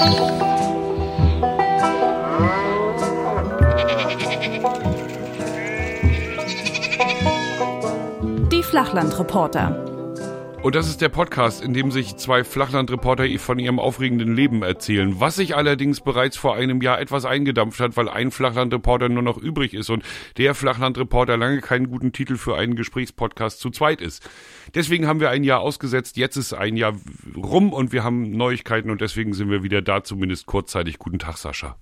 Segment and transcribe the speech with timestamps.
[0.00, 0.06] Die
[8.62, 9.90] Flachlandreporter.
[10.62, 15.18] Und das ist der Podcast, in dem sich zwei Flachlandreporter von ihrem aufregenden Leben erzählen,
[15.18, 19.36] was sich allerdings bereits vor einem Jahr etwas eingedampft hat, weil ein Flachlandreporter nur noch
[19.36, 20.04] übrig ist und
[20.36, 24.28] der Flachlandreporter lange keinen guten Titel für einen Gesprächspodcast zu zweit ist.
[24.74, 26.94] Deswegen haben wir ein Jahr ausgesetzt, jetzt ist ein Jahr
[27.36, 30.98] rum und wir haben Neuigkeiten und deswegen sind wir wieder da, zumindest kurzzeitig.
[30.98, 31.76] Guten Tag, Sascha.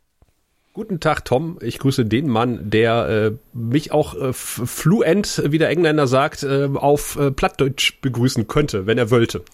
[0.73, 1.59] Guten Tag, Tom.
[1.61, 6.69] Ich grüße den Mann, der äh, mich auch äh, fluent, wie der Engländer sagt, äh,
[6.73, 9.45] auf äh, Plattdeutsch begrüßen könnte, wenn er wollte.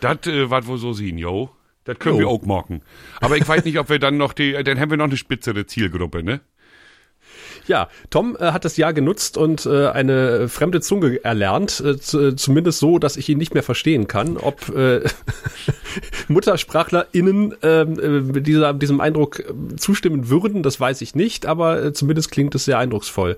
[0.00, 1.50] Das äh, was wohl so sehen, yo.
[1.84, 2.20] Das können jo.
[2.20, 2.82] wir auch machen.
[3.20, 5.66] Aber ich weiß nicht, ob wir dann noch die, dann haben wir noch eine spitzere
[5.66, 6.40] Zielgruppe, ne?
[7.66, 12.78] Ja, Tom äh, hat das Jahr genutzt und äh, eine fremde Zunge erlernt, äh, zumindest
[12.78, 14.36] so, dass ich ihn nicht mehr verstehen kann.
[14.36, 15.02] Ob äh,
[16.28, 21.92] MuttersprachlerInnen ähm, äh, dieser, diesem Eindruck äh, zustimmen würden, das weiß ich nicht, aber äh,
[21.92, 23.36] zumindest klingt es sehr eindrucksvoll.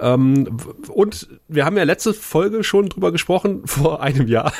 [0.00, 4.52] Ähm, und wir haben ja letzte Folge schon drüber gesprochen, vor einem Jahr.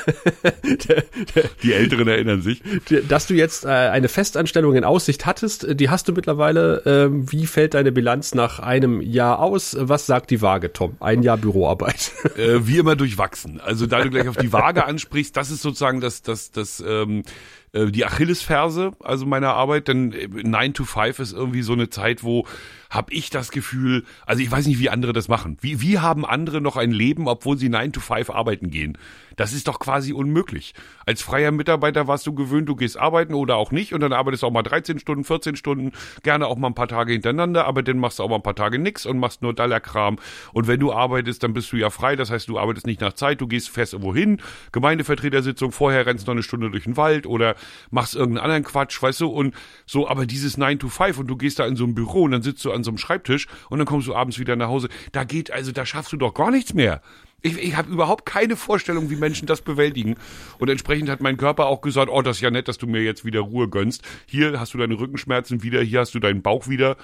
[0.62, 1.04] der,
[1.34, 2.62] der, die Älteren erinnern sich.
[3.08, 6.84] Dass du jetzt äh, eine Festanstellung in Aussicht hattest, die hast du mittlerweile.
[6.84, 9.76] Äh, wie fällt deine Bilanz nach einem Jahr aus?
[9.78, 10.96] Was sagt die Waage, Tom?
[11.00, 12.12] Ein Jahr Büroarbeit.
[12.36, 13.60] Äh, wie immer durchwachsen.
[13.60, 17.24] Also da du gleich auf die Waage ansprichst, das ist sozusagen das, das, das, ähm,
[17.72, 22.22] äh, die Achillesferse, also meiner Arbeit, denn 9 to 5 ist irgendwie so eine Zeit,
[22.22, 22.46] wo
[22.90, 25.58] habe ich das Gefühl, also ich weiß nicht, wie andere das machen.
[25.60, 28.96] Wie, wie haben andere noch ein Leben, obwohl sie 9 to 5 arbeiten gehen?
[29.38, 30.74] Das ist doch quasi unmöglich.
[31.06, 34.42] Als freier Mitarbeiter warst du gewöhnt, du gehst arbeiten oder auch nicht und dann arbeitest
[34.42, 35.92] du auch mal 13 Stunden, 14 Stunden,
[36.24, 38.56] gerne auch mal ein paar Tage hintereinander, aber dann machst du auch mal ein paar
[38.56, 40.16] Tage nix und machst nur Dollarkram.
[40.52, 43.12] Und wenn du arbeitest, dann bist du ja frei, das heißt, du arbeitest nicht nach
[43.12, 46.96] Zeit, du gehst fest irgendwo hin, Gemeindevertretersitzung, vorher rennst du noch eine Stunde durch den
[46.96, 47.54] Wald oder
[47.92, 49.54] machst irgendeinen anderen Quatsch, weißt du, und
[49.86, 52.32] so, aber dieses 9 to 5 und du gehst da in so ein Büro und
[52.32, 54.88] dann sitzt du an so einem Schreibtisch und dann kommst du abends wieder nach Hause.
[55.12, 57.02] Da geht, also da schaffst du doch gar nichts mehr.
[57.40, 60.16] Ich, ich habe überhaupt keine Vorstellung, wie Menschen das bewältigen.
[60.58, 63.02] Und entsprechend hat mein Körper auch gesagt, oh, das ist ja nett, dass du mir
[63.02, 64.02] jetzt wieder Ruhe gönnst.
[64.26, 66.96] Hier hast du deine Rückenschmerzen wieder, hier hast du deinen Bauch wieder,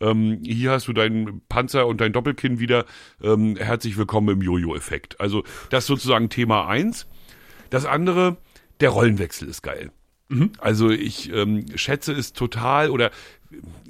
[0.00, 2.84] ähm, hier hast du deinen Panzer und dein Doppelkinn wieder.
[3.22, 5.20] Ähm, herzlich willkommen im Jojo-Effekt.
[5.20, 7.06] Also das ist sozusagen Thema eins.
[7.70, 8.38] Das andere,
[8.80, 9.92] der Rollenwechsel ist geil.
[10.28, 10.50] Mhm.
[10.58, 13.12] Also ich ähm, schätze es total oder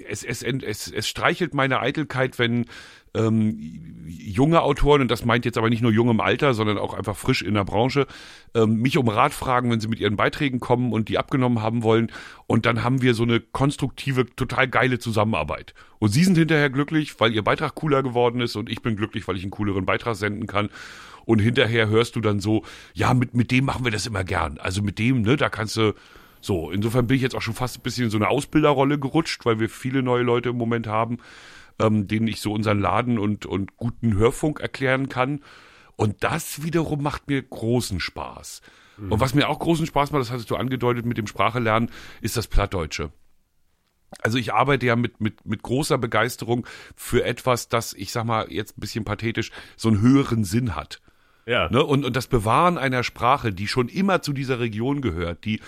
[0.06, 2.67] es, es, es, es streichelt meine Eitelkeit, wenn
[3.16, 6.94] ähm, junge Autoren, und das meint jetzt aber nicht nur jung im Alter, sondern auch
[6.94, 8.06] einfach frisch in der Branche,
[8.54, 11.82] ähm, mich um Rat fragen, wenn sie mit ihren Beiträgen kommen und die abgenommen haben
[11.82, 12.12] wollen.
[12.47, 15.75] Und dann haben wir so eine konstruktive, total geile Zusammenarbeit.
[15.99, 19.26] Und sie sind hinterher glücklich, weil ihr Beitrag cooler geworden ist und ich bin glücklich,
[19.26, 20.69] weil ich einen cooleren Beitrag senden kann.
[21.25, 22.62] Und hinterher hörst du dann so,
[22.94, 24.59] ja, mit, mit dem machen wir das immer gern.
[24.59, 25.93] Also mit dem, ne, da kannst du
[26.41, 29.44] so, insofern bin ich jetzt auch schon fast ein bisschen in so eine Ausbilderrolle gerutscht,
[29.44, 31.19] weil wir viele neue Leute im Moment haben,
[31.78, 35.41] ähm, denen ich so unseren Laden und, und guten Hörfunk erklären kann.
[35.97, 38.60] Und das wiederum macht mir großen Spaß.
[38.98, 39.12] Mhm.
[39.12, 42.37] Und was mir auch großen Spaß macht, das hattest du angedeutet mit dem Sprachelernen, ist
[42.37, 43.10] das Plattdeutsche.
[44.20, 48.50] Also ich arbeite ja mit, mit, mit großer Begeisterung für etwas, das, ich sag mal
[48.50, 51.00] jetzt ein bisschen pathetisch, so einen höheren Sinn hat.
[51.47, 51.71] Ja.
[51.71, 51.84] Ne?
[51.84, 55.61] Und, und das Bewahren einer Sprache, die schon immer zu dieser Region gehört, die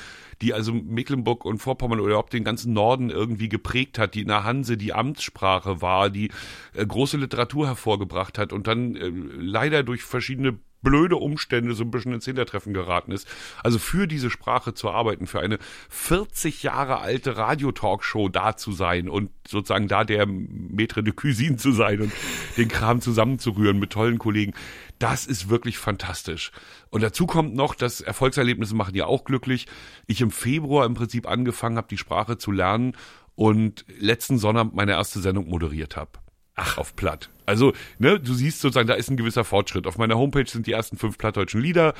[0.43, 4.29] die also Mecklenburg und Vorpommern oder überhaupt den ganzen Norden irgendwie geprägt hat, die in
[4.29, 6.31] der Hanse die Amtssprache war, die
[6.75, 11.91] äh, große Literatur hervorgebracht hat und dann äh, leider durch verschiedene blöde Umstände so ein
[11.91, 13.27] bisschen ins Hintertreffen geraten ist.
[13.63, 15.59] Also für diese Sprache zu arbeiten, für eine
[15.89, 21.73] 40 Jahre alte Radiotalkshow da zu sein und sozusagen da der Maître de Cuisine zu
[21.73, 22.13] sein und
[22.57, 24.55] den Kram zusammenzurühren mit tollen Kollegen,
[24.99, 26.53] das ist wirklich fantastisch.
[26.91, 29.67] Und dazu kommt noch, dass Erfolgserlebnisse machen ja auch glücklich.
[30.07, 32.97] Ich im Februar im Prinzip angefangen habe, die Sprache zu lernen
[33.35, 36.11] und letzten Sonntag meine erste Sendung moderiert habe.
[36.61, 37.31] Ach, auf Platt.
[37.47, 39.87] Also, ne, du siehst sozusagen, da ist ein gewisser Fortschritt.
[39.87, 41.95] Auf meiner Homepage sind die ersten fünf plattdeutschen Lieder.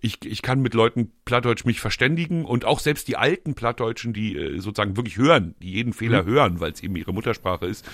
[0.00, 4.36] Ich, ich kann mit Leuten Plattdeutsch mich verständigen und auch selbst die alten Plattdeutschen, die
[4.36, 6.28] äh, sozusagen wirklich hören, die jeden Fehler mhm.
[6.28, 7.84] hören, weil es eben ihre Muttersprache ist,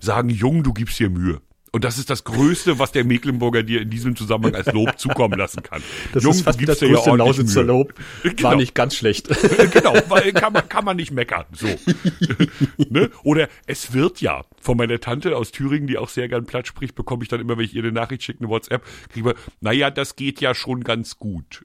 [0.00, 1.42] sagen, Jung, du gibst dir Mühe.
[1.72, 5.38] Und das ist das Größte, was der Mecklenburger dir in diesem Zusammenhang als Lob zukommen
[5.38, 5.82] lassen kann.
[6.12, 7.94] Das Jung, ist fast das größte ja Lausitzer Lob.
[8.22, 8.50] Genau.
[8.50, 9.28] War nicht ganz schlecht.
[9.72, 11.44] genau, weil kann man, kann man nicht meckern.
[11.52, 11.66] So.
[12.88, 13.10] ne?
[13.22, 14.44] Oder es wird ja.
[14.60, 17.56] Von meiner Tante aus Thüringen, die auch sehr gern Platt spricht, bekomme ich dann immer,
[17.56, 18.82] wenn ich ihr eine Nachricht schicke, eine WhatsApp,
[19.12, 21.64] kriege ich naja, das geht ja schon ganz gut.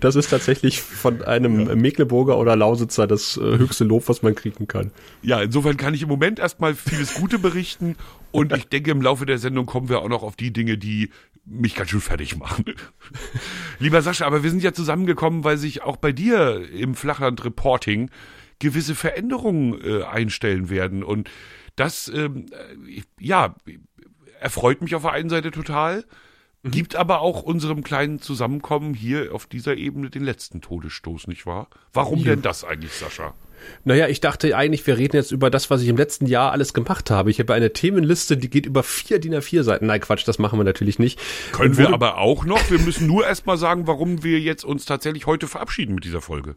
[0.00, 1.74] das ist tatsächlich von einem ja.
[1.74, 4.92] Mecklenburger oder Lausitzer das äh, höchste Lob, was man kriegen kann.
[5.22, 7.96] Ja, insofern kann ich im Moment erstmal vieles Gute berichten
[8.32, 11.10] und ich denke, im Laufe der Sendung kommen wir auch noch auf die Dinge, die
[11.44, 12.64] mich ganz schön fertig machen.
[13.78, 18.10] Lieber Sascha, aber wir sind ja zusammengekommen, weil sich auch bei dir im Flachland-Reporting
[18.58, 21.02] gewisse Veränderungen äh, einstellen werden.
[21.02, 21.30] Und
[21.76, 22.46] das, ähm,
[22.86, 23.56] äh, ja,
[24.40, 26.04] erfreut mich auf der einen Seite total,
[26.62, 26.70] mhm.
[26.70, 31.68] gibt aber auch unserem kleinen Zusammenkommen hier auf dieser Ebene den letzten Todesstoß, nicht wahr?
[31.92, 32.26] Warum ja.
[32.26, 33.34] denn das eigentlich, Sascha?
[33.84, 36.74] Naja, ich dachte eigentlich, wir reden jetzt über das, was ich im letzten Jahr alles
[36.74, 37.30] gemacht habe.
[37.30, 39.86] Ich habe eine Themenliste, die geht über vier DIN A4 Seiten.
[39.86, 41.20] Nein, Quatsch, das machen wir natürlich nicht.
[41.52, 42.70] Können wir aber auch noch.
[42.70, 46.56] Wir müssen nur erstmal sagen, warum wir jetzt uns tatsächlich heute verabschieden mit dieser Folge.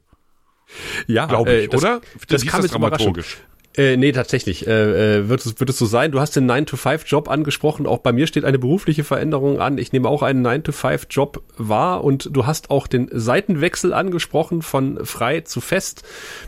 [1.08, 2.02] Ja, glaube ich, äh, das, oder?
[2.28, 3.38] Das, das kam jetzt dramaturgisch.
[3.78, 4.66] Äh, nee, tatsächlich.
[4.68, 6.12] Äh, äh, wird, es, wird es so sein?
[6.12, 7.88] Du hast den 9-to-5-Job angesprochen.
[7.88, 9.78] Auch bei mir steht eine berufliche Veränderung an.
[9.78, 15.42] Ich nehme auch einen 9-to-5-Job wahr und du hast auch den Seitenwechsel angesprochen von frei
[15.42, 16.04] zu fest.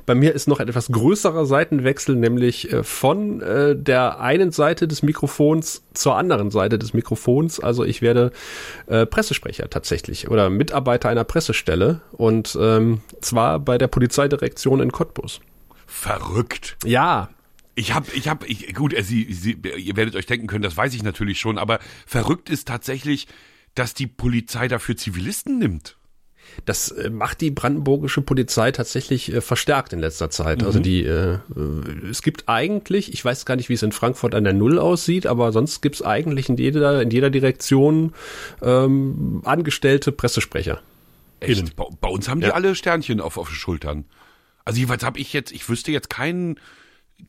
[0.06, 4.88] Bei mir ist noch ein etwas größerer Seitenwechsel, nämlich äh, von äh, der einen Seite
[4.88, 7.59] des Mikrofons zur anderen Seite des Mikrofons.
[7.59, 8.31] Also ich werde
[8.88, 15.41] äh, Pressesprecher tatsächlich oder Mitarbeiter einer Pressestelle und ähm, zwar bei der Polizeidirektion in Cottbus
[15.88, 16.78] verrückt.
[16.86, 17.30] Ja.
[17.75, 20.78] Ich habe, ich habe, ich, gut, äh, Sie, Sie, ihr werdet euch denken können, das
[20.78, 23.28] weiß ich natürlich schon, aber verrückt ist tatsächlich,
[23.75, 25.98] dass die Polizei dafür Zivilisten nimmt.
[26.66, 30.63] Das äh, macht die brandenburgische Polizei tatsächlich äh, verstärkt in letzter Zeit.
[30.63, 30.68] Also mhm.
[30.68, 34.36] Also die, äh, äh, es gibt eigentlich, ich weiß gar nicht, wie es in Frankfurt
[34.36, 38.13] an der Null aussieht, aber sonst gibt es eigentlich in jeder, in jeder Direktion
[38.62, 40.81] ähm, angestellte Pressesprecher.
[41.39, 41.75] Echt?
[41.75, 42.54] Bei, bei, uns haben die ja.
[42.54, 44.06] alle Sternchen auf, auf den Schultern.
[44.67, 46.59] Also jeweils habe ich jetzt, ich wüsste jetzt keinen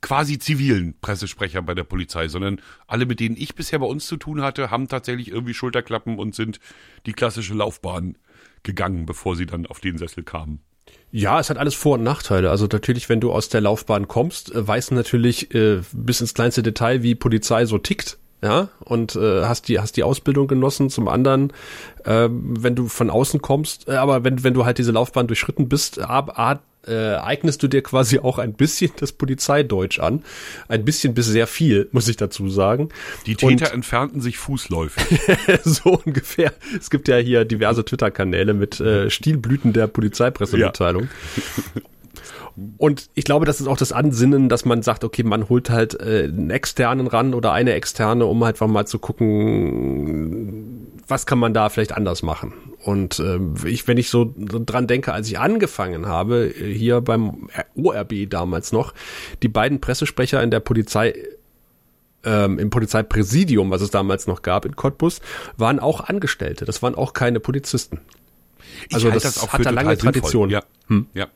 [0.00, 4.17] quasi zivilen Pressesprecher bei der Polizei, sondern alle, mit denen ich bisher bei uns zu
[4.17, 6.58] tun hatte, haben tatsächlich irgendwie Schulterklappen und sind
[7.06, 8.19] die klassische Laufbahn
[8.64, 10.58] gegangen, bevor sie dann auf den Sessel kamen.
[11.12, 12.50] Ja, es hat alles Vor- und Nachteile.
[12.50, 16.35] Also natürlich, wenn du aus der Laufbahn kommst, äh, weißt du natürlich äh, bis ins
[16.35, 18.19] kleinste Detail, wie Polizei so tickt.
[18.40, 20.90] Ja, und äh, hast die hast die Ausbildung genossen.
[20.90, 21.52] Zum anderen,
[22.05, 25.69] äh, wenn du von außen kommst, äh, aber wenn wenn du halt diese Laufbahn durchschritten
[25.69, 30.25] bist, a, a, äh, eignest du dir quasi auch ein bisschen das Polizeideutsch an.
[30.69, 32.90] Ein bisschen bis sehr viel, muss ich dazu sagen.
[33.26, 35.20] Die Täter Und, entfernten sich fußläufig.
[35.64, 36.52] so ungefähr.
[36.79, 41.08] Es gibt ja hier diverse Twitter-Kanäle mit äh, Stilblüten der Polizeipressemitteilung.
[41.75, 41.82] Ja.
[42.76, 46.00] Und ich glaube, das ist auch das Ansinnen, dass man sagt, okay, man holt halt
[46.00, 51.55] äh, einen externen ran oder eine externe, um halt mal zu gucken, was kann man
[51.55, 52.53] da vielleicht anders machen.
[52.85, 53.38] Und äh,
[53.69, 58.94] ich, wenn ich so dran denke, als ich angefangen habe, hier beim ORB damals noch,
[59.43, 61.14] die beiden Pressesprecher in der Polizei
[62.25, 65.21] ähm, im Polizeipräsidium, was es damals noch gab in Cottbus,
[65.56, 66.64] waren auch Angestellte.
[66.64, 68.00] Das waren auch keine Polizisten.
[68.93, 70.50] Also das, das hat da lange Tradition.
[70.50, 70.62] Ja.
[70.88, 71.06] Hm?
[71.14, 71.29] ja.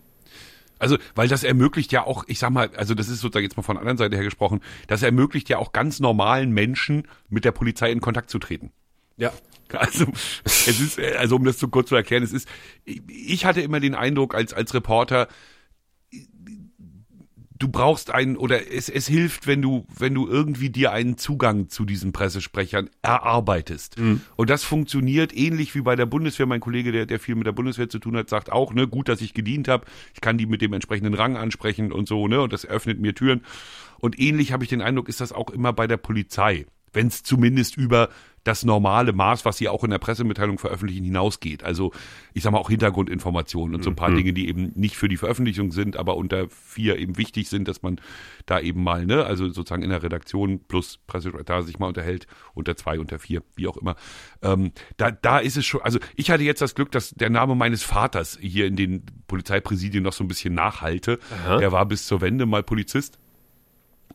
[0.83, 3.63] Also, weil das ermöglicht ja auch, ich sag mal, also das ist sozusagen jetzt mal
[3.63, 7.53] von der anderen Seite her gesprochen, das ermöglicht ja auch ganz normalen Menschen mit der
[7.53, 8.73] Polizei in Kontakt zu treten.
[9.17, 9.33] Ja.
[9.75, 10.05] Also,
[10.45, 12.47] es ist, also um das zu kurz zu erklären, es ist,
[12.85, 15.29] ich hatte immer den Eindruck als, als Reporter,
[17.63, 21.69] du brauchst einen oder es, es hilft, wenn du, wenn du irgendwie dir einen Zugang
[21.69, 23.99] zu diesen Pressesprechern erarbeitest.
[23.99, 24.23] Mhm.
[24.37, 26.47] Und das funktioniert ähnlich wie bei der Bundeswehr.
[26.47, 29.09] Mein Kollege, der, der viel mit der Bundeswehr zu tun hat, sagt auch, ne, gut,
[29.09, 29.87] dass ich gedient habe.
[30.15, 33.15] Ich kann die mit dem entsprechenden Rang ansprechen und so, ne, und das öffnet mir
[33.15, 33.43] Türen.
[34.01, 36.67] Und ähnlich habe ich den Eindruck, ist das auch immer bei der Polizei.
[36.93, 38.09] Wenn es zumindest über
[38.45, 41.63] das normale Maß, was sie auch in der Pressemitteilung veröffentlichen, hinausgeht.
[41.63, 41.93] Also
[42.35, 44.17] ich sage mal auch Hintergrundinformationen und so ein paar mhm.
[44.17, 47.83] Dinge, die eben nicht für die Veröffentlichung sind, aber unter vier eben wichtig sind, dass
[47.83, 48.01] man
[48.47, 52.77] da eben mal, ne, also sozusagen in der Redaktion plus Pressesprecher sich mal unterhält, unter
[52.77, 53.95] zwei, unter vier, wie auch immer.
[54.43, 57.55] Ähm, da, da ist es schon, also ich hatte jetzt das Glück, dass der Name
[57.55, 61.21] meines Vaters hier in den Polizeipräsidien noch so ein bisschen nachhalte.
[61.45, 61.59] Aha.
[61.59, 63.19] Der war bis zur Wende mal Polizist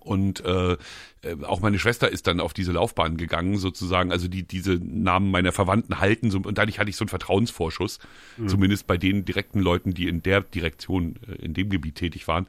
[0.08, 0.78] und äh,
[1.22, 4.12] äh, auch meine Schwester ist dann auf diese Laufbahn gegangen, sozusagen.
[4.12, 8.00] Also die diese Namen meiner Verwandten halten so, und dadurch hatte ich so einen Vertrauensvorschuss,
[8.38, 8.48] mhm.
[8.48, 12.48] zumindest bei den direkten Leuten, die in der Direktion äh, in dem Gebiet tätig waren.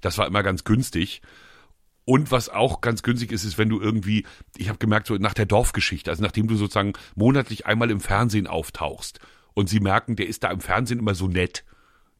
[0.00, 1.20] Das war immer ganz günstig.
[2.04, 4.24] Und was auch ganz günstig ist, ist, wenn du irgendwie,
[4.56, 8.46] ich habe gemerkt, so nach der Dorfgeschichte, also nachdem du sozusagen monatlich einmal im Fernsehen
[8.46, 9.20] auftauchst
[9.54, 11.64] und sie merken, der ist da im Fernsehen immer so nett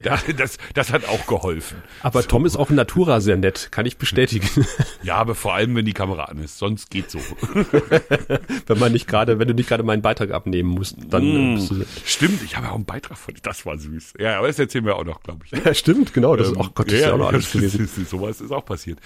[0.05, 1.83] ja, das, das hat auch geholfen.
[2.03, 2.29] Aber so.
[2.29, 4.49] Tom ist auch in Natura sehr nett, kann ich bestätigen.
[5.03, 7.19] Ja, aber vor allem, wenn die Kamera an ist, sonst geht's so.
[8.67, 11.55] wenn man nicht gerade, wenn du nicht gerade meinen Beitrag abnehmen musst, dann.
[11.55, 13.41] Mm, stimmt, ich habe ja auch einen Beitrag von dir.
[13.43, 14.15] Das war süß.
[14.19, 15.53] Ja, aber das erzählen wir auch noch, glaube ich.
[15.53, 16.37] Ja, stimmt, genau.
[16.37, 17.85] Das, ähm, oh Gott, das ja, ist ja auch noch alles gewesen.
[17.85, 18.99] Ist, ist, sowas ist auch passiert.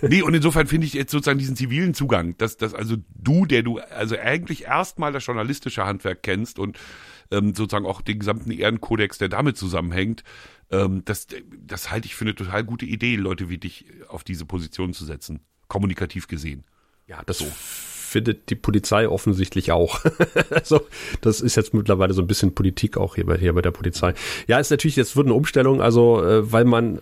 [0.00, 3.62] nee, und insofern finde ich jetzt sozusagen diesen zivilen Zugang, dass, dass also du, der
[3.62, 6.78] du also eigentlich erstmal das journalistische Handwerk kennst und
[7.30, 10.24] ähm, sozusagen auch den gesamten Ehrenkodex, der damit zusammenhängt.
[10.70, 11.26] Ähm, das,
[11.66, 15.04] das halte ich für eine total gute Idee, Leute wie dich auf diese Position zu
[15.04, 16.64] setzen, kommunikativ gesehen.
[17.06, 17.46] Ja, das so.
[17.50, 20.04] findet die Polizei offensichtlich auch.
[20.50, 20.86] also
[21.20, 24.14] das ist jetzt mittlerweile so ein bisschen Politik auch hier bei, hier bei der Polizei.
[24.48, 27.00] Ja, ist natürlich, jetzt wird eine Umstellung, also äh, weil man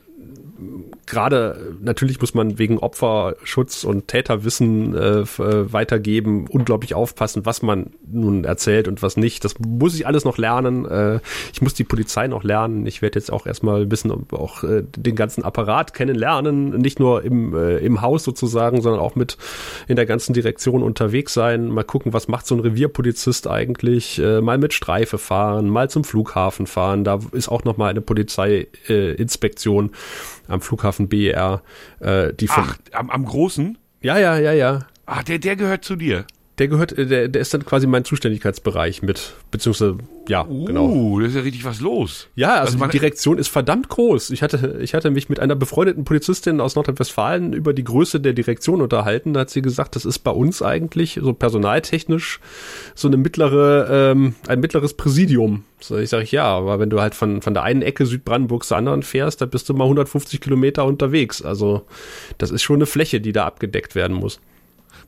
[1.06, 7.90] gerade natürlich muss man wegen Opferschutz und Täterwissen äh, äh, weitergeben, unglaublich aufpassen, was man
[8.10, 9.44] nun erzählt und was nicht.
[9.44, 10.86] Das muss ich alles noch lernen.
[10.86, 11.20] Äh,
[11.52, 12.86] ich muss die Polizei noch lernen.
[12.86, 17.24] Ich werde jetzt auch erstmal ein bisschen auch äh, den ganzen Apparat kennenlernen, nicht nur
[17.24, 19.36] im, äh, im Haus sozusagen, sondern auch mit
[19.88, 21.68] in der ganzen Direktion unterwegs sein.
[21.68, 24.18] Mal gucken, was macht so ein Revierpolizist eigentlich.
[24.18, 27.04] Äh, mal mit Streife fahren, mal zum Flughafen fahren.
[27.04, 29.90] Da ist auch noch mal eine Polizeiinspektion
[30.48, 31.62] am Flughafen BER.
[32.00, 33.78] Äh, die Ach, am, am großen?
[34.00, 34.86] Ja, ja, ja, ja.
[35.06, 36.24] Ah, der, der gehört zu dir.
[36.58, 41.18] Der gehört, äh, der, der ist dann quasi mein Zuständigkeitsbereich mit, beziehungsweise, ja, Uh, genau.
[41.18, 42.28] da ist ja richtig was los.
[42.36, 44.30] Ja, also, Also die Direktion ist verdammt groß.
[44.30, 48.34] Ich hatte, ich hatte mich mit einer befreundeten Polizistin aus Nordrhein-Westfalen über die Größe der
[48.34, 49.34] Direktion unterhalten.
[49.34, 52.40] Da hat sie gesagt, das ist bei uns eigentlich so personaltechnisch
[52.94, 55.64] so eine mittlere, ähm, ein mittleres Präsidium.
[55.80, 58.76] So, ich sage ja, aber wenn du halt von, von der einen Ecke Südbrandenburgs zur
[58.76, 61.42] anderen fährst, da bist du mal 150 Kilometer unterwegs.
[61.42, 61.82] Also
[62.38, 64.40] das ist schon eine Fläche, die da abgedeckt werden muss.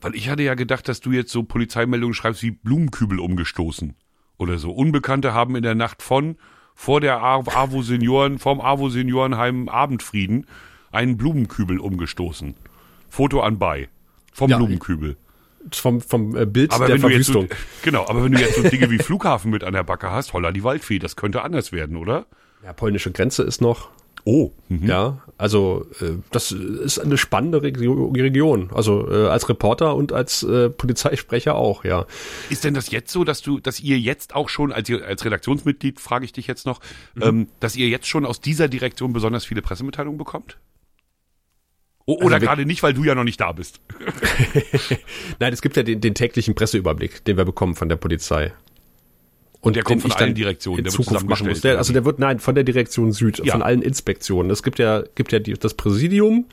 [0.01, 3.95] Weil ich hatte ja gedacht, dass du jetzt so Polizeimeldungen schreibst wie Blumenkübel umgestoßen.
[4.37, 4.71] Oder so.
[4.71, 6.37] Unbekannte haben in der Nacht von
[6.75, 10.45] vor der AWO Senioren, vom AWO Seniorenheim Abendfrieden
[10.91, 12.53] einen Blumenkübel umgestoßen.
[13.09, 13.89] Foto anbei.
[14.31, 15.17] Vom Ja, Blumenkübel.
[15.71, 17.57] Vom, vom äh, Bild Aber der wenn du jetzt so, Verwüstung.
[17.83, 20.51] genau, aber wenn du jetzt so Dinge wie Flughafen mit an der Backe hast, holla
[20.51, 22.27] die Waldfee, das könnte anders werden, oder?
[22.63, 23.89] ja, polnische Grenze ist noch.
[24.29, 24.85] Oh, mhm.
[24.89, 28.69] Ja, also äh, das ist eine spannende Regio Region.
[28.73, 32.05] Also äh, als Reporter und als äh, Polizeisprecher auch, ja.
[32.49, 35.23] Ist denn das jetzt so, dass du, dass ihr jetzt auch schon als, ihr- als
[35.23, 36.81] Redaktionsmitglied, frage ich dich jetzt noch,
[37.21, 40.57] ähm, dass ihr jetzt schon aus dieser Direktion besonders viele Pressemitteilungen bekommt?
[42.05, 43.79] O oder Also gerade nicht, weil du ja noch nicht da bist.
[45.39, 48.51] Nein, es gibt ja den, den täglichen Presseüberblick, den wir bekommen von der Polizei.
[49.61, 51.61] Und der kommt von allen Direktionen, der wird Zukunft machen muss.
[51.61, 53.53] Der, also der wird, nein, von der Direktion Süd, Ja.
[53.53, 54.51] von allen Inspektionen.
[54.51, 56.45] Es gibt ja, gibt ja die, das Präsidium,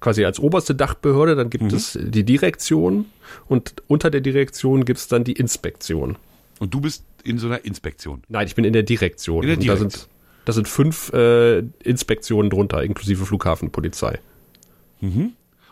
[0.00, 1.50] quasi als oberste Dachbehörde, dann Mhm.
[1.50, 3.06] gibt es die Direktion
[3.48, 6.16] und unter der Direktion gibt es dann die Inspektion.
[6.60, 8.22] Und du bist in so einer Inspektion.
[8.28, 9.42] Nein, ich bin in der Direktion.
[9.42, 9.90] In der Und da Direktion.
[9.90, 10.08] sind,
[10.44, 14.20] da sind fünf äh, Inspektionen drunter, inklusive Flughafenpolizei.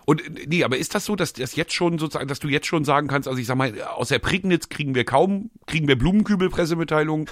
[0.05, 2.67] Und äh, nee, aber ist das so, dass das jetzt schon sozusagen, dass du jetzt
[2.67, 5.97] schon sagen kannst, also ich sag mal, aus der Prignitz kriegen wir kaum, kriegen wir
[5.97, 7.27] Blumenkübel-Pressemitteilungen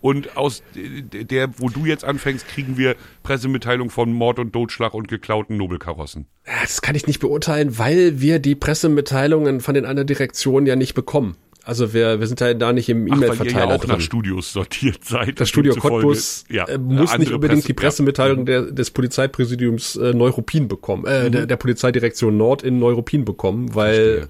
[0.00, 4.94] und aus äh, der, wo du jetzt anfängst, kriegen wir Pressemitteilungen von Mord und Totschlag
[4.94, 6.26] und geklauten Nobelkarossen.
[6.62, 10.94] Das kann ich nicht beurteilen, weil wir die Pressemitteilungen von den anderen Direktionen ja nicht
[10.94, 11.36] bekommen.
[11.64, 14.00] Also wir, wir sind ja da nicht im ihr ja E-Mail-Verteiler auch nach drin.
[14.00, 15.38] Studios sortiert seid.
[15.38, 20.14] Das Studio Cottbus ja, äh, muss nicht unbedingt Presse- die Pressemitteilung der, des Polizeipräsidiums äh,
[20.14, 24.16] Neuruppin bekommen, äh, der, der Polizeidirektion Nord in Neuruppin bekommen, weil Mhm.
[24.20, 24.28] Verstehe.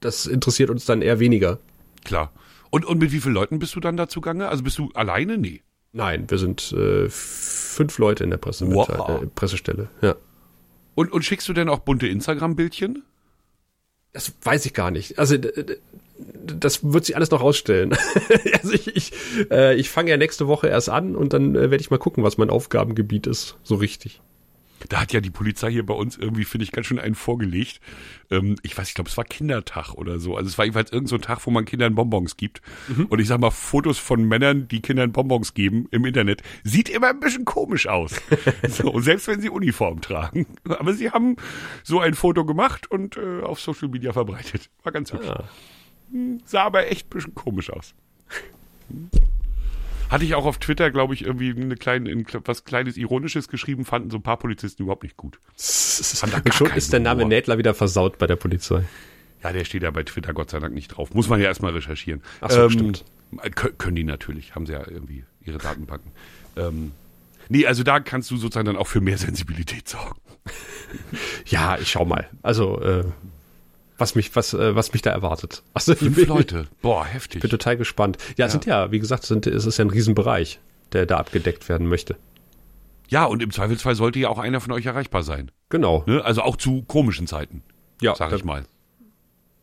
[0.00, 1.50] das interessiert uns dann eher weniger.
[1.50, 1.58] Ja,
[2.04, 2.32] klar.
[2.70, 4.48] Und, und mit wie vielen Leuten bist du dann da zugange?
[4.48, 5.38] Also bist du alleine?
[5.38, 5.62] Nee.
[5.92, 9.22] Nein, wir sind äh, fünf Leute in der Pressemitteil- Wow.
[9.22, 9.88] äh, Pressestelle.
[10.02, 10.16] Ja.
[10.94, 13.04] Und, und schickst du denn auch bunte Instagram-Bildchen?
[14.12, 15.18] Das weiß ich gar nicht.
[15.18, 15.36] Also
[16.44, 17.96] das wird sich alles noch rausstellen.
[18.62, 19.12] also ich, ich,
[19.50, 22.24] äh, ich fange ja nächste Woche erst an und dann äh, werde ich mal gucken,
[22.24, 23.56] was mein Aufgabengebiet ist.
[23.62, 24.20] So richtig.
[24.88, 27.80] Da hat ja die Polizei hier bei uns irgendwie, finde ich, ganz schön einen vorgelegt.
[28.30, 30.36] Ähm, ich weiß, ich glaube, es war Kindertag oder so.
[30.36, 32.62] Also es war jedenfalls irgendein so ein Tag, wo man Kindern Bonbons gibt.
[33.08, 37.08] Und ich sag mal, Fotos von Männern, die Kindern Bonbons geben im Internet, sieht immer
[37.08, 38.20] ein bisschen komisch aus.
[38.68, 40.46] so, und selbst wenn sie Uniform tragen.
[40.68, 41.36] Aber sie haben
[41.82, 44.70] so ein Foto gemacht und äh, auf Social Media verbreitet.
[44.82, 45.28] War ganz hübsch.
[45.28, 45.44] Ah.
[46.10, 47.94] Hm, Sah aber echt ein bisschen komisch aus.
[50.08, 53.84] Hatte ich auch auf Twitter, glaube ich, irgendwie eine kleine, ein, was kleines Ironisches geschrieben,
[53.84, 55.38] fanden so ein paar Polizisten überhaupt nicht gut.
[55.46, 57.24] Und schon ist der Name.
[57.26, 58.84] Nädler wieder versaut bei der Polizei.
[59.42, 61.14] Ja, der steht ja bei Twitter Gott sei Dank nicht drauf.
[61.14, 62.22] Muss man ja erstmal recherchieren.
[62.40, 63.04] Ach so, stimmt.
[63.42, 66.10] äh, kö- Können die natürlich, haben sie ja irgendwie ihre Datenbanken.
[66.56, 66.92] Ähm,
[67.48, 70.20] nee, also da kannst du sozusagen dann auch für mehr Sensibilität sorgen.
[71.46, 72.28] Ja, ich schau mal.
[72.42, 73.04] Also äh,
[73.98, 75.62] was mich was äh, was mich da erwartet.
[75.74, 76.66] Also Fünf Leute.
[76.82, 77.42] Boah, Ich heftig.
[77.42, 78.16] bin total gespannt.
[78.36, 80.60] Ja, es sind ja, wie gesagt, es sind, es ist ja ein Riesenbereich,
[80.92, 82.16] der da abgedeckt werden möchte.
[83.08, 85.50] Ja, und im Zweifelsfall sollte ja auch einer von euch erreichbar sein.
[85.70, 86.04] Genau.
[86.06, 86.22] Ne?
[86.24, 87.62] Also auch zu komischen Zeiten,
[88.02, 88.64] Ja, sag da, ich mal.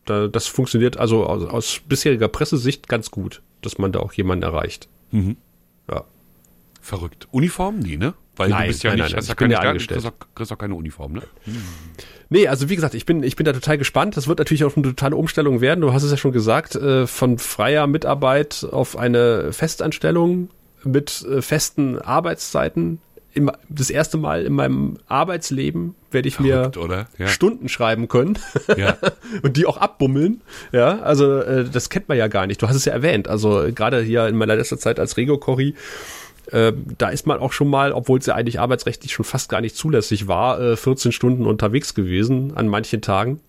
[0.04, 4.42] Da, das funktioniert also aus, aus bisheriger Pressesicht ganz gut, dass man da auch jemanden
[4.44, 4.88] erreicht.
[5.12, 5.36] Mhm.
[5.90, 6.04] Ja.
[6.80, 7.28] Verrückt.
[7.30, 7.78] Uniform?
[7.80, 8.14] Nee, ne?
[8.36, 9.70] Weil Nein, du bist ja nein, nicht, nein, hast ich ja bin keine ja Stern-
[9.70, 10.00] angestellt.
[10.02, 11.22] kriegst auch, kriegst auch keine Uniform, ne?
[12.28, 14.16] Nee, also wie gesagt, ich bin, ich bin da total gespannt.
[14.16, 15.80] Das wird natürlich auch eine totale Umstellung werden.
[15.80, 20.50] Du hast es ja schon gesagt, äh, von freier Mitarbeit auf eine Festanstellung
[20.82, 23.00] mit äh, festen Arbeitszeiten
[23.36, 27.06] im, das erste Mal in meinem Arbeitsleben werde ich Verrückt, mir?
[27.18, 27.28] Ja.
[27.28, 28.38] Stunden schreiben können
[28.76, 28.96] Ja.
[29.42, 30.40] und die auch abbummeln.
[30.72, 32.62] Ja, also äh, das kennt man ja gar nicht.
[32.62, 33.28] Du hast es ja erwähnt.
[33.28, 35.74] Also gerade hier in meiner letzten Zeit als Rego-Corri,
[36.52, 39.60] äh, da ist man auch schon mal, obwohl es ja eigentlich arbeitsrechtlich schon fast gar
[39.60, 43.40] nicht zulässig war, äh, 14 Stunden unterwegs gewesen an manchen Tagen.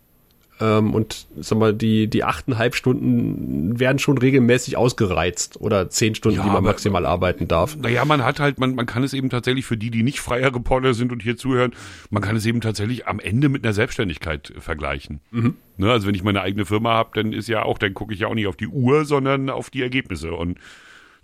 [0.59, 6.37] Ähm, und sag mal, die, die achteinhalb Stunden werden schon regelmäßig ausgereizt oder zehn Stunden,
[6.37, 7.77] Ja, die man aber- maximal arbeiten darf.
[7.77, 10.55] Naja, man hat halt, man, man kann es eben tatsächlich für die, die nicht freier
[10.55, 11.73] Reporter sind und hier zuhören,
[12.09, 15.19] man kann es eben tatsächlich am Ende mit einer Selbstständigkeit äh, vergleichen.
[15.31, 18.21] Ne, also wenn ich meine eigene Firma habe, dann ist ja auch, dann gucke ich
[18.21, 20.33] ja auch nicht auf die Uhr, sondern auf die Ergebnisse.
[20.33, 20.57] Und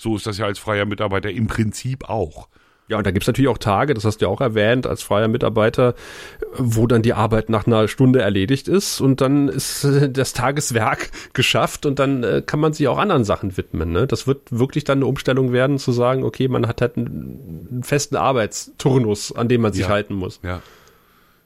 [0.03, 2.47] so ist das ja als freier Mitarbeiter im Prinzip auch.
[2.89, 5.29] Ja, und da gibt's natürlich auch Tage, das hast du ja auch erwähnt, als freier
[5.29, 5.95] Mitarbeiter,
[6.57, 11.09] wo dann die Arbeit nach einer Stunde erledigt ist und dann ist äh, das Tageswerk
[11.33, 13.93] geschafft und dann äh, kann man sich auch anderen Sachen widmen.
[13.93, 14.05] Ne?
[14.05, 18.17] Das wird wirklich dann eine Umstellung werden, zu sagen, okay, man hat halt einen, festen
[18.17, 19.87] Arbeitsturnus, an dem man sich Ja.
[19.89, 20.41] halten muss.
[20.43, 20.61] Ja.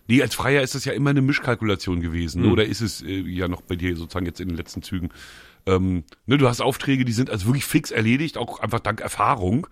[0.08, 2.42] Nee, als Freier ist das ja immer eine Mischkalkulation gewesen.
[2.42, 2.50] ne?
[2.50, 5.10] Oder ist es äh, ja noch bei dir sozusagen jetzt in den letzten Zügen?
[5.68, 9.68] Ähm, ne, du hast Aufträge, die sind also wirklich fix erledigt, auch einfach dank Erfahrung.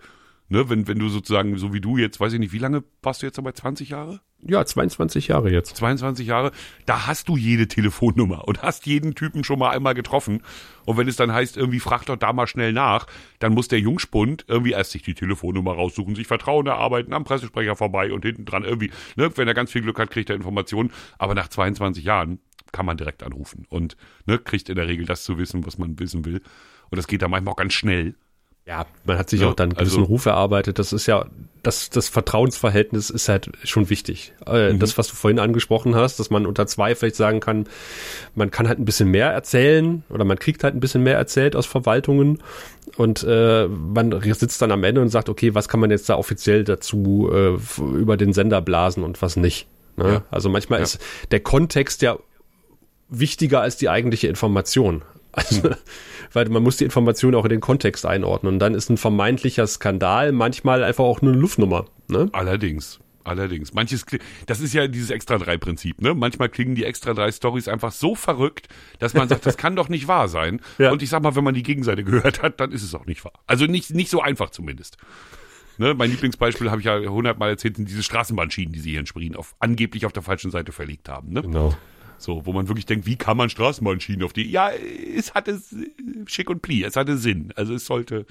[0.48, 3.20] Ne, wenn, wenn du sozusagen, so wie du jetzt, weiß ich nicht, wie lange warst
[3.20, 3.50] du jetzt dabei?
[3.50, 4.20] 20 Jahre?
[4.42, 5.76] Ja, 22 Jahre jetzt.
[5.76, 6.52] 22 Jahre,
[6.84, 10.42] da hast du jede Telefonnummer und hast jeden Typen schon mal einmal getroffen.
[10.84, 13.08] Und wenn es dann heißt, irgendwie frag doch da mal schnell nach,
[13.40, 17.74] dann muss der Jungspund irgendwie erst sich die Telefonnummer raussuchen, sich Vertrauen erarbeiten, am Pressesprecher
[17.74, 20.92] vorbei und hinten dran irgendwie, ne, wenn er ganz viel Glück hat, kriegt er Informationen.
[21.18, 22.38] Aber nach 22 Jahren
[22.72, 23.96] kann man direkt anrufen und
[24.26, 26.40] ne, kriegt in der Regel das zu wissen, was man wissen will.
[26.90, 28.14] Und das geht dann manchmal auch ganz schnell.
[28.68, 30.80] Ja, man hat sich Ja, auch dann einen gewissen also- Ruf erarbeitet.
[30.80, 31.26] Das ist ja,
[31.62, 34.32] das, das Vertrauensverhältnis ist halt schon wichtig.
[34.44, 34.80] Äh, Mhm.
[34.80, 37.68] Das, was du vorhin angesprochen hast, dass man unter zwei vielleicht sagen kann,
[38.34, 41.54] man kann halt ein bisschen mehr erzählen oder man kriegt halt ein bisschen mehr erzählt
[41.54, 42.42] aus Verwaltungen
[42.96, 46.16] und äh, man sitzt dann am Ende und sagt, okay, was kann man jetzt da
[46.16, 49.68] offiziell dazu äh, über den Sender blasen und was nicht.
[49.96, 50.12] Ne?
[50.14, 50.22] Ja.
[50.32, 50.84] Also manchmal Ja.
[50.84, 50.98] ist
[51.30, 52.18] der Kontext ja
[53.08, 55.02] wichtiger als die eigentliche Information.
[55.32, 55.70] Also,
[56.32, 58.54] weil man muss die Information auch in den Kontext einordnen.
[58.54, 61.86] Und dann ist ein vermeintlicher Skandal manchmal einfach auch nur eine Luftnummer.
[62.08, 62.28] Ne?
[62.32, 63.00] Allerdings.
[63.26, 63.74] Allerdings.
[63.74, 64.06] Manches,
[64.46, 66.14] das ist ja dieses Extra-3-Prinzip, ne?
[66.14, 68.68] Manchmal klingen die Extra-3-Stories einfach so verrückt,
[69.00, 70.60] dass man sagt, das kann doch nicht wahr sein.
[70.78, 70.92] Ja.
[70.92, 73.24] Und ich sag mal, wenn man die Gegenseite gehört hat, dann ist es auch nicht
[73.24, 73.32] wahr.
[73.46, 74.98] Also nicht, nicht so einfach zumindest.
[75.78, 75.94] Ne?
[75.94, 79.36] Mein Lieblingsbeispiel habe ich ja hundertmal erzählt, sind diese Straßenbahnschienen, die sie hier in Sprien
[79.36, 81.42] auf, angeblich auf der falschen Seite verlegt haben, ne?
[81.42, 81.74] Genau.
[82.18, 85.60] So, wo man wirklich denkt, wie kann man Straßenbahnschienen auf die, ja, es hatte
[86.26, 87.52] Schick und Pli, es hatte Sinn.
[87.56, 88.26] Also es sollte,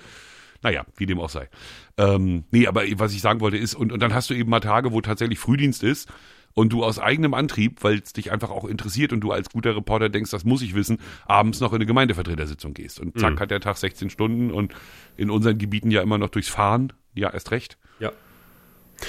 [0.61, 1.49] naja, wie dem auch sei.
[1.97, 4.59] Ähm, nee, aber was ich sagen wollte ist, und, und dann hast du eben mal
[4.59, 6.09] Tage, wo tatsächlich Frühdienst ist
[6.55, 9.75] und du aus eigenem Antrieb, weil es dich einfach auch interessiert und du als guter
[9.75, 12.99] Reporter denkst, das muss ich wissen, abends noch in eine Gemeindevertretersitzung gehst.
[12.99, 14.73] Und zack, hat der Tag 16 Stunden und
[15.17, 17.77] in unseren Gebieten ja immer noch durchs Fahren, ja, erst recht.
[17.99, 18.11] Ja.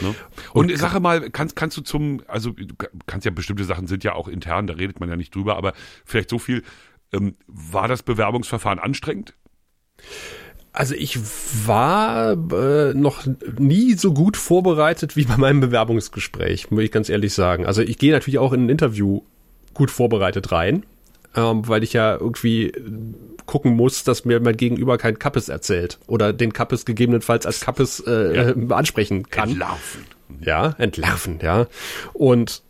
[0.00, 0.14] Ne?
[0.52, 2.74] Und, Sache mal, kannst, kannst du zum, also du
[3.06, 5.72] kannst ja bestimmte Sachen sind ja auch intern, da redet man ja nicht drüber, aber
[6.04, 6.62] vielleicht so viel,
[7.12, 9.34] ähm, war das Bewerbungsverfahren anstrengend?
[10.72, 11.18] Also ich
[11.66, 13.26] war äh, noch
[13.58, 17.64] nie so gut vorbereitet wie bei meinem Bewerbungsgespräch, muss ich ganz ehrlich sagen.
[17.64, 19.22] Also ich gehe natürlich auch in ein Interview
[19.72, 20.84] gut vorbereitet rein,
[21.36, 22.72] ähm, weil ich ja irgendwie
[23.46, 28.00] gucken muss, dass mir mein Gegenüber kein Kappes erzählt oder den Kappes gegebenenfalls als Kappes
[28.00, 29.50] äh, äh, ansprechen kann.
[29.50, 30.04] Entlarven.
[30.40, 31.66] ja, entlarven, ja.
[32.12, 32.62] Und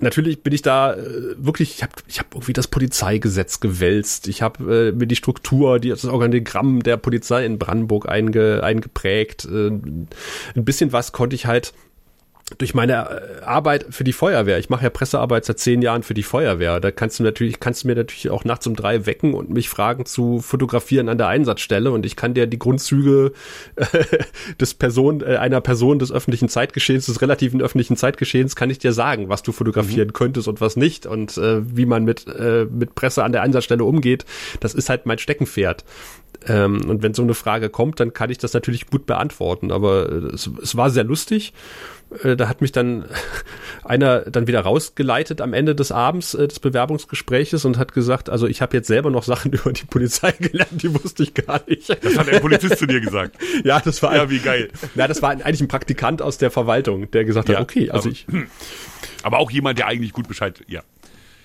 [0.00, 4.28] natürlich bin ich da äh, wirklich, ich habe ich hab irgendwie das Polizeigesetz gewälzt.
[4.28, 9.44] Ich habe äh, mir die Struktur, die, das Organigramm der Polizei in Brandenburg einge, eingeprägt.
[9.44, 10.08] Äh, ein
[10.54, 11.74] bisschen was konnte ich halt
[12.58, 14.58] durch meine äh, Arbeit für die Feuerwehr.
[14.58, 16.78] Ich mache ja Pressearbeit seit zehn Jahren für die Feuerwehr.
[16.78, 19.70] Da kannst du natürlich, kannst du mir natürlich auch nachts um drei wecken und mich
[19.70, 23.32] fragen zu fotografieren an der Einsatzstelle und ich kann dir die Grundzüge
[23.76, 23.84] äh,
[24.60, 28.92] des Person, äh, einer Person des öffentlichen Zeitgeschehens, des relativen öffentlichen Zeitgeschehens, kann ich dir
[28.92, 32.94] sagen, was du fotografieren könntest und was nicht und äh, wie man mit, äh, mit
[32.94, 34.26] Presse an der Einsatzstelle umgeht.
[34.60, 35.84] Das ist halt mein Steckenpferd.
[36.46, 39.70] Ähm, und wenn so eine Frage kommt, dann kann ich das natürlich gut beantworten.
[39.72, 41.52] Aber äh, es, es war sehr lustig.
[42.22, 43.04] Äh, Da hat mich dann
[43.84, 48.46] einer dann wieder rausgeleitet am Ende des Abends äh, des Bewerbungsgespräches und hat gesagt, also
[48.46, 51.88] ich habe jetzt selber noch Sachen über die Polizei gelernt, die wusste ich gar nicht.
[52.04, 53.36] Das hat der Polizist zu dir gesagt.
[53.64, 54.68] ja, das war Ja, wie geil.
[54.94, 58.08] Ja, das war eigentlich ein Praktikant aus der Verwaltung, der gesagt Ja, hat, okay, also
[58.08, 58.26] aber- ich
[59.22, 60.82] Aber auch jemand, der eigentlich gut Bescheid, ja.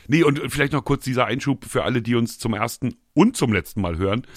[0.09, 3.53] Nee, und vielleicht noch kurz dieser Einschub für alle, die uns zum ersten und zum
[3.53, 4.23] letzten Mal hören.
[4.23, 4.27] Äh,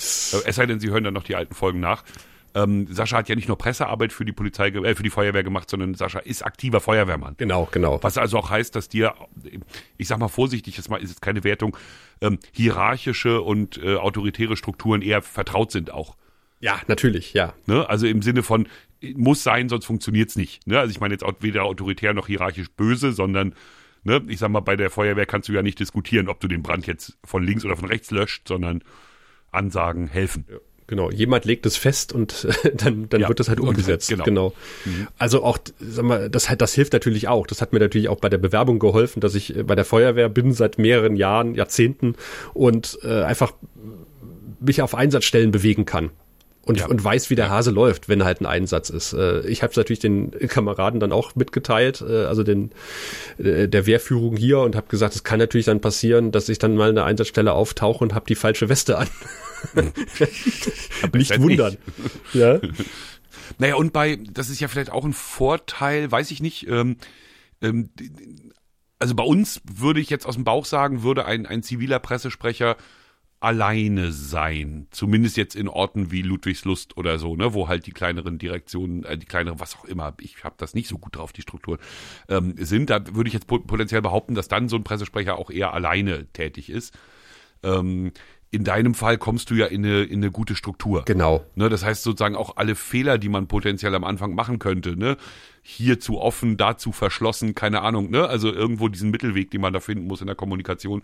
[0.47, 2.05] Es sei denn, sie hören dann noch die alten Folgen nach.
[2.55, 5.71] Ähm, Sascha hat ja nicht nur Pressearbeit für die Polizei, äh, für die Feuerwehr gemacht,
[5.71, 7.37] sondern Sascha ist aktiver Feuerwehrmann.
[7.39, 7.99] genau, genau.
[8.03, 9.15] Was also auch heißt, dass dir,
[9.97, 11.75] ich sag mal vorsichtig, jetzt mal ist jetzt keine Wertung,
[12.21, 16.17] ähm, hierarchische und äh, autoritäre Strukturen eher vertraut sind auch.
[16.61, 17.55] Ja, natürlich, ja.
[17.67, 17.89] Ne?
[17.89, 18.69] Also im Sinne von,
[19.15, 20.67] muss sein, sonst funktioniert's nicht.
[20.67, 20.79] Ne?
[20.79, 23.55] Also ich meine jetzt auch weder autoritär noch hierarchisch böse, sondern
[24.05, 26.63] ne, ich sag mal, bei der Feuerwehr kannst du ja nicht diskutieren, ob du den
[26.63, 28.83] Brand jetzt von links oder von rechts löscht, sondern
[29.51, 30.45] Ansagen helfen.
[30.51, 30.59] Ja.
[30.89, 34.11] Genau, jemand legt es fest und dann, dann ja, wird das halt umgesetzt.
[34.11, 34.25] Genau.
[34.25, 34.53] genau.
[34.85, 35.09] Mhm.
[35.17, 37.47] Also auch, sag mal, das, das hilft natürlich auch.
[37.47, 40.53] Das hat mir natürlich auch bei der Bewerbung geholfen, dass ich bei der Feuerwehr bin
[40.53, 42.17] seit mehreren Jahren, Jahrzehnten
[42.53, 43.55] und äh, einfach
[44.61, 46.11] mich auf Einsatzstellen bewegen kann
[46.65, 46.87] und, ja.
[46.87, 49.13] und weiß, wie der Hase läuft, wenn halt ein Einsatz ist.
[49.13, 52.71] Äh, ich habe es natürlich den Kameraden dann auch mitgeteilt, äh, also den
[53.39, 56.77] äh, der Wehrführung hier und habe gesagt, es kann natürlich dann passieren, dass ich dann
[56.77, 59.09] mal eine Einsatzstelle auftauche und habe die falsche Weste an.
[61.13, 61.77] nicht wundern.
[62.33, 62.35] Nicht.
[62.35, 62.61] Ja.
[63.59, 66.97] Naja, und bei, das ist ja vielleicht auch ein Vorteil, weiß ich nicht, ähm,
[67.61, 67.91] ähm,
[68.99, 72.77] also bei uns würde ich jetzt aus dem Bauch sagen, würde ein, ein ziviler Pressesprecher
[73.43, 74.87] alleine sein.
[74.91, 79.19] Zumindest jetzt in Orten wie Ludwigslust oder so, ne, wo halt die kleineren Direktionen, äh,
[79.19, 81.79] die kleineren, was auch immer, ich habe das nicht so gut drauf, die Strukturen,
[82.29, 82.91] ähm, sind.
[82.91, 86.71] Da würde ich jetzt potenziell behaupten, dass dann so ein Pressesprecher auch eher alleine tätig
[86.71, 86.97] ist.
[87.63, 88.13] Ähm,
[88.53, 91.05] in deinem Fall kommst du ja in eine, in eine gute Struktur.
[91.07, 91.45] Genau.
[91.55, 95.17] Ne, das heißt sozusagen auch alle Fehler, die man potenziell am Anfang machen könnte, ne,
[95.63, 99.73] hier zu offen, da zu verschlossen, keine Ahnung, ne, also irgendwo diesen Mittelweg, den man
[99.73, 101.03] da finden muss in der Kommunikation,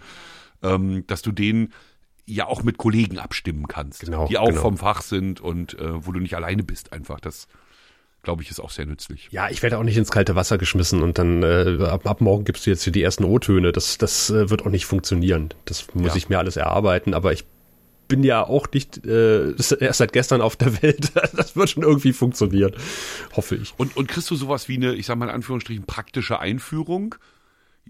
[0.62, 1.72] ähm, dass du den
[2.28, 4.60] ja auch mit Kollegen abstimmen kannst, genau, die auch genau.
[4.60, 7.20] vom Fach sind und äh, wo du nicht alleine bist einfach.
[7.20, 7.48] Das
[8.22, 9.28] glaube ich, ist auch sehr nützlich.
[9.30, 12.44] Ja, ich werde auch nicht ins kalte Wasser geschmissen und dann äh, ab, ab morgen
[12.44, 13.72] gibst du jetzt hier die ersten O-Töne.
[13.72, 15.54] Das, das äh, wird auch nicht funktionieren.
[15.64, 16.16] Das muss ja.
[16.16, 17.44] ich mir alles erarbeiten, aber ich
[18.08, 21.12] bin ja auch nicht äh, erst seit gestern auf der Welt.
[21.14, 22.72] Das wird schon irgendwie funktionieren,
[23.36, 23.72] hoffe ich.
[23.76, 27.14] Und, und kriegst du sowas wie eine, ich sag mal in Anführungsstrichen, praktische Einführung?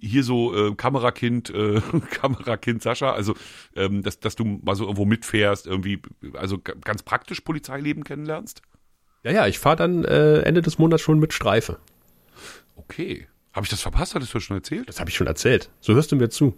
[0.01, 1.81] Hier so äh, Kamerakind, äh,
[2.11, 3.35] Kamerakind Sascha, also
[3.77, 6.01] ähm, dass, dass du mal so irgendwo mitfährst, irgendwie,
[6.35, 8.63] also ganz praktisch Polizeileben kennenlernst?
[9.25, 11.79] Ja, ja, ich fahre dann äh, Ende des Monats schon mit Streife.
[12.77, 13.27] Okay.
[13.53, 14.15] Habe ich das verpasst?
[14.15, 14.89] Hattest du das schon erzählt?
[14.89, 15.71] Das habe ich schon erzählt.
[15.81, 16.55] So hörst du mir zu.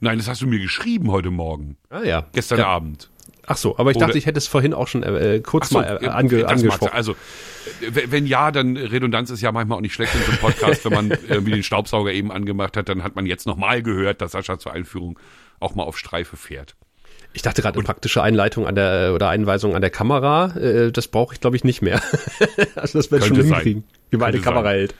[0.00, 1.76] Nein, das hast du mir geschrieben heute Morgen.
[1.88, 2.26] Ah ja.
[2.32, 2.66] Gestern ja.
[2.66, 3.09] Abend.
[3.50, 5.80] Ach so, aber ich Oder, dachte, ich hätte es vorhin auch schon äh, kurz so,
[5.80, 6.92] mal äh, ange, angesprochen.
[6.92, 7.16] Also,
[7.80, 10.84] wenn ja, dann Redundanz ist ja manchmal auch nicht schlecht in so einem Podcast.
[10.84, 14.32] wenn man irgendwie den Staubsauger eben angemacht hat, dann hat man jetzt nochmal gehört, dass
[14.32, 15.18] Sascha zur Einführung
[15.58, 16.76] auch mal auf Streife fährt.
[17.32, 21.34] Ich dachte gerade praktische Einleitung an der oder Einweisung an der Kamera, äh, das brauche
[21.34, 22.00] ich glaube ich nicht mehr.
[22.76, 24.74] also das wird schon hinkriegen, wie man eine Kamera sein.
[24.74, 24.94] hält.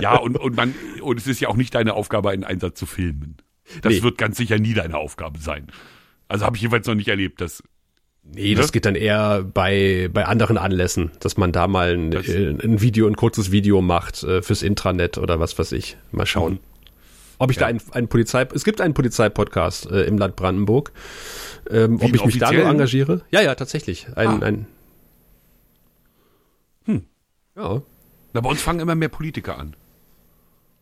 [0.00, 2.86] Ja, und, und man, und es ist ja auch nicht deine Aufgabe, einen Einsatz zu
[2.86, 3.38] filmen.
[3.82, 4.02] Das nee.
[4.04, 5.66] wird ganz sicher nie deine Aufgabe sein.
[6.28, 7.64] Also habe ich jeweils noch nicht erlebt, dass
[8.34, 8.72] Nee, das ne?
[8.72, 13.06] geht dann eher bei, bei anderen Anlässen, dass man da mal ein, äh, ein Video,
[13.06, 15.96] ein kurzes Video macht äh, fürs Intranet oder was weiß ich.
[16.12, 16.54] Mal schauen.
[16.54, 16.58] Mhm.
[17.38, 17.60] Ob ich ja.
[17.60, 20.92] da einen, einen Polizei, es gibt einen Polizeipodcast äh, im Land Brandenburg.
[21.70, 23.22] Ähm, ob ich mich da nur engagiere?
[23.30, 24.08] Ja, ja, tatsächlich.
[24.16, 24.46] Ein, ah.
[24.46, 24.66] ein
[26.84, 27.02] hm.
[27.56, 27.82] Ja.
[28.32, 29.74] Na, bei uns fangen immer mehr Politiker an.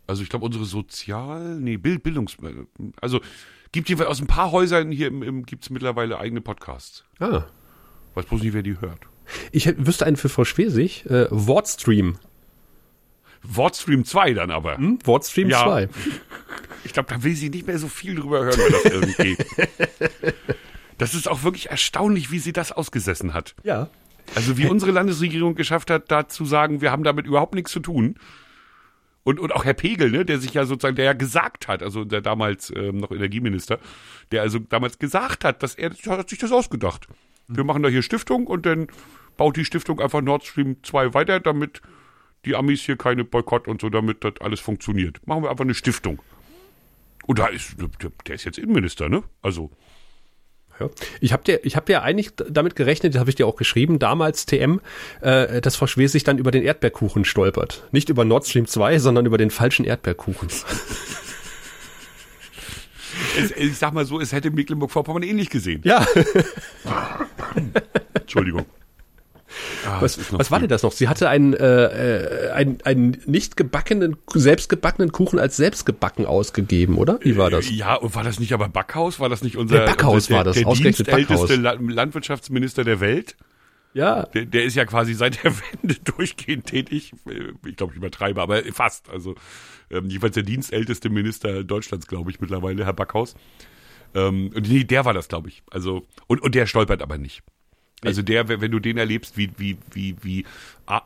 [0.06, 2.36] Also ich glaube, unsere Sozial, nee, Bild, Bildungs,
[3.00, 3.20] also
[3.72, 7.04] gibt jeweils aus ein paar Häusern hier im, im gibt es mittlerweile eigene Podcasts.
[7.18, 7.44] Ah.
[8.14, 9.00] Weiß bloß nicht, wer die hört.
[9.52, 12.18] Ich wüsste einen für Frau Schwesig, äh, Wortstream.
[13.42, 14.76] Wordstream 2 dann aber.
[14.76, 14.98] Hm?
[15.04, 15.62] Wordstream ja.
[15.62, 15.88] 2.
[16.84, 19.36] Ich glaube, da will sie nicht mehr so viel drüber hören, weil das irgendwie.
[20.98, 23.54] das ist auch wirklich erstaunlich, wie sie das ausgesessen hat.
[23.62, 23.88] Ja.
[24.34, 27.80] Also wie unsere Landesregierung geschafft hat, da zu sagen, wir haben damit überhaupt nichts zu
[27.80, 28.16] tun.
[29.26, 32.04] Und, und auch Herr Pegel, ne, der sich ja sozusagen, der ja gesagt hat, also
[32.04, 33.80] der damals ähm, noch Energieminister,
[34.30, 37.08] der also damals gesagt hat, dass er hat sich das ausgedacht.
[37.48, 38.86] Wir machen da hier Stiftung und dann
[39.36, 41.82] baut die Stiftung einfach Nord Stream 2 weiter, damit
[42.44, 45.18] die Amis hier keine Boykott und so, damit das alles funktioniert.
[45.26, 46.22] Machen wir einfach eine Stiftung.
[47.26, 47.74] Und da ist,
[48.28, 49.24] der ist jetzt Innenminister, ne?
[49.42, 49.72] Also.
[50.78, 50.90] Ja.
[51.20, 53.98] Ich habe dir, ich habe dir eigentlich damit gerechnet, das habe ich dir auch geschrieben,
[53.98, 54.80] damals TM,
[55.20, 57.84] äh, dass Frau Schwesig dann über den Erdbeerkuchen stolpert.
[57.92, 60.48] Nicht über Nord Stream 2, sondern über den falschen Erdbeerkuchen.
[63.38, 65.80] es, ich sag mal so, es hätte Mecklenburg-Vorpommern ähnlich gesehen.
[65.84, 66.06] Ja.
[68.14, 68.66] Entschuldigung.
[69.86, 70.92] Ah, was was war denn das noch?
[70.92, 77.18] Sie hatte einen, äh, einen, einen nicht gebackenen, selbstgebackenen Kuchen als selbstgebacken ausgegeben, oder?
[77.22, 77.70] Wie war das?
[77.70, 79.20] Ja, und war das nicht aber Backhaus?
[79.20, 81.50] War das nicht unser, der Backhaus unser, der, war das, der ausgerechnet Backhaus.
[81.56, 83.36] Landwirtschaftsminister der Welt?
[83.96, 84.24] Ja.
[84.24, 87.14] Der, der ist ja quasi seit der Wende durchgehend tätig.
[87.64, 89.08] Ich glaube, ich übertreibe, aber fast.
[89.08, 89.34] Also
[89.90, 93.34] ähm, jedenfalls der dienstälteste Minister Deutschlands, glaube ich, mittlerweile, Herr Backhaus.
[94.14, 95.62] Ähm, und nee, der war das, glaube ich.
[95.70, 97.42] Also, und, und der stolpert aber nicht.
[98.02, 100.44] Also der, wenn du den erlebst, wie, wie, wie, wie,
[100.84, 101.02] ah,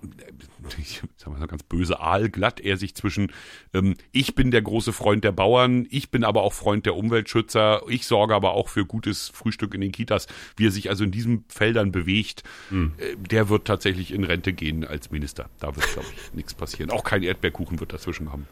[0.76, 3.32] ich sag mal ganz böse, aalglatt er sich zwischen,
[3.72, 7.82] ähm, ich bin der große Freund der Bauern, ich bin aber auch Freund der Umweltschützer,
[7.88, 10.26] ich sorge aber auch für gutes Frühstück in den Kitas,
[10.56, 12.92] wie er sich also in diesen Feldern bewegt, mhm.
[12.98, 15.48] äh, der wird tatsächlich in Rente gehen als Minister.
[15.60, 16.90] Da wird, glaube ich, nichts passieren.
[16.90, 18.48] Auch kein Erdbeerkuchen wird dazwischen kommen.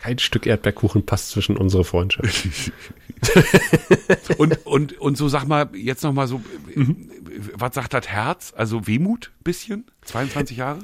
[0.00, 2.72] Kein Stück Erdbeerkuchen passt zwischen unsere Freundschaft.
[4.38, 6.40] und, und, und so sag mal, jetzt noch mal so,
[6.74, 7.10] mhm.
[7.54, 8.54] was sagt das Herz?
[8.56, 9.84] Also Wehmut bisschen?
[10.06, 10.78] 22 Jahre?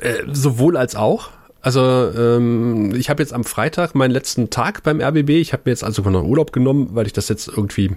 [0.00, 1.30] Äh, sowohl als auch.
[1.62, 1.80] Also
[2.16, 5.30] ähm, ich habe jetzt am Freitag meinen letzten Tag beim RBB.
[5.30, 7.96] Ich habe mir jetzt also noch Urlaub genommen, weil ich das jetzt irgendwie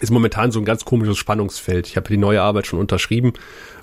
[0.00, 1.88] ist momentan so ein ganz komisches Spannungsfeld.
[1.88, 3.32] Ich habe die neue Arbeit schon unterschrieben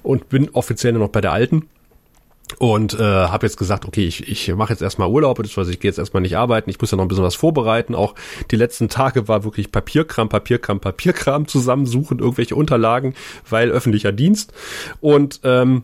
[0.01, 1.67] und bin offiziell noch bei der alten
[2.59, 5.89] und äh, habe jetzt gesagt, okay, ich, ich mache jetzt erstmal Urlaub, beziehungsweise ich gehe
[5.89, 7.95] jetzt erstmal nicht arbeiten, ich muss ja noch ein bisschen was vorbereiten.
[7.95, 8.15] Auch
[8.51, 13.15] die letzten Tage war wirklich Papierkram, Papierkram, Papierkram zusammensuchen, irgendwelche Unterlagen,
[13.49, 14.53] weil öffentlicher Dienst.
[15.01, 15.83] Und ähm,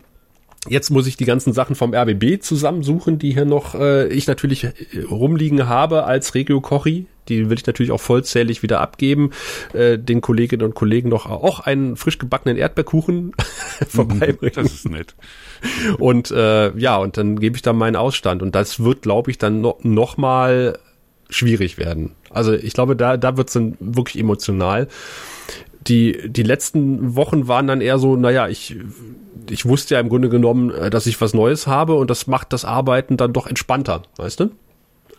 [0.68, 4.64] Jetzt muss ich die ganzen Sachen vom RBB zusammensuchen, die hier noch äh, ich natürlich
[4.64, 4.72] äh,
[5.10, 7.06] rumliegen habe als Regio Kochi.
[7.28, 9.30] Die will ich natürlich auch vollzählig wieder abgeben.
[9.72, 13.32] Äh, den Kolleginnen und Kollegen noch auch einen frisch gebackenen Erdbeerkuchen
[13.88, 14.54] vorbeibringen.
[14.54, 15.16] Das ist nett.
[15.98, 18.40] Und äh, ja, und dann gebe ich da meinen Ausstand.
[18.40, 20.78] Und das wird, glaube ich, dann no noch mal
[21.28, 22.12] schwierig werden.
[22.30, 24.86] Also ich glaube, da, da wird es dann wirklich emotional.
[25.88, 28.76] Die, die letzten Wochen waren dann eher so, naja, ich
[29.50, 32.52] ich wusste ja im Grunde genommen, äh, dass ich was Neues habe und das macht
[32.52, 34.50] das Arbeiten dann doch entspannter, weißt du?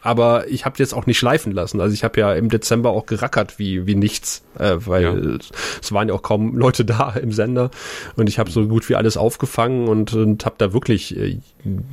[0.03, 1.79] aber ich habe jetzt auch nicht schleifen lassen.
[1.79, 5.37] Also ich habe ja im Dezember auch gerackert wie wie nichts, äh, weil ja.
[5.81, 7.71] es waren ja auch kaum Leute da im Sender
[8.15, 11.39] und ich habe so gut wie alles aufgefangen und, und habe da wirklich äh,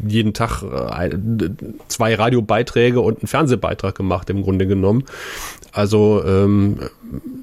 [0.06, 1.16] jeden Tag äh,
[1.86, 5.04] zwei Radiobeiträge und einen Fernsehbeitrag gemacht im Grunde genommen.
[5.72, 6.78] Also ähm,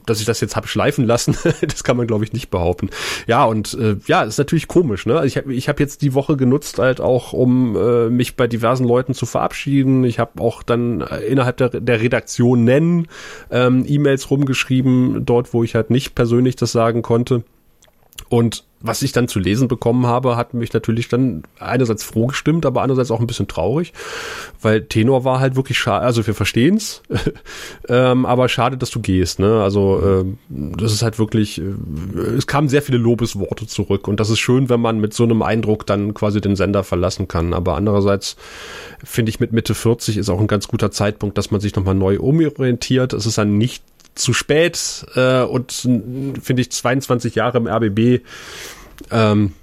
[0.05, 2.89] dass ich das jetzt habe schleifen lassen, das kann man glaube ich nicht behaupten.
[3.25, 5.05] Ja und äh, ja, ist natürlich komisch.
[5.05, 5.15] Ne?
[5.15, 8.47] Also ich habe ich hab jetzt die Woche genutzt halt auch, um äh, mich bei
[8.47, 10.03] diversen Leuten zu verabschieden.
[10.03, 13.07] Ich habe auch dann äh, innerhalb der, der Redaktion nennen,
[13.51, 17.43] ähm, E-Mails rumgeschrieben, dort, wo ich halt nicht persönlich das sagen konnte.
[18.29, 22.65] Und was ich dann zu lesen bekommen habe, hat mich natürlich dann einerseits froh gestimmt,
[22.65, 23.93] aber andererseits auch ein bisschen traurig,
[24.61, 27.01] weil Tenor war halt wirklich schade, also wir verstehen's,
[27.89, 29.61] ähm, aber schade, dass du gehst, ne?
[29.63, 34.29] Also ähm, das ist halt wirklich, äh, es kamen sehr viele Lobesworte zurück und das
[34.29, 37.75] ist schön, wenn man mit so einem Eindruck dann quasi den Sender verlassen kann, aber
[37.75, 38.37] andererseits
[39.03, 41.95] finde ich mit Mitte 40 ist auch ein ganz guter Zeitpunkt, dass man sich nochmal
[41.95, 43.13] neu umorientiert.
[43.13, 43.83] Es ist dann nicht
[44.17, 48.23] zu spät äh, und finde ich 22 Jahre im RBB,
[49.11, 49.53] ähm,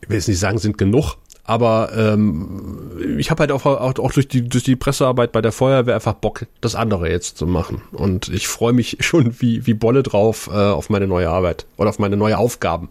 [0.00, 4.12] ich will jetzt nicht sagen, sind genug, aber ähm, ich habe halt auch, auch, auch
[4.12, 7.80] durch, die, durch die Pressearbeit bei der Feuerwehr einfach Bock, das andere jetzt zu machen.
[7.92, 11.88] Und ich freue mich schon wie, wie Bolle drauf äh, auf meine neue Arbeit oder
[11.88, 12.90] auf meine neue Aufgaben.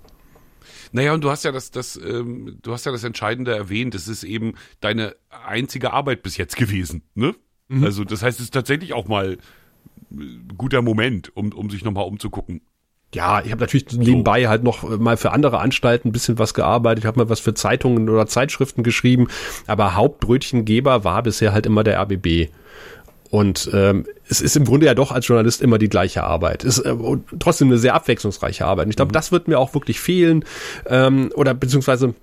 [0.91, 3.93] Naja, und du hast ja das, das, ähm, du hast ja das Entscheidende erwähnt.
[3.93, 7.35] Es ist eben deine einzige Arbeit bis jetzt gewesen, ne?
[7.67, 7.83] Mhm.
[7.83, 9.37] Also das heißt, es ist tatsächlich auch mal
[10.57, 12.61] guter Moment, um, um sich nochmal umzugucken.
[13.13, 13.99] Ja, ich habe natürlich so.
[13.99, 17.03] nebenbei halt noch mal für andere Anstalten ein bisschen was gearbeitet.
[17.03, 19.27] Ich habe mal was für Zeitungen oder Zeitschriften geschrieben,
[19.65, 22.49] aber Hauptbrötchengeber war bisher halt immer der RBB.
[23.29, 26.63] Und ähm, es ist im Grunde ja doch als Journalist immer die gleiche Arbeit.
[26.63, 26.95] Es ist äh,
[27.39, 28.85] trotzdem eine sehr abwechslungsreiche Arbeit.
[28.85, 29.13] Und ich glaube, mhm.
[29.13, 30.45] das wird mir auch wirklich fehlen.
[30.85, 32.13] Ähm, oder beziehungsweise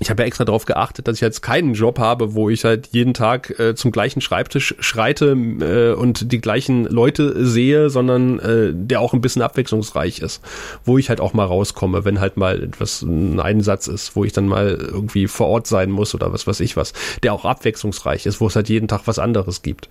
[0.00, 2.88] ich habe ja extra darauf geachtet, dass ich jetzt keinen Job habe, wo ich halt
[2.90, 8.72] jeden Tag äh, zum gleichen Schreibtisch schreite äh, und die gleichen Leute sehe, sondern äh,
[8.74, 10.42] der auch ein bisschen abwechslungsreich ist,
[10.84, 14.32] wo ich halt auch mal rauskomme, wenn halt mal etwas ein Einsatz ist, wo ich
[14.32, 18.24] dann mal irgendwie vor Ort sein muss oder was weiß ich was, der auch abwechslungsreich
[18.24, 19.90] ist, wo es halt jeden Tag was anderes gibt.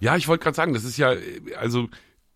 [0.00, 1.14] Ja, ich wollte gerade sagen, das ist ja
[1.58, 1.88] also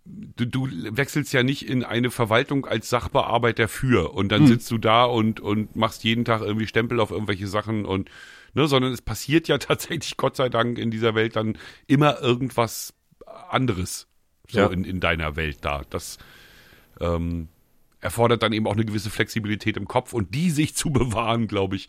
[0.05, 4.49] du, du wechselst ja nicht in eine Verwaltung als Sachbearbeiter für und dann hm.
[4.49, 8.11] sitzt du da und, und machst jeden Tag irgendwie Stempel auf irgendwelche Sachen und,
[8.55, 12.95] ne, sondern es passiert ja tatsächlich, Gott sei Dank, in dieser Welt dann immer irgendwas
[13.51, 14.07] anderes,
[14.49, 14.67] so ja.
[14.67, 15.83] in, in deiner Welt da.
[15.88, 16.19] Das,
[17.01, 17.49] ähm,
[18.05, 21.77] erfordert dann eben auch eine gewisse Flexibilität im Kopf und die sich zu bewahren, glaube
[21.77, 21.88] ich,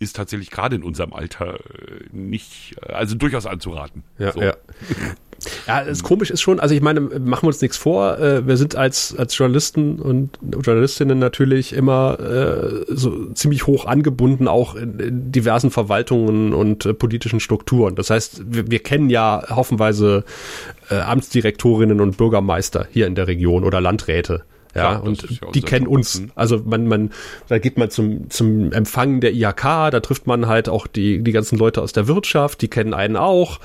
[0.00, 4.02] ist tatsächlich gerade in unserem Alter äh, nicht, äh, also durchaus anzuraten.
[4.18, 4.40] Ja, so.
[4.40, 4.56] ja.
[5.66, 8.56] Ja, es komisch ist schon, also ich meine, machen wir uns nichts vor, äh, wir
[8.56, 14.98] sind als, als Journalisten und Journalistinnen natürlich immer äh, so ziemlich hoch angebunden, auch in,
[14.98, 17.94] in diversen Verwaltungen und äh, politischen Strukturen.
[17.94, 20.24] Das heißt, wir, wir kennen ja haufenweise
[20.90, 24.42] äh, Amtsdirektorinnen und Bürgermeister hier in der Region oder Landräte.
[24.74, 26.22] Ja, ja und die kennen uns.
[26.34, 27.10] Also man, man,
[27.48, 31.32] da geht man zum, zum Empfang der IHK, da trifft man halt auch die, die
[31.32, 33.60] ganzen Leute aus der Wirtschaft, die kennen einen auch.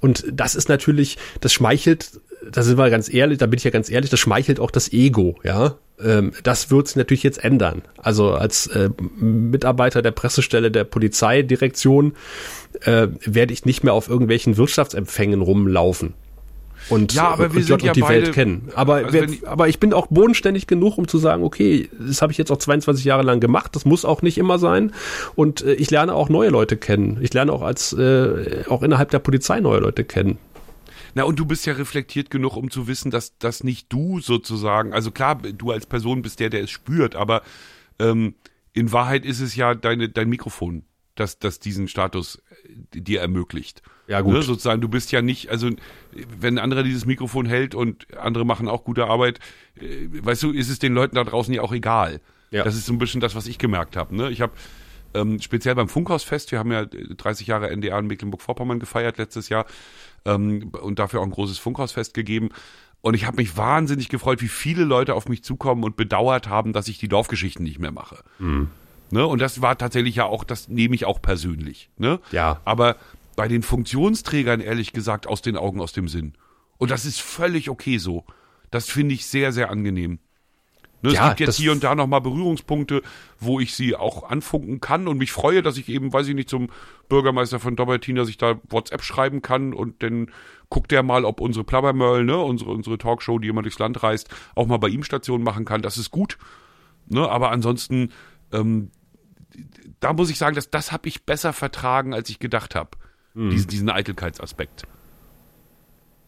[0.00, 2.20] Und das ist natürlich, das schmeichelt,
[2.50, 4.92] da sind wir ganz ehrlich, da bin ich ja ganz ehrlich, das schmeichelt auch das
[4.92, 5.76] Ego, ja.
[6.02, 7.82] Ähm, das wird sich natürlich jetzt ändern.
[7.98, 12.14] Also als äh, Mitarbeiter der Pressestelle der Polizeidirektion
[12.82, 16.14] äh, werde ich nicht mehr auf irgendwelchen Wirtschaftsempfängen rumlaufen
[16.90, 18.68] und, ja, aber wir und Gott ja und die beide, Welt kennen.
[18.74, 21.88] Aber, also wir, wenn ich- aber ich bin auch bodenständig genug, um zu sagen, okay,
[21.98, 24.92] das habe ich jetzt auch 22 Jahre lang gemacht, das muss auch nicht immer sein.
[25.36, 27.18] Und äh, ich lerne auch neue Leute kennen.
[27.22, 30.38] Ich lerne auch als äh, auch innerhalb der Polizei neue Leute kennen.
[31.14, 34.92] Na, und du bist ja reflektiert genug, um zu wissen, dass das nicht du sozusagen,
[34.92, 37.42] also klar, du als Person bist der, der es spürt, aber
[37.98, 38.34] ähm,
[38.72, 40.84] in Wahrheit ist es ja deine, dein Mikrofon,
[41.16, 42.40] das, das diesen Status
[42.94, 43.82] äh, dir ermöglicht.
[44.10, 44.34] Ja, gut.
[44.34, 45.70] Ne, sozusagen, du bist ja nicht, also
[46.40, 49.38] wenn ein anderer dieses Mikrofon hält und andere machen auch gute Arbeit,
[49.80, 52.20] äh, weißt du, ist es den Leuten da draußen ja auch egal.
[52.50, 52.64] Ja.
[52.64, 54.16] Das ist so ein bisschen das, was ich gemerkt habe.
[54.16, 54.28] Ne?
[54.30, 54.52] Ich habe
[55.14, 59.64] ähm, speziell beim Funkhausfest, wir haben ja 30 Jahre NDR in Mecklenburg-Vorpommern gefeiert letztes Jahr
[60.24, 62.48] ähm, und dafür auch ein großes Funkhausfest gegeben.
[63.02, 66.72] Und ich habe mich wahnsinnig gefreut, wie viele Leute auf mich zukommen und bedauert haben,
[66.72, 68.24] dass ich die Dorfgeschichten nicht mehr mache.
[69.12, 69.24] Ne?
[69.24, 71.90] Und das war tatsächlich ja auch, das nehme ich auch persönlich.
[71.96, 72.18] Ne?
[72.32, 72.60] Ja.
[72.64, 72.96] Aber
[73.40, 76.34] bei den Funktionsträgern, ehrlich gesagt, aus den Augen, aus dem Sinn.
[76.76, 78.26] Und das ist völlig okay so.
[78.70, 80.18] Das finde ich sehr, sehr angenehm.
[81.00, 83.00] Ne, Ja, es gibt jetzt hier und da nochmal Berührungspunkte,
[83.38, 86.50] wo ich sie auch anfunken kann und mich freue, dass ich eben, weiß ich nicht,
[86.50, 86.68] zum
[87.08, 90.30] Bürgermeister von Dobbertin, dass ich da WhatsApp schreiben kann und dann
[90.68, 94.28] guckt der mal, ob unsere Plabbermöll, ne, unsere, unsere Talkshow, die immer durchs Land reist,
[94.54, 95.80] auch mal bei ihm Station machen kann.
[95.80, 96.36] Das ist gut.
[97.08, 98.12] Ne, aber ansonsten,
[98.52, 98.90] ähm,
[99.98, 102.90] da muss ich sagen, dass das habe ich besser vertragen, als ich gedacht habe.
[103.34, 103.50] Mhm.
[103.50, 104.84] Diesen, diesen Eitelkeitsaspekt.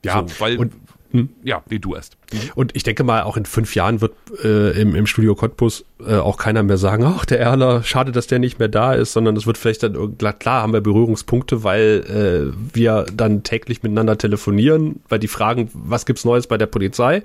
[0.05, 0.75] Ja, so, weil, und-
[1.13, 1.29] hm?
[1.45, 2.17] ja, nee, du erst.
[2.55, 6.15] Und ich denke mal, auch in fünf Jahren wird äh, im, im Studio Cottbus äh,
[6.15, 9.37] auch keiner mehr sagen, ach, der Erler, schade, dass der nicht mehr da ist, sondern
[9.37, 14.17] es wird vielleicht dann, klar, klar haben wir Berührungspunkte, weil äh, wir dann täglich miteinander
[14.17, 17.23] telefonieren, weil die fragen, was gibt's Neues bei der Polizei?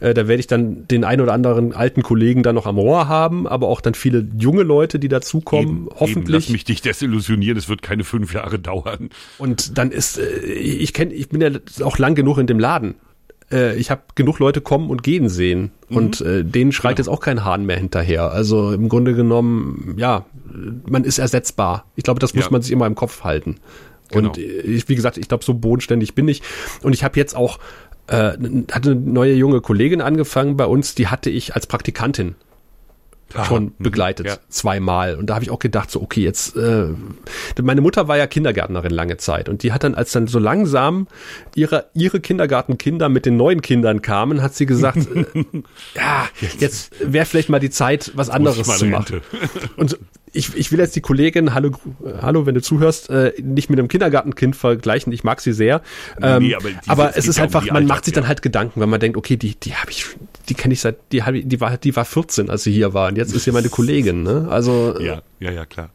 [0.00, 3.08] Äh, da werde ich dann den ein oder anderen alten Kollegen dann noch am Rohr
[3.08, 6.34] haben, aber auch dann viele junge Leute, die dazukommen, Eben, Eben, hoffentlich.
[6.34, 9.10] lass mich dich desillusionieren, es wird keine fünf Jahre dauern.
[9.38, 11.50] Und dann ist, äh, ich kenne, ich bin ja
[11.84, 12.94] auch lang genug in dem Laden.
[13.52, 15.70] Äh, ich habe genug Leute kommen und gehen sehen.
[15.88, 15.96] Mhm.
[15.96, 17.06] Und äh, denen schreit Genau.
[17.06, 18.30] jetzt auch kein Hahn mehr hinterher.
[18.30, 20.24] Also im Grunde genommen, ja,
[20.88, 21.84] man ist ersetzbar.
[21.96, 22.50] Ich glaube, das muss Ja.
[22.50, 23.56] man sich immer im Kopf halten.
[24.10, 24.28] Genau.
[24.28, 26.42] Und ich, wie gesagt, ich glaube, so bodenständig bin ich.
[26.82, 27.58] Und ich habe jetzt auch,
[28.06, 28.32] äh,
[28.70, 32.34] hatte eine neue junge Kollegin angefangen bei uns, die hatte ich als Praktikantin
[33.46, 33.72] schon Mhm.
[33.78, 34.36] begleitet, Ja.
[34.48, 35.16] zweimal.
[35.16, 36.86] Und da habe ich auch gedacht, so, okay, jetzt, äh,
[37.62, 41.08] meine Mutter war ja Kindergärtnerin lange Zeit und die hat dann, als dann so langsam
[41.54, 45.24] ihre, ihre Kindergartenkinder mit den neuen Kindern kamen, hat sie gesagt, äh,
[45.94, 49.20] ja, jetzt wäre vielleicht mal die Zeit, was anderes zu machen.
[49.76, 49.98] Und
[50.34, 53.78] ich, ich will jetzt die Kollegin, hallo, gru- hallo, wenn du zuhörst, äh, nicht mit
[53.78, 55.12] einem Kindergartenkind vergleichen.
[55.12, 55.80] Ich mag sie sehr.
[56.20, 58.28] Ähm, Nee, aber aber, es ist ja um einfach, die man macht sich Alltags- dann
[58.28, 60.06] halt Gedanken, wenn man denkt, okay, die, die habe ich,
[60.48, 63.16] die kenne ich seit, die, die war, die war 14, als sie hier war und
[63.16, 64.22] jetzt ist sie meine Kollegin.
[64.22, 64.48] Ne?
[64.50, 65.90] Also Ja, ja, ja, klar.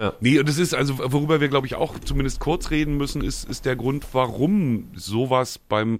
[0.00, 0.12] Ja.
[0.20, 3.48] Nee, und es ist, also worüber wir, glaube ich, auch zumindest kurz reden müssen, ist,
[3.48, 5.98] ist der Grund, warum sowas beim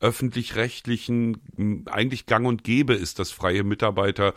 [0.00, 4.32] öffentlich-rechtlichen eigentlich gang und gäbe ist, dass freie Mitarbeiter äh,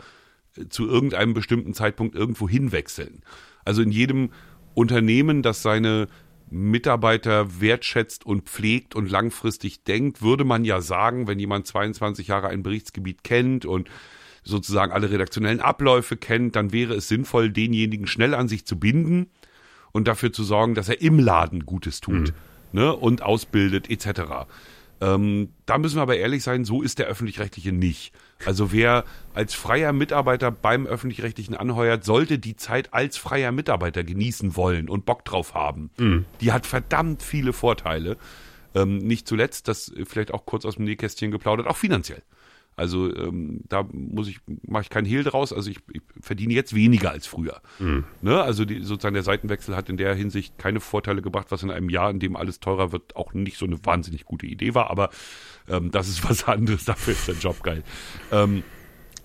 [0.68, 3.22] zu irgendeinem bestimmten Zeitpunkt irgendwo hinwechseln.
[3.64, 4.30] Also in jedem
[4.74, 6.08] Unternehmen, das seine
[6.50, 12.48] Mitarbeiter wertschätzt und pflegt und langfristig denkt, würde man ja sagen, wenn jemand 22 Jahre
[12.48, 13.88] ein Berichtsgebiet kennt und
[14.44, 19.30] sozusagen alle redaktionellen Abläufe kennt, dann wäre es sinnvoll, denjenigen schnell an sich zu binden
[19.92, 22.34] und dafür zu sorgen, dass er im Laden Gutes tut
[22.72, 24.46] ne, und ausbildet etc.
[25.00, 28.12] Ähm, da müssen wir aber ehrlich sein, so ist der öffentlich-rechtliche nicht.
[28.44, 29.04] Also wer
[29.34, 35.04] als freier Mitarbeiter beim öffentlich-rechtlichen anheuert, sollte die Zeit als freier Mitarbeiter genießen wollen und
[35.06, 35.90] Bock drauf haben.
[36.40, 38.16] Die hat verdammt viele Vorteile.
[38.74, 42.22] Ähm, nicht zuletzt, das vielleicht auch kurz aus dem Nähkästchen geplaudert, auch finanziell.
[42.76, 45.52] Also ähm, da muss ich, mache ich keinen Hehl draus.
[45.52, 47.60] Also ich, ich verdiene jetzt weniger als früher.
[48.20, 48.42] Ne?
[48.42, 51.88] Also die, sozusagen der Seitenwechsel hat in der Hinsicht keine Vorteile gebracht, was in einem
[51.88, 54.90] Jahr, in dem alles teurer wird, auch nicht so eine wahnsinnig gute Idee war.
[54.90, 55.10] Aber
[55.68, 56.84] ähm, das ist was anderes.
[56.84, 57.82] Dafür ist der Job geil.
[58.32, 58.62] Ähm,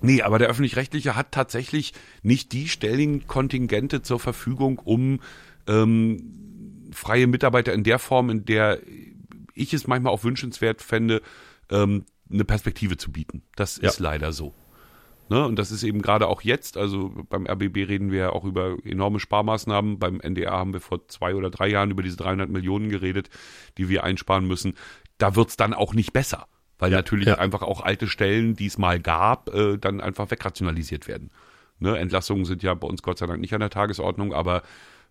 [0.01, 5.19] Nee, aber der öffentlich-rechtliche hat tatsächlich nicht die Stellenkontingente zur Verfügung, um
[5.67, 8.79] ähm, freie Mitarbeiter in der Form, in der
[9.53, 11.21] ich es manchmal auch wünschenswert fände,
[11.69, 13.43] ähm, eine Perspektive zu bieten.
[13.55, 13.89] Das Ja.
[13.89, 14.53] ist leider so.
[15.29, 15.45] Ne?
[15.45, 18.77] Und das ist eben gerade auch jetzt, also beim RBB reden wir ja auch über
[18.83, 19.99] enorme Sparmaßnahmen.
[19.99, 23.29] Beim NDR haben wir vor zwei oder drei Jahren über diese 300 Millionen geredet,
[23.77, 24.73] die wir einsparen müssen.
[25.19, 26.47] Da wird's dann auch nicht besser,
[26.79, 27.37] weil natürlich ja.
[27.37, 31.29] einfach auch alte Stellen, die es mal gab, äh, dann einfach wegrationalisiert werden.
[31.77, 31.97] Ne?
[31.97, 34.63] Entlassungen sind ja bei uns Gott sei Dank nicht an der Tagesordnung, aber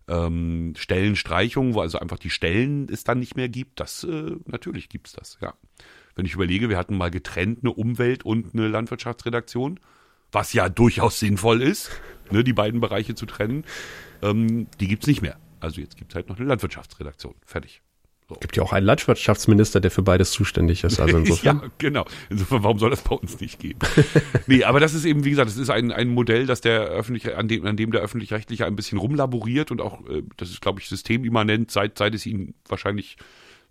[0.09, 4.89] ähm, Stellenstreichung, wo also einfach die Stellen es dann nicht mehr gibt, das äh, natürlich
[4.89, 5.53] gibt's das, ja.
[6.19, 9.79] Wenn ich überlege, wir hatten mal getrennt eine Umwelt- und eine Landwirtschaftsredaktion,
[10.33, 11.91] was ja durchaus sinnvoll ist,
[12.29, 13.63] ne, die beiden Bereiche zu trennen.
[14.21, 15.37] Ähm, die gibt's nicht mehr.
[15.61, 17.35] Also jetzt gibt's halt noch eine Landwirtschaftsredaktion.
[17.45, 17.81] Fertig.
[18.27, 18.35] So.
[18.35, 20.99] Gibt ja auch einen Landwirtschaftsminister, der für beides zuständig ist.
[20.99, 21.61] Also insofern.
[21.63, 22.05] ja, genau.
[22.29, 23.79] Insofern, warum soll das bei uns nicht geben?
[24.45, 27.33] nee, aber das ist eben, wie gesagt, das ist ein, ein Modell, dass der öffentlich,
[27.33, 30.81] an dem, an dem der öffentlich-rechtliche ein bisschen rumlaboriert und auch, äh, das ist, glaube
[30.81, 33.15] ich, systemimmanent, seit, seit es ihn wahrscheinlich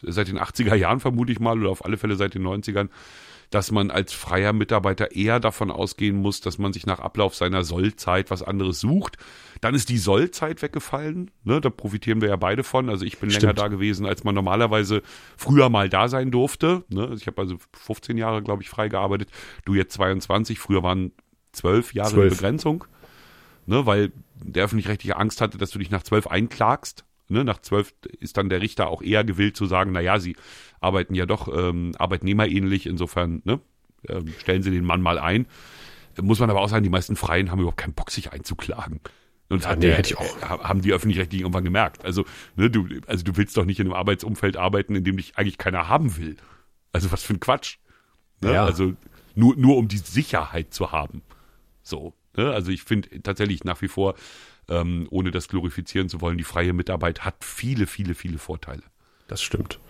[0.03, 2.89] seit den 80er Jahren vermute ich mal oder auf alle Fälle seit den 90ern,
[3.51, 7.65] dass man als freier Mitarbeiter eher davon ausgehen muss, dass man sich nach Ablauf seiner
[7.65, 9.17] Sollzeit was anderes sucht.
[9.61, 11.31] Dann ist die Sollzeit weggefallen.
[11.45, 11.61] Ne?
[11.61, 12.91] Da profitieren wir ja beide von.
[12.91, 13.43] Also ich bin Stimmt.
[13.43, 15.03] länger da gewesen, als man normalerweise
[15.37, 16.85] früher mal da sein durfte.
[16.91, 17.15] Ne?
[17.17, 19.31] Ich habe also 15 Jahre, glaube ich, frei gearbeitet.
[19.65, 20.59] Du jetzt 22.
[20.59, 21.13] Früher waren
[21.53, 22.35] 12 Jahre 12.
[22.35, 22.85] Begrenzung.
[23.65, 23.87] Ne?
[23.87, 27.05] Weil der öffentlich-rechtliche Angst hatte, dass du dich nach 12 einklagst.
[27.31, 30.37] Ne, nach zwölf ist dann der Richter auch eher gewillt zu sagen, na ja, sie
[30.81, 33.61] arbeiten ja doch ähm, arbeitnehmerähnlich, insofern ne,
[34.09, 35.47] ähm, stellen sie den Mann mal ein.
[36.21, 39.01] Muss man aber auch sagen, die meisten Freien haben überhaupt keinen Bock, sich einzuklagen.
[39.51, 40.43] Und ja, nee, der, hätte ich auch.
[40.43, 42.05] haben die öffentlich-rechtlichen irgendwann gemerkt.
[42.05, 42.25] Also,
[42.57, 45.59] ne, du, also du willst doch nicht in einem Arbeitsumfeld arbeiten, in dem dich eigentlich
[45.59, 46.37] keiner haben will.
[46.93, 47.79] Also was für ein Quatsch.
[48.41, 48.55] Ne?
[48.55, 48.65] Ja.
[48.65, 48.95] Also
[49.35, 51.23] nur, nur um die Sicherheit zu haben.
[51.83, 52.15] So.
[52.37, 52.53] Ne?
[52.53, 54.15] Also ich finde tatsächlich nach wie vor,
[54.69, 58.83] ähm, ohne das glorifizieren zu wollen, die freie Mitarbeit hat viele, viele, viele Vorteile.
[59.27, 59.81] Das stimmt.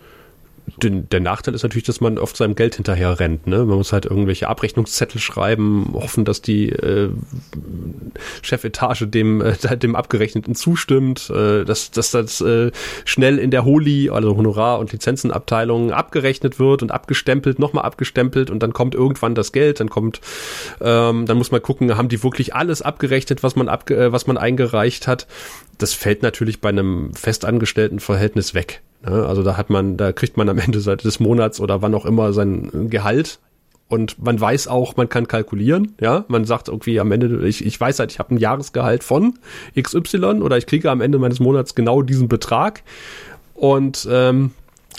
[0.77, 3.47] Den, der Nachteil ist natürlich, dass man oft seinem Geld hinterher rennt.
[3.47, 3.59] Ne?
[3.65, 7.09] Man muss halt irgendwelche Abrechnungszettel schreiben, hoffen, dass die äh,
[8.41, 12.71] Chefetage dem, äh, dem Abgerechneten zustimmt, äh, dass, dass das äh,
[13.05, 18.61] schnell in der Holi, also Honorar- und Lizenzenabteilung, abgerechnet wird und abgestempelt, nochmal abgestempelt und
[18.61, 20.21] dann kommt irgendwann das Geld, dann kommt,
[20.81, 24.27] ähm, dann muss man gucken, haben die wirklich alles abgerechnet, was man, abge äh, was
[24.27, 25.27] man eingereicht hat.
[25.79, 28.81] Das fällt natürlich bei einem festangestellten Verhältnis weg.
[29.03, 29.25] Ne?
[29.25, 32.31] Also da hat man, da kriegt man am Ende des Monats oder wann auch immer
[32.33, 33.39] sein Gehalt
[33.89, 37.81] und man weiß auch, man kann kalkulieren, ja, man sagt irgendwie am Ende, ich, ich
[37.81, 39.39] weiß halt, ich habe ein Jahresgehalt von
[39.79, 42.83] XY oder ich kriege am Ende meines Monats genau diesen Betrag
[43.55, 44.51] und ähm,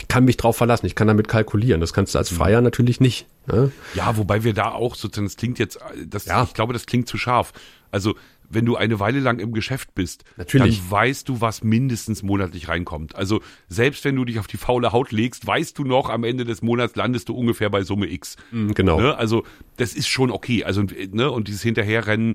[0.08, 1.80] kann mich drauf verlassen, ich kann damit kalkulieren.
[1.80, 3.26] Das kannst du als Freier natürlich nicht.
[3.46, 3.70] Ne?
[3.94, 6.42] Ja, wobei wir da auch sozusagen, das klingt jetzt, das, ja.
[6.42, 7.52] ich glaube, das klingt zu scharf.
[7.92, 8.16] Also
[8.50, 10.80] wenn du eine Weile lang im Geschäft bist, Natürlich.
[10.80, 13.14] dann weißt du, was mindestens monatlich reinkommt.
[13.14, 16.44] Also selbst wenn du dich auf die faule Haut legst, weißt du noch, am Ende
[16.44, 18.36] des Monats landest du ungefähr bei Summe X.
[18.50, 19.00] Mhm, genau.
[19.00, 19.16] Ne?
[19.16, 19.44] Also
[19.76, 20.64] das ist schon okay.
[20.64, 21.30] Also ne?
[21.30, 22.34] und dieses Hinterherrennen,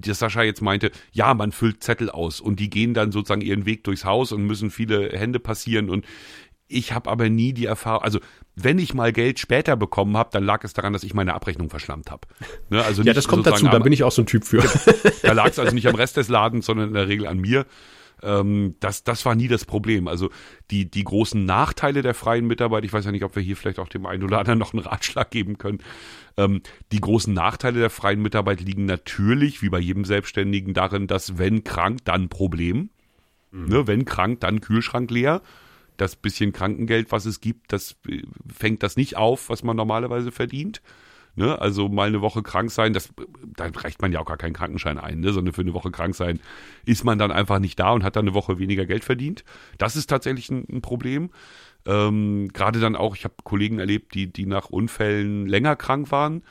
[0.00, 3.66] das Sascha jetzt meinte, ja, man füllt Zettel aus und die gehen dann sozusagen ihren
[3.66, 6.06] Weg durchs Haus und müssen viele Hände passieren und
[6.72, 8.20] ich habe aber nie die Erfahrung, also
[8.54, 11.70] wenn ich mal Geld später bekommen habe, dann lag es daran, dass ich meine Abrechnung
[11.70, 12.28] verschlammt habe.
[12.70, 14.62] Ne, also ja, das kommt dazu, da bin ich auch so ein Typ für.
[15.22, 17.66] da lag es also nicht am Rest des Ladens, sondern in der Regel an mir.
[18.22, 20.06] Ähm, das, das war nie das Problem.
[20.06, 20.30] Also
[20.70, 23.78] die, die großen Nachteile der freien Mitarbeit, ich weiß ja nicht, ob wir hier vielleicht
[23.78, 25.78] auch dem einen oder anderen noch einen Ratschlag geben können.
[26.36, 26.62] Ähm,
[26.92, 31.64] die großen Nachteile der freien Mitarbeit liegen natürlich, wie bei jedem Selbstständigen, darin, dass wenn
[31.64, 32.90] krank, dann Problem.
[33.50, 33.68] Mhm.
[33.68, 35.42] Ne, wenn krank, dann Kühlschrank leer
[35.96, 38.22] das bisschen Krankengeld, was es gibt, das äh,
[38.52, 40.82] fängt das nicht auf, was man normalerweise verdient.
[41.34, 41.58] Ne?
[41.58, 43.08] Also mal eine Woche krank sein, das,
[43.56, 45.32] da reicht man ja auch gar keinen Krankenschein ein, ne?
[45.32, 46.40] sondern für eine Woche krank sein
[46.84, 49.44] ist man dann einfach nicht da und hat dann eine Woche weniger Geld verdient.
[49.78, 51.30] Das ist tatsächlich ein, ein Problem.
[51.86, 56.42] Ähm, Gerade dann auch, ich habe Kollegen erlebt, die, die nach Unfällen länger krank waren.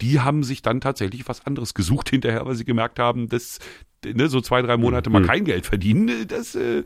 [0.00, 3.58] Die haben sich dann tatsächlich was anderes gesucht hinterher, weil sie gemerkt haben, dass
[4.04, 5.26] ne, so zwei, drei Monate mal mhm.
[5.26, 6.84] kein Geld verdienen, das äh,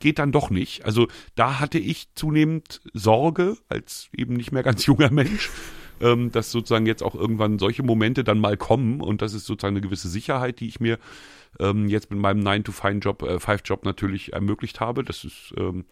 [0.00, 0.84] geht dann doch nicht.
[0.84, 5.50] Also da hatte ich zunehmend Sorge als eben nicht mehr ganz junger Mensch,
[6.00, 9.76] ähm, dass sozusagen jetzt auch irgendwann solche Momente dann mal kommen und das ist sozusagen
[9.76, 10.98] eine gewisse Sicherheit, die ich mir
[11.58, 15.04] ähm, jetzt mit meinem 9-to-5-Job äh, 5 Job natürlich ermöglicht habe.
[15.04, 15.84] Das ist ähm,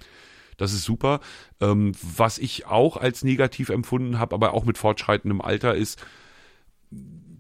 [0.58, 1.20] das ist super.
[1.60, 6.04] Ähm, was ich auch als negativ empfunden habe, aber auch mit fortschreitendem Alter ist,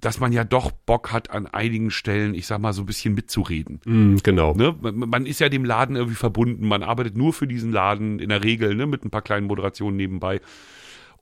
[0.00, 3.14] dass man ja doch Bock hat, an einigen Stellen, ich sag mal, so ein bisschen
[3.14, 3.80] mitzureden.
[3.84, 4.54] Mm, genau.
[4.54, 4.74] Ne?
[4.80, 8.44] Man ist ja dem Laden irgendwie verbunden, man arbeitet nur für diesen Laden in der
[8.44, 10.40] Regel, ne, mit ein paar kleinen Moderationen nebenbei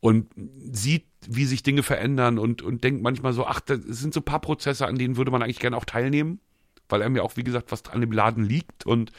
[0.00, 0.28] und
[0.72, 4.24] sieht, wie sich Dinge verändern und, und denkt manchmal so, ach, das sind so ein
[4.24, 6.40] paar Prozesse, an denen würde man eigentlich gerne auch teilnehmen,
[6.88, 9.10] weil er mir auch, wie gesagt, was an dem Laden liegt und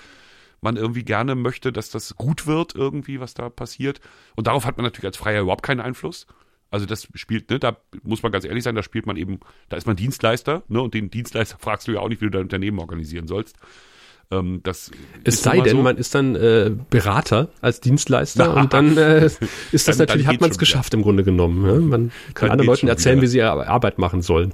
[0.61, 3.99] man irgendwie gerne möchte, dass das gut wird irgendwie, was da passiert.
[4.35, 6.25] Und darauf hat man natürlich als Freier überhaupt keinen Einfluss.
[6.69, 9.39] Also das spielt, ne, da muss man ganz ehrlich sein, da spielt man eben,
[9.69, 12.31] da ist man Dienstleister, ne, und den Dienstleister fragst du ja auch nicht, wie du
[12.31, 13.55] dein Unternehmen organisieren sollst.
[14.29, 14.91] Ähm, das
[15.23, 15.83] es sei denn, so.
[15.83, 19.39] man ist dann äh, Berater als Dienstleister und dann äh, ist
[19.71, 20.99] das dann, natürlich, dann hat man es geschafft wieder.
[20.99, 21.65] im Grunde genommen.
[21.65, 21.79] Ja?
[21.79, 23.23] Man kann anderen Leuten erzählen, wieder.
[23.23, 24.53] wie sie Arbeit machen sollen.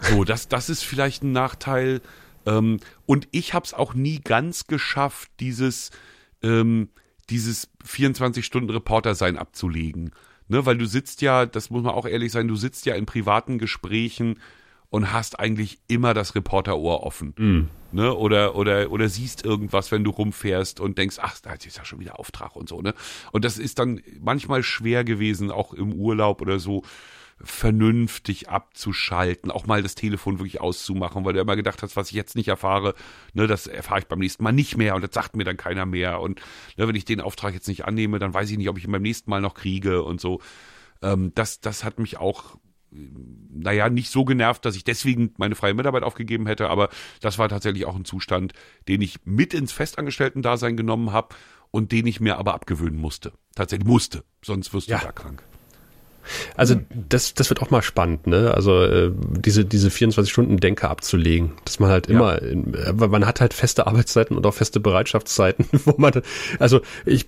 [0.00, 2.00] So, das, das ist vielleicht ein Nachteil.
[2.46, 5.90] Ähm, und ich habe es auch nie ganz geschafft, dieses
[6.42, 6.88] ähm,
[7.30, 10.10] dieses 24-Stunden-Reporter-Sein abzulegen.
[10.50, 13.06] Ne, weil du sitzt ja, das muss man auch ehrlich sein, du sitzt ja in
[13.06, 14.40] privaten Gesprächen
[14.88, 17.34] und hast eigentlich immer das Reporterohr offen.
[17.38, 17.96] Mm.
[17.96, 18.12] Ne?
[18.12, 22.00] Oder, oder, oder siehst irgendwas, wenn du rumfährst und denkst, ach, da ist ja schon
[22.00, 22.94] wieder Auftrag und so, ne?
[23.30, 26.82] Und das ist dann manchmal schwer gewesen, auch im Urlaub oder so,
[27.42, 32.14] vernünftig abzuschalten, auch mal das Telefon wirklich auszumachen, weil du immer gedacht hast, was ich
[32.14, 32.94] jetzt nicht erfahre,
[33.32, 35.86] ne, das erfahre ich beim nächsten Mal nicht mehr und das sagt mir dann keiner
[35.86, 36.20] mehr.
[36.20, 36.40] Und
[36.76, 38.92] ne, wenn ich den Auftrag jetzt nicht annehme, dann weiß ich nicht, ob ich ihn
[38.92, 40.40] beim nächsten Mal noch kriege und so.
[41.02, 42.56] Ähm, das, das hat mich auch
[42.92, 46.88] naja, nicht so genervt, dass ich deswegen meine freie Mitarbeit aufgegeben hätte, aber
[47.20, 48.52] das war tatsächlich auch ein Zustand,
[48.88, 51.36] den ich mit ins Festangestellten-Dasein genommen habe
[51.70, 53.32] und den ich mir aber abgewöhnen musste.
[53.54, 54.98] Tatsächlich musste, sonst wirst du ja.
[54.98, 55.44] da krank.
[56.56, 56.76] Also
[57.08, 58.52] das, das wird auch mal spannend, ne?
[58.54, 62.48] Also äh, diese, diese 24-Stunden-Denke abzulegen, dass man halt immer, ja.
[62.48, 66.12] in, man hat halt feste Arbeitszeiten und auch feste Bereitschaftszeiten, wo man,
[66.58, 67.26] also ich,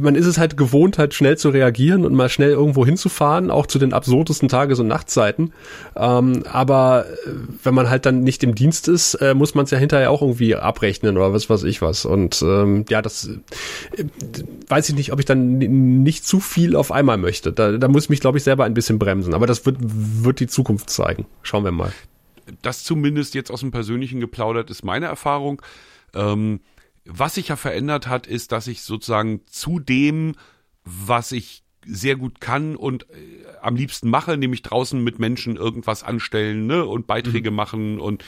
[0.00, 3.66] man ist es halt gewohnt, halt schnell zu reagieren und mal schnell irgendwo hinzufahren, auch
[3.66, 5.52] zu den absurdesten Tages- und Nachtzeiten.
[5.96, 7.30] Ähm, aber äh,
[7.62, 10.22] wenn man halt dann nicht im Dienst ist, äh, muss man es ja hinterher auch
[10.22, 12.04] irgendwie abrechnen oder was weiß ich was.
[12.04, 13.28] Und ähm, ja, das
[13.96, 14.04] äh,
[14.68, 17.52] weiß ich nicht, ob ich dann nicht zu viel auf einmal möchte.
[17.52, 19.34] Da, da muss mich glaube ich, selber ein bisschen bremsen.
[19.34, 21.26] Aber das wird, wird die Zukunft zeigen.
[21.42, 21.92] Schauen wir mal.
[22.62, 25.62] Das zumindest jetzt aus dem Persönlichen geplaudert ist meine Erfahrung.
[26.14, 26.60] Ähm,
[27.04, 30.34] was sich ja verändert hat, ist, dass ich sozusagen zu dem,
[30.84, 33.14] was ich sehr gut kann und äh,
[33.62, 37.56] am liebsten mache, nämlich draußen mit Menschen irgendwas anstellen ne, und Beiträge mhm.
[37.56, 38.24] machen und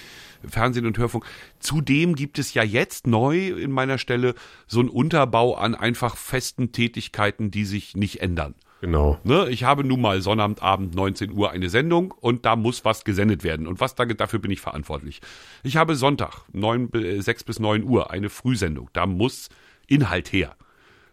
[0.48, 1.24] Fernsehen und Hörfunk.
[1.58, 4.34] Zudem gibt es ja jetzt neu in meiner Stelle
[4.68, 8.54] so einen Unterbau an einfach festen Tätigkeiten, die sich nicht ändern.
[8.80, 9.18] Genau.
[9.24, 13.42] Ne, ich habe nun mal Sonnabendabend 19 Uhr eine Sendung und da muss was gesendet
[13.42, 13.66] werden.
[13.66, 15.20] Und was da, dafür bin ich verantwortlich.
[15.64, 18.88] Ich habe Sonntag 9, 6 bis 9 Uhr eine Frühsendung.
[18.92, 19.48] Da muss
[19.88, 20.54] Inhalt her.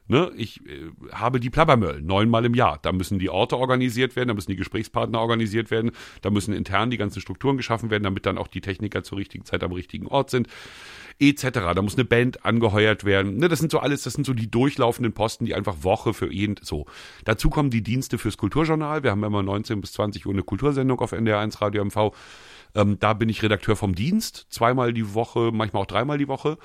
[0.07, 2.78] Ne, ich äh, habe die Plappermöll neunmal im Jahr.
[2.84, 5.89] Da müssen die Orte organisiert werden, da müssen die Gesprächspartner organisiert werden,
[6.22, 9.45] da müssen intern die ganzen Strukturen geschaffen werden, damit dann auch die Techniker zur richtigen
[9.45, 10.47] Zeit am richtigen Ort sind
[11.20, 11.49] etc.
[11.76, 13.38] Da muss eine Band angeheuert werden.
[13.38, 16.32] Ne, das sind so alles, das sind so die durchlaufenden Posten, die einfach Woche für
[16.32, 16.86] jeden so.
[17.24, 19.03] Dazu kommen die Dienste fürs Kulturjournal.
[19.03, 22.11] Wir haben immer 19 bis 20 Uhr eine Kultursendung auf NDR1 Radio MV.
[22.76, 26.57] Ähm, da bin ich Redakteur vom Dienst, zweimal die Woche, manchmal auch dreimal die Woche.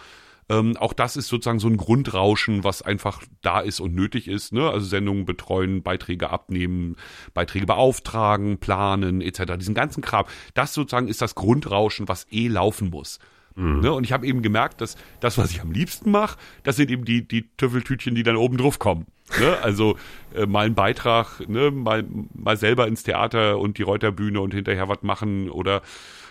[0.51, 4.53] Ähm, auch das ist sozusagen so ein Grundrauschen, was einfach da ist und nötig ist.
[4.53, 4.69] Ne?
[4.69, 6.97] Also Sendungen betreuen, Beiträge abnehmen,
[7.35, 9.57] Beiträge beauftragen, planen etc.
[9.59, 10.27] Diesen ganzen Kram.
[10.55, 13.21] Das sozusagen ist das Grundrauschen, was eh laufen muss.
[13.55, 13.81] Mhm.
[13.81, 13.93] Ne?
[13.93, 17.05] Und ich habe eben gemerkt, dass das, was ich am liebsten mache, das sind eben
[17.05, 19.07] die, die Töffeltütchen, die dann oben drauf kommen.
[19.39, 19.59] Ne?
[19.63, 19.97] Also
[20.35, 21.71] äh, mal ein Beitrag, ne?
[21.71, 25.83] mal, mal selber ins Theater und die Reuterbühne und hinterher was machen oder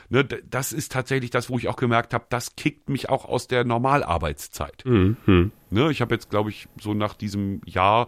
[0.09, 0.23] ne?
[0.23, 3.63] das ist tatsächlich das, wo ich auch gemerkt habe, das kickt mich auch aus der
[3.63, 4.83] Normalarbeitszeit.
[4.85, 5.51] Mhm.
[5.69, 5.91] Ne?
[5.91, 8.07] Ich habe jetzt, glaube ich, so nach diesem Jahr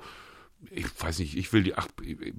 [0.69, 1.87] ich weiß nicht, ich will die, ach,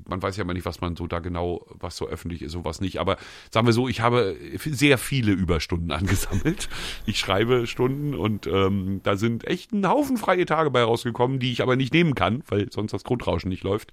[0.08, 2.64] man weiß ja immer nicht, was man so da genau, was so öffentlich ist und
[2.64, 3.16] was nicht, aber
[3.50, 6.68] sagen wir so, ich habe sehr viele Überstunden angesammelt.
[7.06, 11.52] Ich schreibe Stunden und ähm, da sind echt ein Haufen freie Tage bei rausgekommen, die
[11.52, 13.92] ich aber nicht nehmen kann, weil sonst das Grundrauschen nicht läuft.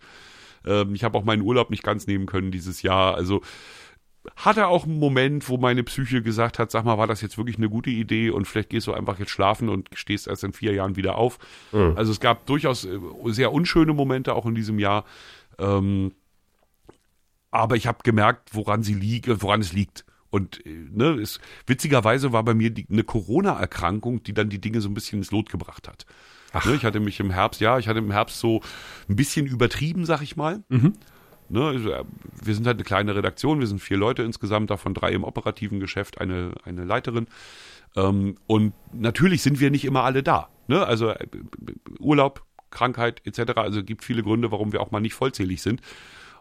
[0.66, 3.42] Ähm, ich habe auch meinen Urlaub nicht ganz nehmen können dieses Jahr, also
[4.36, 7.58] hatte auch einen Moment, wo meine Psyche gesagt hat, sag mal, war das jetzt wirklich
[7.58, 10.74] eine gute Idee und vielleicht gehst du einfach jetzt schlafen und stehst erst in vier
[10.74, 11.40] Jahren wieder auf.
[11.72, 11.94] Mhm.
[11.96, 15.06] Also es gab durchaus äh, sehr unschöne Momente auch in diesem Jahr.
[15.58, 16.14] Ähm,
[17.52, 20.06] aber ich habe gemerkt, woran sie liegt, woran es liegt.
[20.30, 24.82] Und äh, ne, es, witzigerweise war bei mir die, eine Corona-Erkrankung, die dann die Dinge
[24.82, 26.06] so ein bisschen ins Lot gebracht hat.
[26.52, 26.66] Ach.
[26.66, 28.62] Ne, ich hatte mich im Herbst, ja, ich hatte im Herbst so
[29.08, 30.64] ein bisschen übertrieben, sag ich mal.
[30.70, 30.94] Mhm.
[31.50, 32.04] Ne, äh,
[32.44, 35.80] wir sind halt eine kleine Redaktion, wir sind vier Leute insgesamt, davon drei im operativen
[35.80, 37.28] Geschäft, eine, eine Leiterin.
[37.96, 40.50] Ähm, und natürlich sind wir nicht immer alle da.
[40.68, 40.86] Ne?
[40.86, 41.28] Also äh,
[42.00, 43.54] Urlaub, Krankheit etc.
[43.56, 45.82] Also gibt viele Gründe, warum wir auch mal nicht vollzählig sind.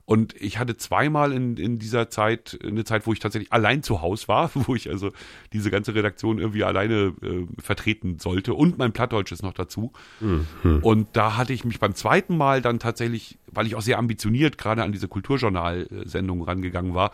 [0.08, 4.00] Und ich hatte zweimal in, in dieser Zeit eine Zeit, wo ich tatsächlich allein zu
[4.00, 5.12] Hause war, wo ich also
[5.52, 9.92] diese ganze Redaktion irgendwie alleine äh, vertreten sollte und mein Plattdeutsch ist noch dazu.
[10.20, 10.78] Mhm.
[10.80, 14.56] Und da hatte ich mich beim zweiten Mal dann tatsächlich, weil ich auch sehr ambitioniert
[14.56, 17.12] gerade an diese Kulturjournal-Sendung rangegangen war,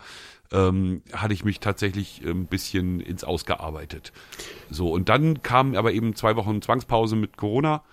[0.53, 4.13] ähm, hatte ich mich tatsächlich ein bisschen ins Ausgearbeitet.
[4.69, 7.83] So, und dann kam aber eben zwei Wochen Zwangspause mit Corona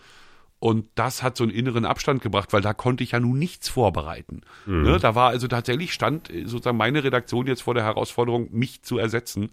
[0.63, 3.69] und das hat so einen inneren Abstand gebracht, weil da konnte ich ja nun nichts
[3.69, 4.43] vorbereiten.
[4.65, 4.83] Mhm.
[4.83, 4.99] Ne?
[5.01, 9.51] Da war also tatsächlich stand sozusagen meine Redaktion jetzt vor der Herausforderung, mich zu ersetzen.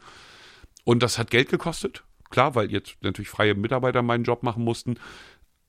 [0.84, 2.03] Und das hat Geld gekostet.
[2.30, 4.99] Klar, weil jetzt natürlich freie Mitarbeiter meinen Job machen mussten.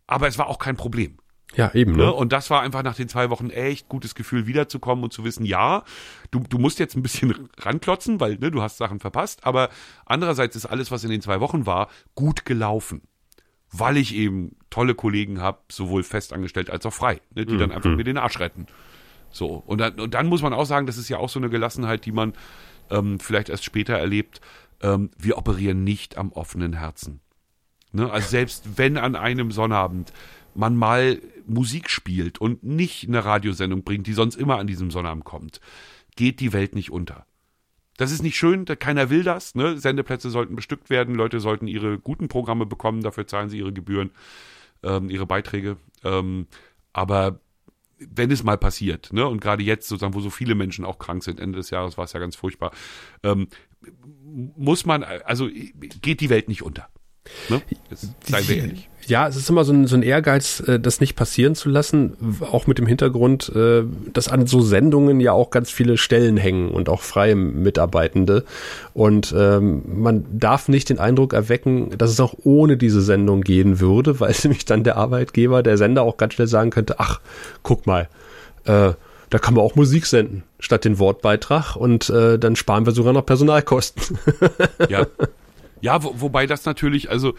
[0.06, 1.16] Aber es war auch kein Problem.
[1.54, 1.92] Ja, eben.
[1.92, 2.04] Ne?
[2.04, 2.12] ne?
[2.12, 5.46] Und das war einfach nach den zwei Wochen echt gutes Gefühl, wiederzukommen und zu wissen,
[5.46, 5.84] ja,
[6.30, 9.46] du, du musst jetzt ein bisschen ranklotzen, weil ne, du hast Sachen verpasst.
[9.46, 9.70] Aber
[10.04, 13.00] andererseits ist alles, was in den zwei Wochen war, gut gelaufen.
[13.72, 17.94] Weil ich eben tolle Kollegen habe, sowohl festangestellt als auch frei, ne, die dann einfach
[17.94, 18.66] mir den Arsch retten.
[19.30, 21.50] So, und dann, und dann muss man auch sagen, das ist ja auch so eine
[21.50, 22.32] Gelassenheit, die man
[22.90, 24.40] ähm, vielleicht erst später erlebt.
[24.82, 27.20] Ähm, wir operieren nicht am offenen Herzen.
[27.92, 28.10] Ne?
[28.10, 30.12] Also selbst wenn an einem Sonnabend
[30.54, 35.24] man mal Musik spielt und nicht eine Radiosendung bringt, die sonst immer an diesem Sonnabend
[35.24, 35.60] kommt,
[36.16, 37.24] geht die Welt nicht unter.
[38.00, 39.54] Das ist nicht schön, keiner will das.
[39.54, 39.76] Ne?
[39.76, 44.10] Sendeplätze sollten bestückt werden, Leute sollten ihre guten Programme bekommen, dafür zahlen sie ihre Gebühren,
[44.82, 45.76] ähm, ihre Beiträge.
[46.02, 46.46] Ähm,
[46.94, 47.40] aber
[47.98, 51.22] wenn es mal passiert, ne, und gerade jetzt sozusagen, wo so viele Menschen auch krank
[51.22, 52.72] sind, Ende des Jahres war es ja ganz furchtbar,
[53.22, 53.48] ähm,
[54.56, 56.88] muss man, also geht die Welt nicht unter.
[57.50, 57.60] Ne?
[58.22, 58.89] seien wir ehrlich.
[59.10, 62.38] Ja, es ist immer so ein, so ein Ehrgeiz, äh, das nicht passieren zu lassen,
[62.40, 63.82] auch mit dem Hintergrund, äh,
[64.12, 68.44] dass an so Sendungen ja auch ganz viele Stellen hängen und auch freie Mitarbeitende.
[68.94, 73.80] Und ähm, man darf nicht den Eindruck erwecken, dass es auch ohne diese Sendung gehen
[73.80, 77.20] würde, weil nämlich dann der Arbeitgeber, der Sender auch ganz schnell sagen könnte, ach,
[77.64, 78.08] guck mal,
[78.64, 78.92] äh,
[79.28, 83.24] da kann man auch Musik senden statt den Wortbeitrag und dann sparen wir sogar noch
[83.24, 84.18] Personalkosten.
[84.88, 85.06] ja,
[85.80, 87.34] Ja, wo, wobei das natürlich, also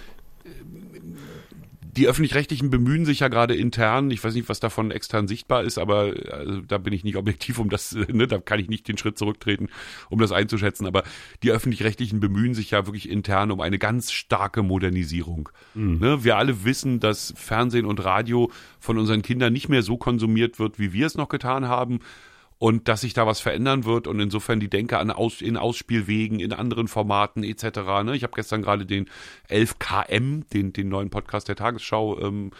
[1.98, 5.78] die öffentlich-rechtlichen bemühen sich ja gerade intern, ich weiß nicht, was davon extern sichtbar ist,
[5.78, 8.98] aber also, da bin ich nicht objektiv, um das, ne, da kann ich nicht den
[8.98, 9.70] Schritt zurücktreten,
[10.10, 11.04] um das einzuschätzen, aber
[11.44, 15.50] die öffentlich-rechtlichen bemühen sich ja wirklich intern um eine ganz starke Modernisierung.
[15.74, 16.00] Mhm.
[16.00, 20.60] Ne, wir alle wissen, dass Fernsehen und Radio von unseren Kindern nicht mehr so konsumiert
[20.60, 22.00] wird, wie wir es noch getan haben
[22.62, 26.40] und dass sich da was verändern wird und insofern die Denke an Aus, in Ausspielwegen,
[26.40, 28.04] in anderen Formaten etc.
[28.04, 28.16] Ne?
[28.16, 29.10] Ich habe gestern gerade den
[29.50, 32.52] 11KM, den, den neuen Podcast der Tagesschau ähm,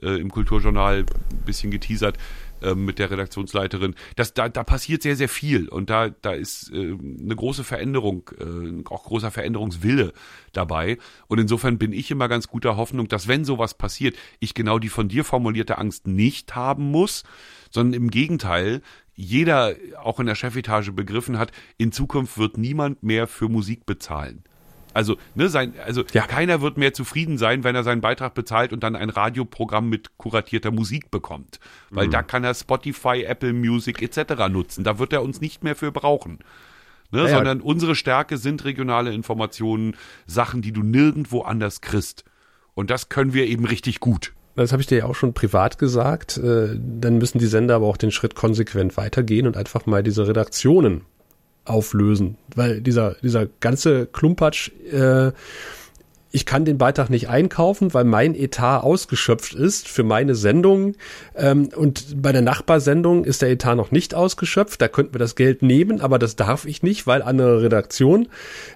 [0.00, 2.16] äh, im Kulturjournal ein bisschen geteasert
[2.62, 3.96] äh, mit der Redaktionsleiterin.
[4.16, 8.30] Das, da, da passiert sehr, sehr viel und da, da ist äh, eine große Veränderung,
[8.38, 10.14] äh, auch großer Veränderungswille
[10.54, 10.96] dabei.
[11.26, 14.88] Und insofern bin ich immer ganz guter Hoffnung, dass wenn sowas passiert, ich genau die
[14.88, 17.24] von dir formulierte Angst nicht haben muss,
[17.70, 18.80] sondern im Gegenteil
[19.20, 24.42] jeder auch in der Chefetage begriffen hat, in Zukunft wird niemand mehr für Musik bezahlen.
[24.92, 26.26] Also, ne, sein, also ja.
[26.26, 30.16] keiner wird mehr zufrieden sein, wenn er seinen Beitrag bezahlt und dann ein Radioprogramm mit
[30.16, 31.60] kuratierter Musik bekommt.
[31.90, 32.12] Weil mhm.
[32.12, 34.48] da kann er Spotify, Apple Music etc.
[34.48, 34.82] nutzen.
[34.82, 36.40] Da wird er uns nicht mehr für brauchen.
[37.12, 39.96] Ne, ja, sondern unsere Stärke sind regionale Informationen,
[40.26, 42.24] Sachen, die du nirgendwo anders kriegst.
[42.74, 44.32] Und das können wir eben richtig gut.
[44.56, 46.36] Das habe ich dir ja auch schon privat gesagt.
[46.36, 50.26] Äh, dann müssen die Sender aber auch den Schritt konsequent weitergehen und einfach mal diese
[50.26, 51.02] Redaktionen
[51.64, 52.36] auflösen.
[52.54, 55.32] Weil dieser, dieser ganze Klumpatsch, äh,
[56.32, 60.94] ich kann den Beitrag nicht einkaufen, weil mein Etat ausgeschöpft ist für meine Sendung.
[61.34, 64.80] Ähm, und bei der Nachbarsendung ist der Etat noch nicht ausgeschöpft.
[64.80, 68.28] Da könnten wir das Geld nehmen, aber das darf ich nicht, weil andere Redaktion.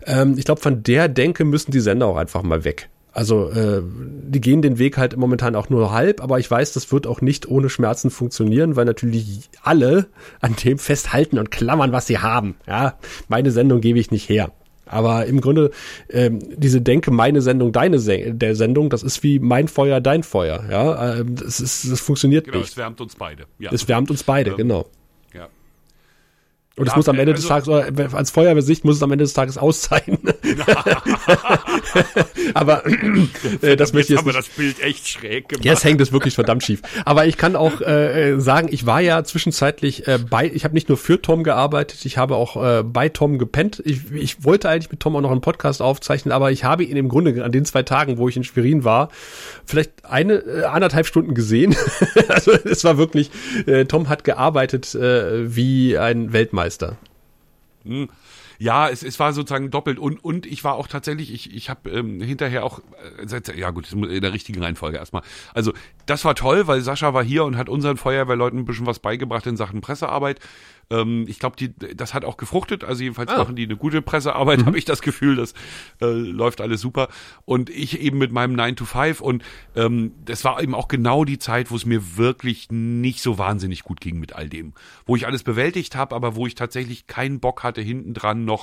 [0.05, 2.89] Ähm, ich glaube, von der Denke müssen die Sender auch einfach mal weg.
[3.15, 6.91] Also äh, die gehen den Weg halt momentan auch nur halb, aber ich weiß, das
[6.91, 10.09] wird auch nicht ohne Schmerzen funktionieren, weil natürlich alle
[10.41, 12.57] an dem festhalten und klammern, was sie haben.
[12.67, 12.99] Ja,
[13.29, 14.51] meine Sendung gebe ich nicht her.
[14.87, 15.71] Aber im Grunde,
[16.11, 20.25] ähm, diese Denke, meine Sendung, deine Se der Sendung, das ist wie mein Feuer, dein
[20.25, 20.65] Feuer.
[20.69, 22.71] Ja, ähm, das, ist, das funktioniert genau, nicht.
[22.71, 23.45] Es wärmt uns beide.
[23.61, 23.71] Ja.
[23.73, 24.87] Es wärmt uns beide, ähm, genau.
[26.77, 29.23] Und ja, es muss am Ende des also, Tages, als Feuerwehrsicht muss es am Ende
[29.23, 30.19] des Tages aus sein.
[32.55, 32.85] aber
[33.63, 34.27] äh, das möchte ich jetzt.
[34.27, 35.65] Aber das Bild echt schräg gemacht.
[35.65, 36.83] Jetzt hängt es wirklich verdammt schief.
[37.05, 40.89] Aber ich kann auch äh, sagen, ich war ja zwischenzeitlich äh, bei, ich habe nicht
[40.89, 43.81] nur für Tom gearbeitet, ich habe auch äh, bei Tom gepennt.
[43.85, 46.97] Ich, ich wollte eigentlich mit Tom auch noch einen Podcast aufzeichnen, aber ich habe ihn
[46.97, 49.11] im Grunde an den zwei Tagen, wo ich in Schwerin war,
[49.65, 51.77] vielleicht eine, äh, anderthalb Stunden gesehen.
[52.29, 53.31] also es war wirklich,
[53.67, 56.64] äh, Tom hat gearbeitet äh, wie ein Weltmeister.
[56.65, 56.97] Weltmeister.
[57.85, 58.09] Hm.
[58.65, 61.91] Ja, es, es war sozusagen doppelt und und ich war auch tatsächlich, ich, ich habe
[61.91, 62.81] ähm, hinterher auch,
[63.19, 65.21] äh, ja gut, in der richtigen Reihenfolge erstmal.
[65.53, 65.75] Also
[66.07, 69.47] das war toll, weil Sascha war hier und hat unseren Feuerwehrleuten ein bisschen was beigebracht
[69.47, 70.41] in Sachen Pressearbeit.
[70.91, 72.85] Ähm, ich glaube, das hat auch gefruchtet.
[72.85, 73.39] Also jedenfalls ah.
[73.39, 74.67] machen die eine gute Pressearbeit, mhm.
[74.67, 75.37] habe ich das Gefühl.
[75.37, 75.55] Das
[76.01, 77.09] äh, läuft alles super.
[77.45, 79.43] Und ich eben mit meinem 9 to 5 und
[79.77, 83.83] ähm, das war eben auch genau die Zeit, wo es mir wirklich nicht so wahnsinnig
[83.83, 84.73] gut ging mit all dem.
[85.07, 88.54] Wo ich alles bewältigt habe, aber wo ich tatsächlich keinen Bock hatte, hinten dran noch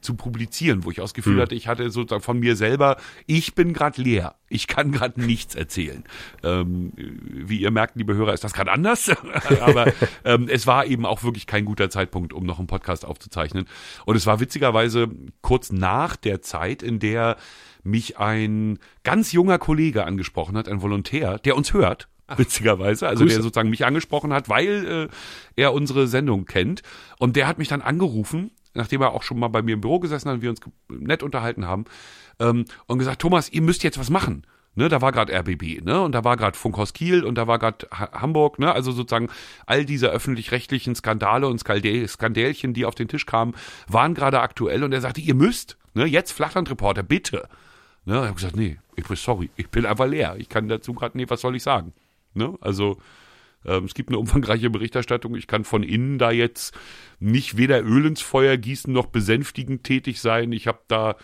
[0.00, 1.40] zu publizieren, wo ich auch das Gefühl mhm.
[1.40, 2.96] hatte, ich hatte sozusagen von mir selber,
[3.26, 4.36] ich bin gerade leer.
[4.48, 6.04] Ich kann gerade nichts erzählen.
[6.42, 9.10] Ähm, wie ihr merkt, liebe Hörer, ist das gerade anders.
[9.60, 9.92] aber
[10.24, 13.66] ähm, es war eben auch wirklich kein guter Zeitpunkt, um noch einen Podcast aufzuzeichnen.
[14.06, 15.08] Und es war witzigerweise
[15.42, 17.36] kurz nach der Zeit, in der
[17.82, 23.36] mich ein ganz junger Kollege angesprochen hat, ein Volontär, der uns hört, witzigerweise, also Grüße.
[23.36, 25.08] der sozusagen mich angesprochen hat, weil äh,
[25.56, 26.82] er unsere Sendung kennt.
[27.18, 29.98] Und der hat mich dann angerufen, nachdem er auch schon mal bei mir im Büro
[29.98, 31.84] gesessen hat und wir uns nett unterhalten haben,
[32.40, 34.46] ähm, und gesagt, Thomas, ihr müsst jetzt was machen.
[34.74, 37.58] Ne, da war gerade RBB, ne, und da war gerade Funkhaus Kiel und da war
[37.58, 39.28] gerade Hamburg, ne, also sozusagen
[39.66, 43.56] all diese öffentlich-rechtlichen Skandale und Skandä Skandälchen, die auf den Tisch kamen,
[43.88, 47.48] waren gerade aktuell und er sagte, ihr müsst, ne, jetzt Flachlandreporter, bitte.
[48.04, 50.92] Ne, ich habe gesagt, nee, ich bin sorry, ich bin einfach leer, ich kann dazu
[50.92, 51.92] gerade, nee, was soll ich sagen?
[52.34, 52.98] Ne, also
[53.64, 55.34] es gibt eine umfangreiche Berichterstattung.
[55.34, 56.76] Ich kann von innen da jetzt
[57.18, 60.52] nicht weder Öl ins Feuer gießen noch besänftigend tätig sein.
[60.52, 61.16] Ich habe da,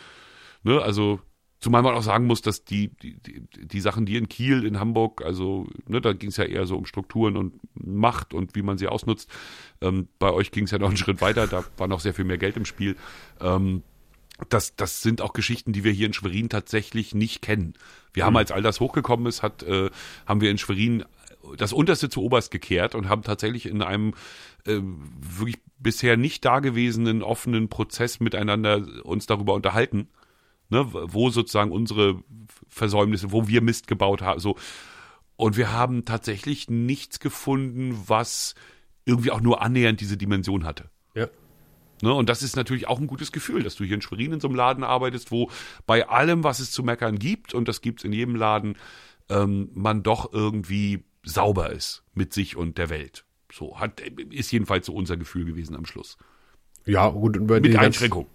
[0.62, 1.20] ne, also
[1.64, 3.16] Zumal man auch sagen muss, dass die, die,
[3.56, 6.76] die Sachen, die in Kiel, in Hamburg, also ne, da ging es ja eher so
[6.76, 9.30] um Strukturen und Macht und wie man sie ausnutzt.
[9.80, 12.26] Ähm, bei euch ging es ja noch einen Schritt weiter, da war noch sehr viel
[12.26, 12.96] mehr Geld im Spiel.
[13.40, 13.82] Ähm,
[14.50, 17.72] das, das sind auch Geschichten, die wir hier in Schwerin tatsächlich nicht kennen.
[18.12, 18.26] Wir mhm.
[18.26, 19.88] haben, als all das hochgekommen ist, hat, äh,
[20.26, 21.06] haben wir in Schwerin
[21.56, 24.14] das Unterste zu Oberst gekehrt und haben tatsächlich in einem
[24.66, 30.08] äh, wirklich bisher nicht dagewesenen offenen Prozess miteinander uns darüber unterhalten
[30.70, 32.22] ne, wo sozusagen unsere
[32.68, 34.56] Versäumnisse, wo wir Mist gebaut haben, so.
[35.36, 38.54] Und wir haben tatsächlich nichts gefunden, was
[39.04, 40.90] irgendwie auch nur annähernd diese Dimension hatte.
[41.14, 41.26] Ja.
[42.02, 44.40] Ne, und das ist natürlich auch ein gutes Gefühl, dass du hier in Schwerin in
[44.40, 45.50] so einem Laden arbeitest, wo
[45.86, 48.76] bei allem, was es zu meckern gibt, und das gibt es in jedem Laden,
[49.28, 53.24] ähm, man doch irgendwie sauber ist mit sich und der Welt.
[53.52, 54.00] So hat,
[54.30, 56.16] ist jedenfalls so unser Gefühl gewesen am Schluss.
[56.86, 58.26] Ja, gut, über mit Einschränkung.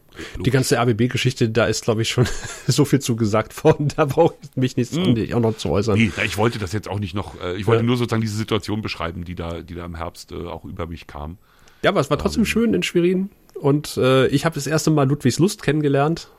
[0.43, 2.27] Die ganze RBB-Geschichte, da ist, glaube ich, schon
[2.67, 3.89] so viel zu gesagt worden.
[3.95, 5.33] Da brauche ich mich nicht hm.
[5.33, 5.97] auch noch zu äußern.
[5.97, 7.85] Nee, ich wollte das jetzt auch nicht noch, äh, ich wollte ja.
[7.85, 11.07] nur sozusagen diese Situation beschreiben, die da, die da im Herbst äh, auch über mich
[11.07, 11.37] kam.
[11.83, 13.29] Ja, aber es war trotzdem ähm, schön in Schwerin.
[13.53, 16.29] Und äh, ich habe das erste Mal Ludwigs Lust kennengelernt.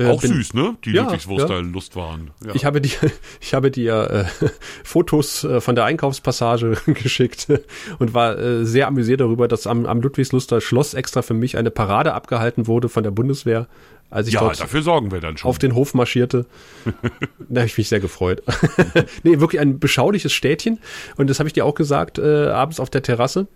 [0.00, 0.76] Äh, auch bin, süß, ne?
[0.84, 1.60] Die ja, Ludwigswurster ja.
[1.60, 2.30] Lust waren.
[2.44, 2.54] Ja.
[2.54, 2.96] Ich habe dir,
[3.40, 4.48] ich habe dir äh,
[4.82, 7.48] Fotos äh, von der Einkaufspassage geschickt
[7.98, 11.70] und war äh, sehr amüsiert darüber, dass am, am Ludwigsluster Schloss extra für mich eine
[11.70, 13.66] Parade abgehalten wurde von der Bundeswehr.
[14.08, 15.48] Als ich ja, dort dafür sorgen wir dann schon.
[15.48, 16.46] Auf den Hof marschierte.
[17.48, 18.42] da habe ich mich sehr gefreut.
[19.22, 20.80] nee, wirklich ein beschauliches Städtchen.
[21.16, 23.46] Und das habe ich dir auch gesagt, äh, abends auf der Terrasse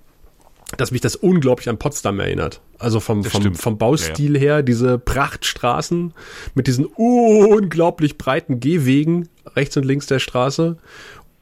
[0.76, 2.60] dass mich das unglaublich an Potsdam erinnert.
[2.78, 4.40] Also vom, vom, vom Baustil ja, ja.
[4.40, 6.12] her, diese Prachtstraßen
[6.54, 10.76] mit diesen unglaublich breiten Gehwegen rechts und links der Straße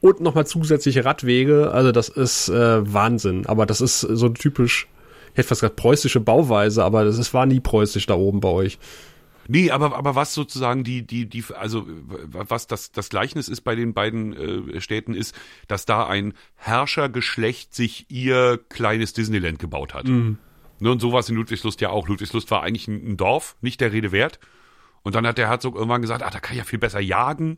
[0.01, 1.71] und nochmal zusätzliche Radwege.
[1.71, 3.45] Also das ist äh, Wahnsinn.
[3.45, 4.87] Aber das ist so typisch,
[5.31, 8.49] ich hätte fast gesagt preußische Bauweise, aber das ist, war nie preußisch da oben bei
[8.49, 8.77] euch.
[9.47, 13.75] Nee, aber, aber was sozusagen die, die, die, also was das, das Gleichnis ist bei
[13.75, 15.35] den beiden äh, Städten ist,
[15.67, 20.07] dass da ein Herrschergeschlecht sich ihr kleines Disneyland gebaut hat.
[20.07, 20.37] Mhm.
[20.79, 22.07] Ne, und sowas in Ludwigslust ja auch.
[22.07, 24.39] Ludwigslust war eigentlich ein, Dorf, nicht der Rede wert.
[25.03, 27.57] Und dann hat der Herzog irgendwann gesagt, ach, da kann ich ja viel besser jagen.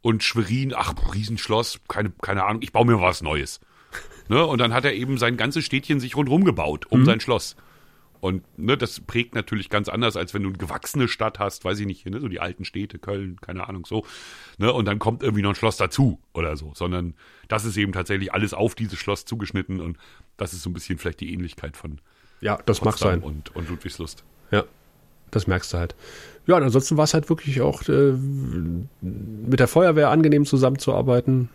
[0.00, 3.60] Und Schwerin, ach, Riesenschloss, keine, keine Ahnung, ich baue mir was Neues.
[4.28, 4.44] ne?
[4.44, 7.04] Und dann hat er eben sein ganzes Städtchen sich rundherum gebaut, um mhm.
[7.04, 7.56] sein Schloss.
[8.22, 11.80] Und ne, das prägt natürlich ganz anders, als wenn du eine gewachsene Stadt hast, weiß
[11.80, 14.06] ich nicht, ne, so die alten Städte, Köln, keine Ahnung, so.
[14.58, 17.14] Ne, und dann kommt irgendwie noch ein Schloss dazu oder so, sondern
[17.48, 19.98] das ist eben tatsächlich alles auf dieses Schloss zugeschnitten und
[20.36, 22.00] das ist so ein bisschen vielleicht die Ähnlichkeit von
[22.40, 23.28] Ja, das Potsdam mag sein.
[23.28, 24.22] Und, und Ludwigslust.
[24.52, 24.62] Ja,
[25.32, 25.96] das merkst du halt.
[26.46, 28.12] Ja, und ansonsten war es halt wirklich auch äh,
[29.00, 31.48] mit der Feuerwehr angenehm zusammenzuarbeiten.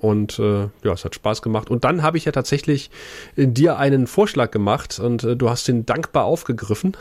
[0.00, 1.70] Und äh, ja, es hat Spaß gemacht.
[1.70, 2.90] Und dann habe ich ja tatsächlich
[3.36, 6.96] in äh, dir einen Vorschlag gemacht und äh, du hast den dankbar aufgegriffen,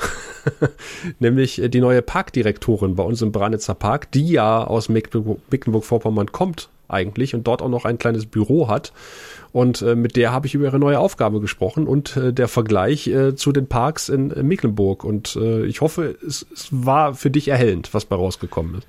[1.19, 6.69] nämlich äh, die neue Parkdirektorin bei uns im Branitzer Park, die ja aus Mecklenburg-Vorpommern kommt
[6.89, 8.91] eigentlich und dort auch noch ein kleines Büro hat.
[9.51, 13.07] Und äh, mit der habe ich über ihre neue Aufgabe gesprochen und äh, der Vergleich
[13.07, 15.03] äh, zu den Parks in äh, Mecklenburg.
[15.03, 18.87] Und ich hoffe, es, es war für dich erhellend, was bei rausgekommen ist.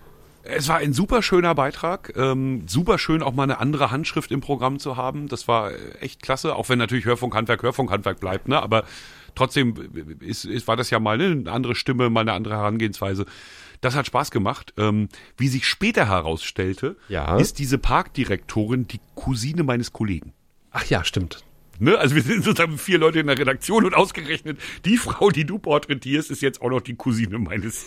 [0.53, 4.41] Es war ein super schöner Beitrag, ähm, super schön auch mal eine andere Handschrift im
[4.41, 5.29] Programm zu haben.
[5.29, 8.63] Das war echt klasse, auch wenn natürlich Hörfunkhandwerk Hörfunkhandwerk bleibt, ne?
[8.63, 8.85] Aber
[9.35, 9.75] trotzdem
[10.21, 13.27] ist, ist, war das ja mal eine andere Stimme, mal eine andere Herangehensweise.
[13.81, 14.75] Das hat Spaß gemacht.
[14.77, 17.37] Ähm, wie sich später herausstellte, ja.
[17.37, 20.33] ist diese Parkdirektorin die Cousine meines Kollegen.
[20.71, 21.43] Ach ja, stimmt.
[21.81, 21.99] Ne?
[21.99, 25.59] Also wir sind sozusagen vier Leute in der Redaktion und ausgerechnet die Frau, die du
[25.59, 27.87] porträtierst, ist jetzt auch noch die Cousine meines,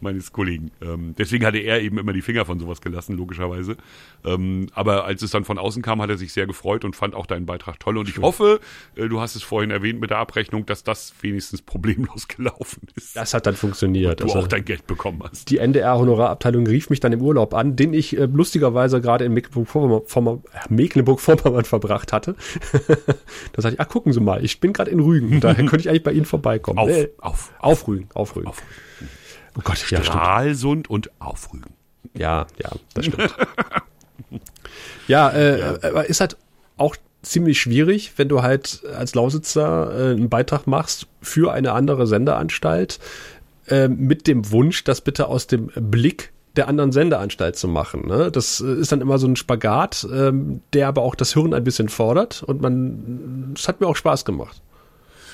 [0.00, 0.70] meines Kollegen.
[0.80, 3.76] Ähm, deswegen hatte er eben immer die Finger von sowas gelassen, logischerweise.
[4.24, 7.14] Ähm, aber als es dann von außen kam, hat er sich sehr gefreut und fand
[7.14, 7.98] auch deinen Beitrag toll.
[7.98, 8.60] Und ich hoffe,
[8.96, 13.14] äh, du hast es vorhin erwähnt mit der Abrechnung, dass das wenigstens problemlos gelaufen ist.
[13.14, 14.22] Das hat dann funktioniert.
[14.22, 15.50] Und du also, auch dein Geld bekommen hast.
[15.50, 20.42] Die NDR-Honorarabteilung rief mich dann im Urlaub an, den ich äh, lustigerweise gerade in Mecklenburg-Vorpommern
[20.70, 22.36] Mecklenburg verbracht hatte.
[23.52, 25.40] Da sage ich, ach, gucken Sie mal, ich bin gerade in Rügen.
[25.40, 26.78] Daher könnte ich eigentlich bei Ihnen vorbeikommen.
[26.78, 28.48] Auf, äh, auf, auf Rügen, auf Rügen.
[28.48, 28.62] Auf.
[29.56, 31.74] Oh Gott, Stralsund ja, und auf Rügen.
[32.16, 33.34] Ja, ja, das stimmt.
[35.08, 36.36] ja, äh, ja, ist halt
[36.76, 42.06] auch ziemlich schwierig, wenn du halt als Lausitzer äh, einen Beitrag machst für eine andere
[42.06, 42.98] Sendeanstalt
[43.68, 48.06] äh, mit dem Wunsch, dass bitte aus dem Blick der anderen Sendeanstalt zu machen.
[48.06, 48.30] Ne?
[48.30, 51.64] Das äh, ist dann immer so ein Spagat, ähm, der aber auch das Hirn ein
[51.64, 54.62] bisschen fordert und man, es hat mir auch Spaß gemacht.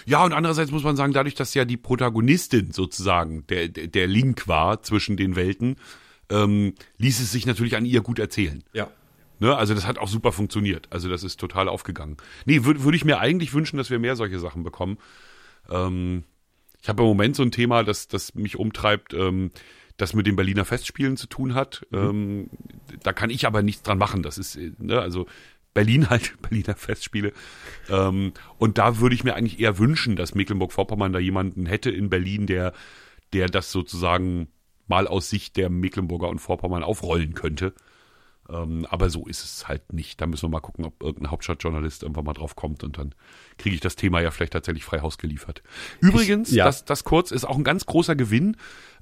[0.07, 4.49] Ja, und andererseits muss man sagen, dadurch, dass ja die Protagonistin sozusagen der, der Link
[4.49, 5.77] war zwischen den Welten,
[6.31, 8.65] ähm, ließ es sich natürlich an ihr gut erzählen.
[8.73, 8.89] Ja.
[9.41, 10.87] Ne, also das hat auch super funktioniert.
[10.91, 12.19] Also das ist total aufgegangen.
[12.45, 14.99] Nee, würde würd ich mir eigentlich wünschen, dass wir mehr solche Sachen bekommen.
[15.71, 16.25] Ähm,
[16.83, 19.51] ich habe im Moment so ein Thema, das, das mich umtreibt, ähm,
[20.01, 21.87] das mit den Berliner Festspielen zu tun hat.
[21.91, 21.99] Mhm.
[21.99, 22.51] Ähm,
[23.03, 24.23] da kann ich aber nichts dran machen.
[24.23, 25.27] Das ist, ne, also
[25.75, 27.33] Berlin halt, Berliner Festspiele.
[27.89, 32.11] Ähm, und da würde ich mir eigentlich eher wünschen, dass Mecklenburg-Vorpommern da jemanden hätte in
[32.11, 32.73] Berlin, der,
[33.33, 34.49] der das sozusagen
[34.87, 37.75] mal aus Sicht der Mecklenburger und Vorpommern aufrollen könnte.
[38.51, 40.21] Ähm, aber so ist es halt nicht.
[40.21, 43.15] Da müssen wir mal gucken, ob irgendein Hauptstadtjournalist irgendwann mal drauf kommt und dann
[43.59, 45.63] kriege ich das Thema ja vielleicht tatsächlich frei Haus geliefert.
[46.01, 46.65] Übrigens, ich, ja.
[46.65, 48.57] das, das kurz ist auch ein ganz großer Gewinn.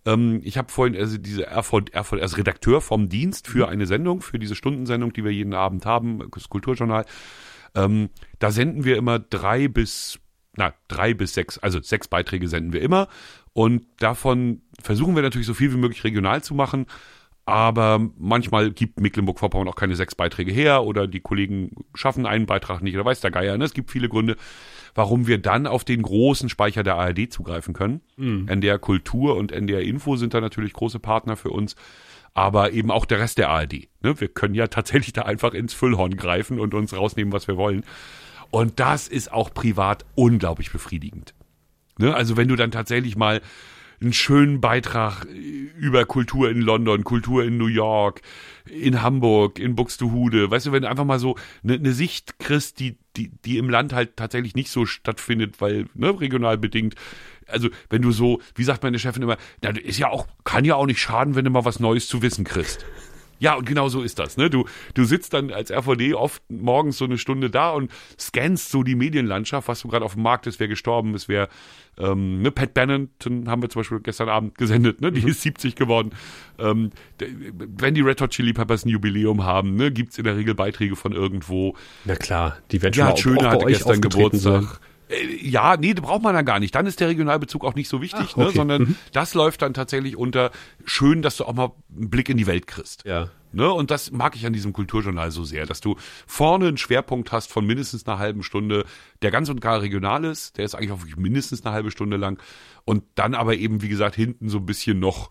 [0.04, 3.72] Ähm, ich habe vorhin also diese Erfurt, Erfurt als Redakteur vom Dienst für mhm.
[3.72, 7.04] eine Sendung, für diese Stundensendung, die wir jeden Abend haben, das Kulturjournal.
[7.74, 10.18] Ähm, da senden wir immer drei bis
[10.58, 13.08] na, drei bis sechs, also sechs Beiträge senden wir immer.
[13.52, 16.86] Und davon versuchen wir natürlich so viel wie möglich regional zu machen.
[17.46, 22.82] Aber manchmal gibt Mecklenburg-Vorpommern auch keine sechs Beiträge her oder die Kollegen schaffen einen Beitrag
[22.82, 23.56] nicht oder weiß der Geier.
[23.56, 23.64] Ne?
[23.64, 24.36] Es gibt viele Gründe,
[24.98, 28.00] warum wir dann auf den großen Speicher der ARD zugreifen können.
[28.16, 28.48] Mhm.
[28.48, 31.76] NDR Kultur und NDR Info sind da natürlich große Partner für uns.
[32.34, 33.88] Aber eben auch der Rest der ARD.
[34.02, 34.20] Ne?
[34.20, 37.84] Wir können ja tatsächlich da einfach ins Füllhorn greifen und uns rausnehmen, was wir wollen.
[38.50, 41.32] Und das ist auch privat unglaublich befriedigend.
[41.98, 42.12] Ne?
[42.12, 43.40] Also wenn du dann tatsächlich mal
[44.00, 48.22] einen schönen Beitrag über Kultur in London, Kultur in New York,
[48.66, 50.50] in Hamburg, in Buxtehude.
[50.50, 53.68] Weißt du, wenn du einfach mal so eine, eine Sicht kriegst, die, die, die im
[53.68, 56.94] Land halt tatsächlich nicht so stattfindet, weil ne, regional bedingt.
[57.46, 60.76] Also wenn du so, wie sagt meine Chefin immer, na, ist ja auch, kann ja
[60.76, 62.84] auch nicht schaden, wenn du mal was Neues zu wissen kriegst.
[63.38, 64.36] Ja, und genau so ist das.
[64.36, 64.50] Ne?
[64.50, 64.64] Du,
[64.94, 68.94] du sitzt dann als RVD oft morgens so eine Stunde da und scannst so die
[68.94, 71.48] Medienlandschaft, was so gerade auf dem Markt ist, wer gestorben ist, wer
[71.98, 75.12] ähm, ne, Pat Bennington haben wir zum Beispiel gestern Abend gesendet, ne?
[75.12, 75.28] die mhm.
[75.28, 76.10] ist 70 geworden.
[76.58, 80.54] Ähm, wenn die Red Hot Chili Peppers ein Jubiläum haben, ne, gibt's in der Regel
[80.54, 81.74] Beiträge von irgendwo.
[82.04, 84.62] Na klar, die werden schon ja, schön hatte gestern Geburtstag.
[84.62, 84.78] Sein.
[85.08, 86.74] Äh, ja, nee, braucht man dann gar nicht.
[86.74, 88.52] Dann ist der Regionalbezug auch nicht so wichtig, Ach, ne, okay.
[88.52, 88.96] ne, sondern mhm.
[89.12, 90.50] das läuft dann tatsächlich unter
[90.84, 93.04] schön, dass du auch mal einen Blick in die Welt kriegst.
[93.04, 93.30] Ja.
[93.50, 95.96] Ne, und das mag ich an diesem Kulturjournal so sehr, dass du
[96.26, 98.84] vorne einen Schwerpunkt hast von mindestens einer halben Stunde,
[99.22, 102.18] der ganz und gar regional ist, der ist eigentlich auch wirklich mindestens eine halbe Stunde
[102.18, 102.38] lang
[102.84, 105.30] und dann aber eben, wie gesagt, hinten so ein bisschen noch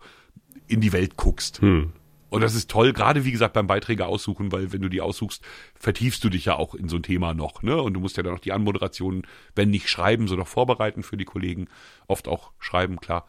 [0.66, 1.60] in die Welt guckst.
[1.60, 1.92] Hm.
[2.30, 5.42] Und das ist toll, gerade wie gesagt beim Beiträge aussuchen, weil wenn du die aussuchst,
[5.74, 7.80] vertiefst du dich ja auch in so ein Thema noch, ne?
[7.80, 9.22] Und du musst ja dann noch die Anmoderationen,
[9.54, 11.68] wenn nicht schreiben, so noch vorbereiten für die Kollegen.
[12.06, 13.26] Oft auch schreiben, klar.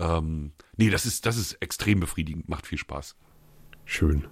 [0.00, 3.16] Ähm, nee, das ist, das ist extrem befriedigend, macht viel Spaß.
[3.84, 4.26] Schön.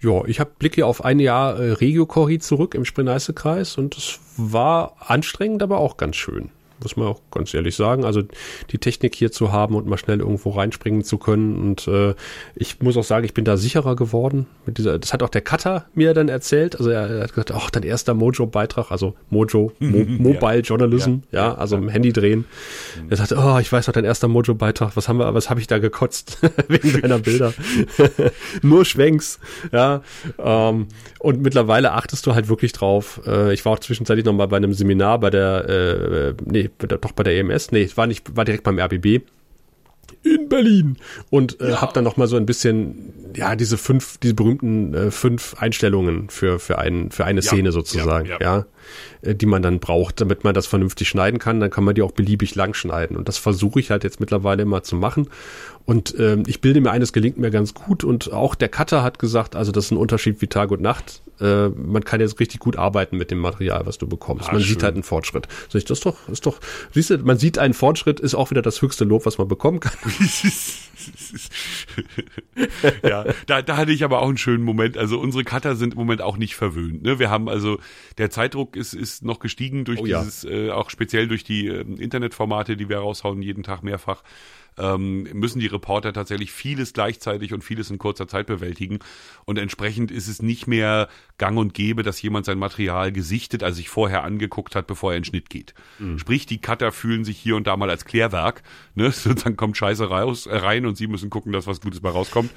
[0.00, 5.10] Ja, ich habe Blicke auf ein Jahr äh, Regio-Corri zurück im Spree-Neiße-Kreis und es war
[5.10, 6.50] anstrengend, aber auch ganz schön
[6.82, 8.04] muss man auch ganz ehrlich sagen.
[8.04, 8.22] Also
[8.70, 11.58] die Technik hier zu haben und mal schnell irgendwo reinspringen zu können.
[11.58, 12.14] Und äh,
[12.54, 14.46] ich muss auch sagen, ich bin da sicherer geworden.
[14.66, 16.76] Mit dieser, das hat auch der Cutter mir dann erzählt.
[16.76, 21.54] Also er, hat gesagt, ach, dein erster Mojo-Beitrag, also Mojo, Mo Mobile Journalism, ja, ja,
[21.54, 22.44] also im Handy drehen.
[23.08, 25.66] Er sagte, oh, ich weiß noch, dein erster Mojo-Beitrag, was haben wir, was habe ich
[25.66, 27.52] da gekotzt wegen deiner Bilder?
[28.62, 29.38] Nur Schwenks,
[29.72, 30.02] ja.
[30.38, 33.20] Ähm, und mittlerweile achtest du halt wirklich drauf.
[33.26, 37.12] Äh, ich war auch zwischenzeitlich noch mal bei einem Seminar bei der, äh, nee, doch
[37.12, 39.22] bei der EMS, nee, war nicht, war direkt beim RBB
[40.22, 40.96] in Berlin.
[41.30, 41.80] Und äh, ja.
[41.80, 46.30] habe dann noch mal so ein bisschen ja diese fünf diese berühmten äh, fünf Einstellungen
[46.30, 47.46] für für einen für eine ja.
[47.46, 48.66] Szene sozusagen ja, ja.
[49.22, 51.60] Äh, die man dann braucht damit man das vernünftig schneiden kann.
[51.60, 53.16] Dann kann man die auch beliebig lang schneiden.
[53.16, 55.28] Und das versuche ich halt jetzt mittlerweile immer zu machen
[55.88, 59.18] und ähm, ich bilde mir eines gelingt mir ganz gut und auch der Cutter hat
[59.18, 62.60] gesagt also das ist ein Unterschied wie Tag und Nacht äh, man kann jetzt richtig
[62.60, 64.48] gut arbeiten mit dem Material, was du bekommst.
[64.48, 64.70] Ah, man schön.
[64.70, 65.46] sieht halt einen Fortschritt.
[65.72, 66.58] das ist doch, ist doch,
[66.92, 69.78] siehst du, man sieht einen Fortschritt, ist auch wieder das höchste Lob, was man bekommen
[69.78, 69.92] kann.
[73.02, 74.96] ja, da, da hatte ich aber auch einen schönen Moment.
[74.96, 77.02] Also unsere Cutter sind im Moment auch nicht verwöhnt.
[77.02, 77.18] Ne?
[77.18, 77.78] Wir haben also,
[78.18, 80.50] der Zeitdruck ist, ist noch gestiegen durch oh, dieses, ja.
[80.50, 84.22] äh, auch speziell durch die äh, Internetformate, die wir raushauen, jeden Tag mehrfach
[84.78, 89.00] ähm, müssen die Reporter tatsächlich vieles gleichzeitig und vieles in kurzer Zeit bewältigen.
[89.44, 93.76] Und entsprechend ist es nicht mehr gang und gäbe, dass jemand sein Material gesichtet, also
[93.76, 95.74] sich vorher angeguckt hat, bevor er in Schnitt geht.
[95.98, 96.18] Mhm.
[96.18, 98.62] Sprich, die Cutter fühlen sich hier und da mal als Klärwerk.
[98.94, 99.12] Ne?
[99.44, 102.50] Dann kommt Scheiße raus, äh, rein und sie müssen gucken, dass was Gutes bei rauskommt.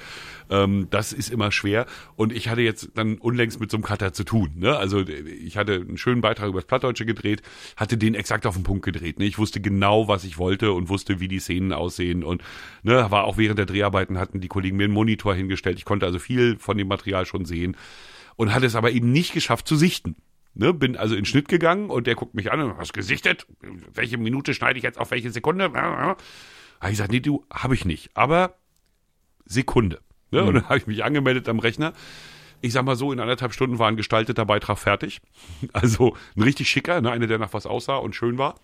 [0.49, 1.85] Ähm, das ist immer schwer.
[2.15, 4.51] Und ich hatte jetzt dann unlängst mit so einem Cutter zu tun.
[4.55, 4.75] Ne?
[4.75, 7.41] Also ich hatte einen schönen Beitrag über das Plattdeutsche gedreht,
[7.77, 9.19] hatte den exakt auf den Punkt gedreht.
[9.19, 9.25] Ne?
[9.25, 12.43] Ich wusste genau, was ich wollte und wusste, wie die Szenen aussehen sehen und
[12.83, 15.77] ne, war auch während der Dreharbeiten hatten die Kollegen mir einen Monitor hingestellt.
[15.77, 17.77] Ich konnte also viel von dem Material schon sehen
[18.35, 20.15] und hatte es aber eben nicht geschafft zu sichten.
[20.53, 23.47] Ne, bin also in Schnitt gegangen und der guckt mich an und hast gesichtet.
[23.93, 25.71] Welche Minute schneide ich jetzt auf welche Sekunde?
[26.81, 28.09] Habe ich gesagt, nee, du, habe ich nicht.
[28.15, 28.55] Aber
[29.45, 30.01] Sekunde.
[30.31, 30.41] Ne?
[30.41, 30.47] Mhm.
[30.47, 31.93] Und dann habe ich mich angemeldet am Rechner.
[32.59, 35.21] Ich sag mal so, in anderthalb Stunden war ein gestalteter Beitrag fertig.
[35.73, 37.11] Also ein richtig schicker, ne?
[37.11, 38.55] einer, der nach was aussah und schön war.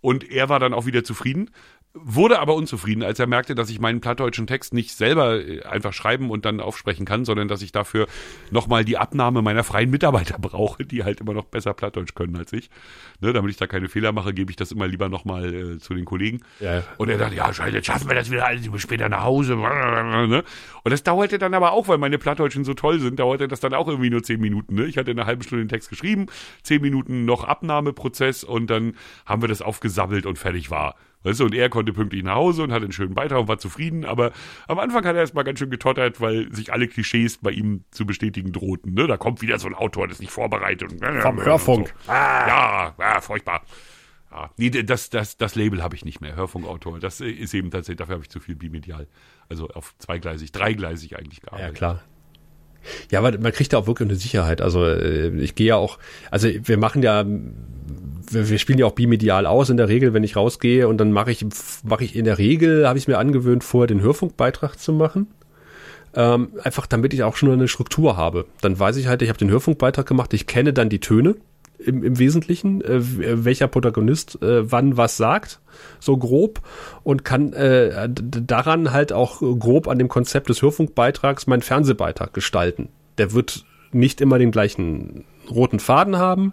[0.00, 1.50] Und er war dann auch wieder zufrieden
[1.94, 5.92] wurde aber unzufrieden, als er merkte, dass ich meinen plattdeutschen Text nicht selber äh, einfach
[5.92, 8.06] schreiben und dann aufsprechen kann, sondern dass ich dafür
[8.50, 12.52] nochmal die Abnahme meiner freien Mitarbeiter brauche, die halt immer noch besser Plattdeutsch können als
[12.52, 12.70] ich.
[13.20, 15.94] Ne, damit ich da keine Fehler mache, gebe ich das immer lieber nochmal äh, zu
[15.94, 16.40] den Kollegen.
[16.60, 16.82] Ja.
[16.96, 19.56] Und er dachte, ja, jetzt schaffen wir das wieder alles, ich später nach Hause.
[19.56, 20.44] Ne?
[20.82, 23.74] Und das dauerte dann aber auch, weil meine Plattdeutschen so toll sind, dauerte das dann
[23.74, 24.74] auch irgendwie nur zehn Minuten.
[24.74, 24.86] Ne?
[24.86, 26.26] Ich hatte eine halbe Stunde den Text geschrieben,
[26.62, 28.94] zehn Minuten noch Abnahmeprozess und dann
[29.26, 30.96] haben wir das aufgesammelt und fertig war.
[31.22, 33.58] Weißt du, und er konnte pünktlich nach Hause und hatte einen schönen Beitrag und war
[33.58, 34.32] zufrieden, aber
[34.66, 38.06] am Anfang hat er erstmal ganz schön getottert, weil sich alle Klischees bei ihm zu
[38.06, 38.94] bestätigen drohten.
[38.94, 39.06] Ne?
[39.06, 40.92] Da kommt wieder so ein Autor, das nicht vorbereitet.
[41.20, 41.94] Vom Hörfunk.
[42.06, 42.12] So.
[42.12, 42.46] Ah.
[42.48, 43.62] Ja, ja, furchtbar.
[44.32, 46.98] Ja, nee, das, das, das Label habe ich nicht mehr, Hörfunkautor.
[46.98, 49.06] Das ist eben tatsächlich, dafür habe ich zu viel bimedial.
[49.48, 51.68] Also auf zweigleisig, dreigleisig eigentlich gearbeitet.
[51.68, 52.02] Ja, klar.
[53.10, 54.60] Ja, aber man kriegt da auch wirklich eine Sicherheit.
[54.60, 55.98] Also äh, ich gehe ja auch,
[56.30, 57.24] also wir machen ja
[58.30, 61.12] wir, wir spielen ja auch bimedial aus in der Regel, wenn ich rausgehe und dann
[61.12, 61.44] mache ich,
[61.84, 65.28] mache ich in der Regel, habe ich mir angewöhnt, vorher den Hörfunkbeitrag zu machen.
[66.14, 68.44] Ähm, einfach damit ich auch schon eine Struktur habe.
[68.60, 71.36] Dann weiß ich halt, ich habe den Hörfunkbeitrag gemacht, ich kenne dann die Töne
[71.78, 75.60] im, im Wesentlichen, äh, welcher Protagonist äh, wann was sagt,
[76.00, 76.60] so grob,
[77.02, 82.88] und kann äh, daran halt auch grob an dem Konzept des Hörfunkbeitrags meinen Fernsehbeitrag gestalten.
[83.18, 86.52] Der wird nicht immer den gleichen roten Faden haben.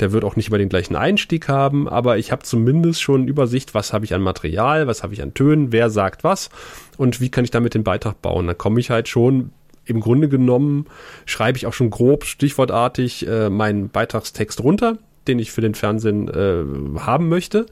[0.00, 3.74] Der wird auch nicht immer den gleichen Einstieg haben, aber ich habe zumindest schon Übersicht,
[3.74, 6.50] was habe ich an Material, was habe ich an Tönen, wer sagt was
[6.96, 8.46] und wie kann ich damit den Beitrag bauen.
[8.46, 9.50] Dann komme ich halt schon
[9.84, 10.86] im Grunde genommen,
[11.26, 16.28] schreibe ich auch schon grob, stichwortartig äh, meinen Beitragstext runter, den ich für den Fernsehen
[16.28, 17.66] äh, haben möchte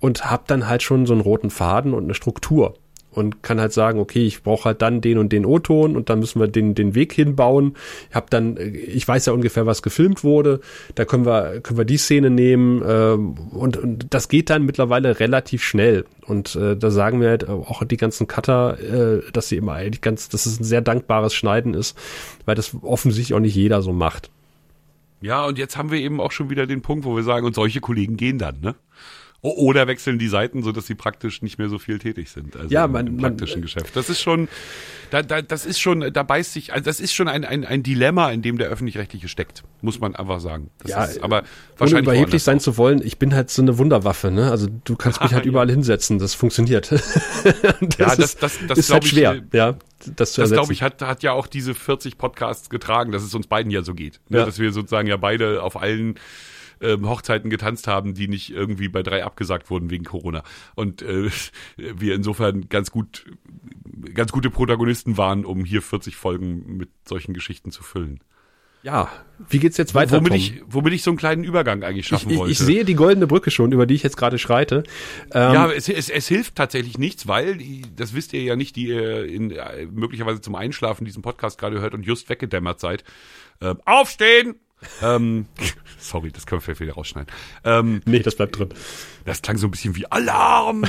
[0.00, 2.74] und habe dann halt schon so einen roten Faden und eine Struktur
[3.16, 6.18] und kann halt sagen, okay, ich brauche halt dann den und den O-Ton und dann
[6.18, 7.74] müssen wir den, den Weg hinbauen.
[8.10, 10.60] Ich habe dann, ich weiß ja ungefähr, was gefilmt wurde.
[10.94, 15.18] Da können wir, können wir die Szene nehmen ähm, und, und das geht dann mittlerweile
[15.18, 16.04] relativ schnell.
[16.26, 20.02] Und äh, da sagen wir halt auch die ganzen Cutter, äh, dass sie immer eigentlich
[20.02, 21.96] ganz, dass es ein sehr dankbares Schneiden ist,
[22.44, 24.30] weil das offensichtlich auch nicht jeder so macht.
[25.22, 27.54] Ja, und jetzt haben wir eben auch schon wieder den Punkt, wo wir sagen, und
[27.54, 28.74] solche Kollegen gehen dann, ne?
[29.42, 32.56] Oder wechseln die Seiten, so dass sie praktisch nicht mehr so viel tätig sind.
[32.56, 33.94] Also ja, man, im praktischen man, Geschäft.
[33.94, 34.48] Das ist schon,
[35.10, 37.82] da, da, das ist schon, da beißt sich, also das ist schon ein, ein, ein
[37.82, 40.70] Dilemma, in dem der öffentlich-rechtliche steckt, muss man einfach sagen.
[40.78, 41.44] Das ja, ist, aber
[41.78, 42.62] wahrscheinlich ohne überheblich sein auch.
[42.62, 44.50] zu wollen, ich bin halt so eine Wunderwaffe, ne?
[44.50, 46.90] Also du kannst mich halt überall hinsetzen, das funktioniert.
[47.44, 47.54] das
[47.98, 49.76] ja, das, das, das ist halt ich, schwer, ja.
[50.16, 53.46] Das, das glaube ich, hat, hat ja auch diese 40 Podcasts getragen, dass es uns
[53.46, 54.20] beiden ja so geht.
[54.28, 54.38] Ne?
[54.38, 54.44] Ja.
[54.44, 56.16] Dass wir sozusagen ja beide auf allen
[56.80, 60.42] ähm, Hochzeiten getanzt haben, die nicht irgendwie bei drei abgesagt wurden wegen Corona.
[60.74, 61.30] Und äh,
[61.76, 63.24] wir insofern ganz gut,
[64.14, 68.20] ganz gute Protagonisten waren, um hier 40 Folgen mit solchen Geschichten zu füllen.
[68.86, 69.10] Ja,
[69.48, 70.18] wie geht's jetzt weiter?
[70.18, 72.52] Womit ich, womit ich so einen kleinen Übergang eigentlich schaffen ich, ich, wollte.
[72.52, 74.84] Ich sehe die goldene Brücke schon, über die ich jetzt gerade schreite.
[75.34, 77.58] Ähm, ja, es, es, es hilft tatsächlich nichts, weil,
[77.96, 81.80] das wisst ihr ja nicht, die ihr in, äh, möglicherweise zum Einschlafen diesen Podcast gerade
[81.80, 83.02] hört und just weggedämmert seid.
[83.60, 84.54] Äh, aufstehen!
[85.02, 85.46] Ähm,
[85.98, 87.32] sorry, das können wir vielleicht wieder rausschneiden.
[87.64, 88.70] Ähm, nee, das bleibt drin.
[89.24, 90.84] Das klang so ein bisschen wie Alarm.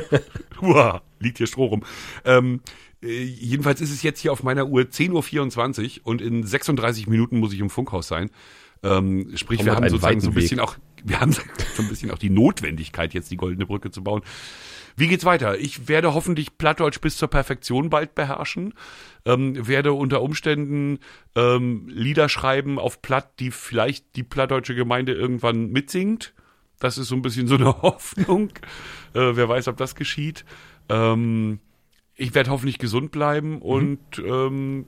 [0.60, 1.84] Uah, liegt hier Stroh rum.
[2.24, 2.60] Ähm,
[3.02, 7.38] äh, jedenfalls ist es jetzt hier auf meiner Uhr 10.24 Uhr und in 36 Minuten
[7.38, 8.30] muss ich im Funkhaus sein.
[8.82, 10.64] Ähm, sprich, Komm wir haben sozusagen so ein bisschen Weg.
[10.64, 11.42] auch, wir haben so
[11.78, 14.22] ein bisschen auch die Notwendigkeit, jetzt die goldene Brücke zu bauen.
[14.96, 15.58] Wie geht's weiter?
[15.58, 18.74] Ich werde hoffentlich Plattdeutsch bis zur Perfektion bald beherrschen.
[19.24, 20.98] Ähm, werde unter Umständen
[21.34, 26.34] ähm, Lieder schreiben auf Platt, die vielleicht die plattdeutsche Gemeinde irgendwann mitsingt.
[26.78, 28.50] Das ist so ein bisschen so eine Hoffnung.
[29.14, 30.44] Äh, wer weiß, ob das geschieht.
[30.88, 31.60] Ähm,
[32.14, 33.62] ich werde hoffentlich gesund bleiben mhm.
[33.62, 34.86] und ähm,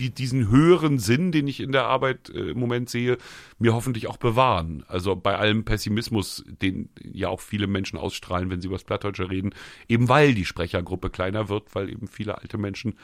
[0.00, 3.18] die, diesen höheren Sinn, den ich in der Arbeit äh, im Moment sehe,
[3.58, 4.84] mir hoffentlich auch bewahren.
[4.88, 9.30] Also bei allem Pessimismus, den ja auch viele Menschen ausstrahlen, wenn sie über das Plattdeutsche
[9.30, 9.54] reden,
[9.88, 12.94] eben weil die Sprechergruppe kleiner wird, weil eben viele alte Menschen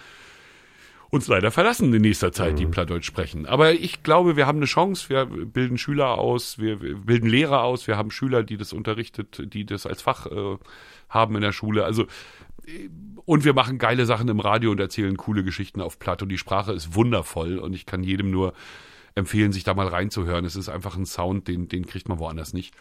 [1.11, 2.71] uns leider verlassen in nächster Zeit, die mhm.
[2.71, 3.47] Plattdeutsch sprechen.
[3.47, 5.09] Aber ich glaube, wir haben eine Chance.
[5.09, 9.67] Wir bilden Schüler aus, wir bilden Lehrer aus, wir haben Schüler, die das unterrichtet, die
[9.67, 10.57] das als Fach äh,
[11.09, 11.85] haben in der Schule.
[11.85, 12.07] Also
[13.25, 16.23] und wir machen geile Sachen im Radio und erzählen coole Geschichten auf Platt.
[16.23, 18.55] Und die Sprache ist wundervoll und ich kann jedem nur
[19.15, 20.45] empfehlen, sich da mal reinzuhören.
[20.45, 22.75] Es ist einfach ein Sound, den, den kriegt man woanders nicht.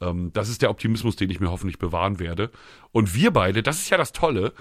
[0.00, 2.50] Ähm, das ist der Optimismus, den ich mir hoffentlich bewahren werde.
[2.92, 4.52] Und wir beide, das ist ja das Tolle,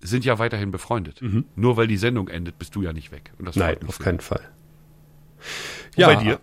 [0.00, 1.20] sind ja weiterhin befreundet.
[1.56, 3.32] Nur weil die Sendung endet, bist du ja nicht weg.
[3.38, 4.42] Und das Nein, auf keinen Fall.
[5.96, 6.40] Und bei dir?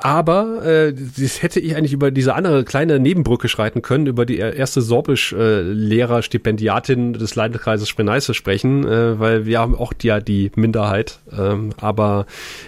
[0.00, 4.38] Aber äh, das hätte ich eigentlich über diese andere kleine Nebenbrücke schreiten können, über die
[4.38, 11.20] erste Sorbisch-Lehrer-Stipendiatin des Landkreises Spree-Neiße sprechen, äh, weil wir haben auch die, ja die Minderheit.
[11.32, 12.26] Ähm, aber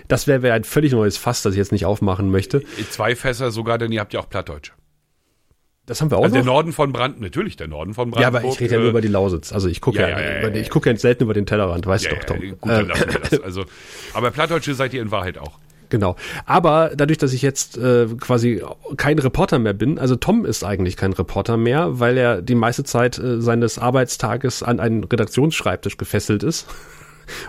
[0.08, 2.62] das wäre wär ein völlig neues Fass, das ich jetzt nicht aufmachen möchte.
[2.90, 4.72] Zwei Fässer sogar, denn ihr habt ja auch Plattdeutsch.
[5.86, 6.52] Das haben wir auch Also der noch.
[6.54, 8.42] Norden von Brand, natürlich der Norden von Ja, Brandenburg.
[8.44, 9.52] aber ich rede ja nur äh, über die Lausitz.
[9.52, 10.54] Also ich gucke ja, ja, ja, ja, ja.
[10.56, 12.42] ich gucke ja selten über den Tellerrand, weißt ja, doch, Tom.
[12.42, 13.40] ja, gut, dann Äh, lassen wir das.
[13.40, 13.64] Also,
[14.12, 15.52] aber Plattdeutsche seid ihr in Wahrheit auch.
[15.88, 16.16] Genau.
[16.46, 18.60] Aber dadurch, dass ich jetzt äh, quasi
[18.96, 22.82] kein Reporter mehr bin, also Tom ist eigentlich kein Reporter mehr, weil er die meiste
[22.82, 26.66] Zeit äh, seines Arbeitstages an einen Redaktionsschreibtisch gefesselt ist.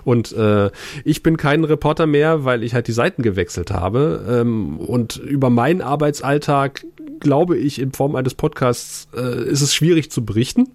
[0.04, 0.70] Und äh,
[1.04, 4.26] ich bin kein Reporter mehr, weil ich halt die Seiten gewechselt habe.
[4.30, 6.86] Ähm, und über meinen Arbeitsalltag,
[7.20, 10.70] glaube ich, in Form eines Podcasts äh, ist es schwierig zu berichten.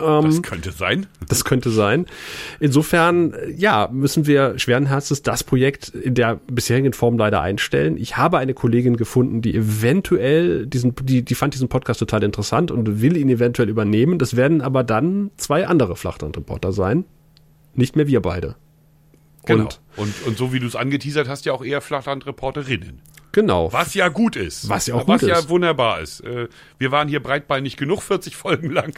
[0.00, 1.06] Ähm, Das könnte sein.
[1.28, 2.06] das könnte sein.
[2.60, 7.96] Insofern, äh, ja, müssen wir schweren Herzens das Projekt in der bisherigen Form leider einstellen.
[7.96, 12.70] Ich habe eine Kollegin gefunden, die eventuell diesen, die, die fand diesen Podcast total interessant
[12.70, 14.18] und will ihn eventuell übernehmen.
[14.18, 17.04] Das werden aber dann zwei andere Flachlandreporter sein.
[17.78, 18.56] Nicht mehr wir beide.
[19.46, 19.64] Genau.
[19.64, 23.00] Und Und, und, so wie du es angeteasert hast, ja auch eher Flachlandreporterinnen.
[23.32, 23.72] genau.
[23.72, 24.68] Was ja gut ist.
[24.68, 25.48] Was ja auch Was gut ja ist.
[25.48, 26.20] wunderbar ist.
[26.20, 26.48] Äh,
[26.78, 28.92] Wir waren hier breitbeinig genug, 40 Folgen lang.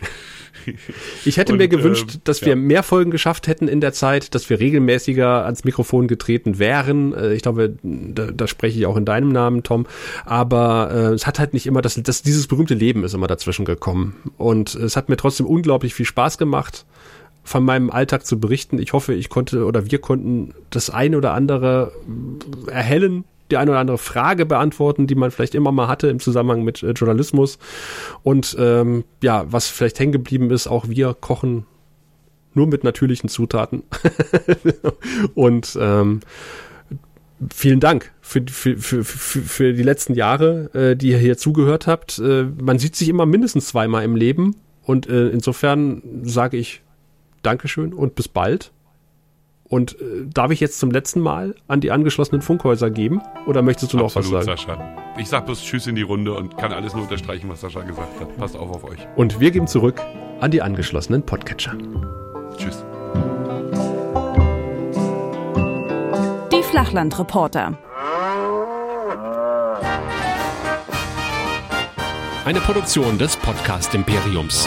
[1.24, 2.48] Ich hätte Und, mir gewünscht, ähm, dass ja.
[2.48, 7.12] wir mehr Folgen geschafft hätten in der Zeit, dass wir regelmäßiger ans Mikrofon getreten wären.
[7.14, 9.86] Äh, Ich glaube, da, da spreche ich auch in deinem Namen, Tom.
[10.24, 13.64] Aber äh, es hat halt nicht immer, das, das, dieses berühmte Leben ist immer dazwischen
[13.64, 14.16] gekommen.
[14.36, 16.86] Und es hat mir trotzdem unglaublich viel Spaß gemacht,
[17.42, 18.78] von meinem Alltag zu berichten.
[18.78, 21.92] Ich hoffe, ich konnte oder wir konnten das eine oder andere
[22.66, 26.62] erhellen, die eine oder andere Frage beantworten, die man vielleicht immer mal hatte im Zusammenhang
[26.62, 27.58] mit äh, Journalismus.
[28.22, 31.66] Und ähm, ja, was vielleicht hängen geblieben ist, auch wir kochen
[32.54, 33.82] nur mit natürlichen Zutaten.
[35.34, 36.20] Und ähm,
[37.52, 41.86] vielen Dank für, für, für, für, für die letzten Jahre, äh, die ihr hier zugehört
[41.86, 42.18] habt.
[42.18, 44.56] Äh, man sieht sich immer mindestens zweimal im Leben.
[44.82, 46.82] Und äh, insofern sage ich
[47.42, 48.72] Dankeschön und bis bald.
[49.64, 53.22] Und äh, darf ich jetzt zum letzten Mal an die angeschlossenen Funkhäuser geben?
[53.46, 54.44] Oder möchtest du noch was sagen?
[54.44, 54.96] Sascha.
[55.16, 58.20] Ich sag bloß Tschüss in die Runde und kann alles nur unterstreichen, was Sascha gesagt
[58.20, 58.36] hat.
[58.36, 58.98] Passt auf auf euch.
[59.14, 60.00] Und wir geben zurück
[60.40, 61.78] an die angeschlossenen Podcatcher.
[62.56, 62.84] Tschüss.
[66.52, 67.78] Die Flachlandreporter.
[72.44, 74.66] Eine Produktion des Podcast Imperiums.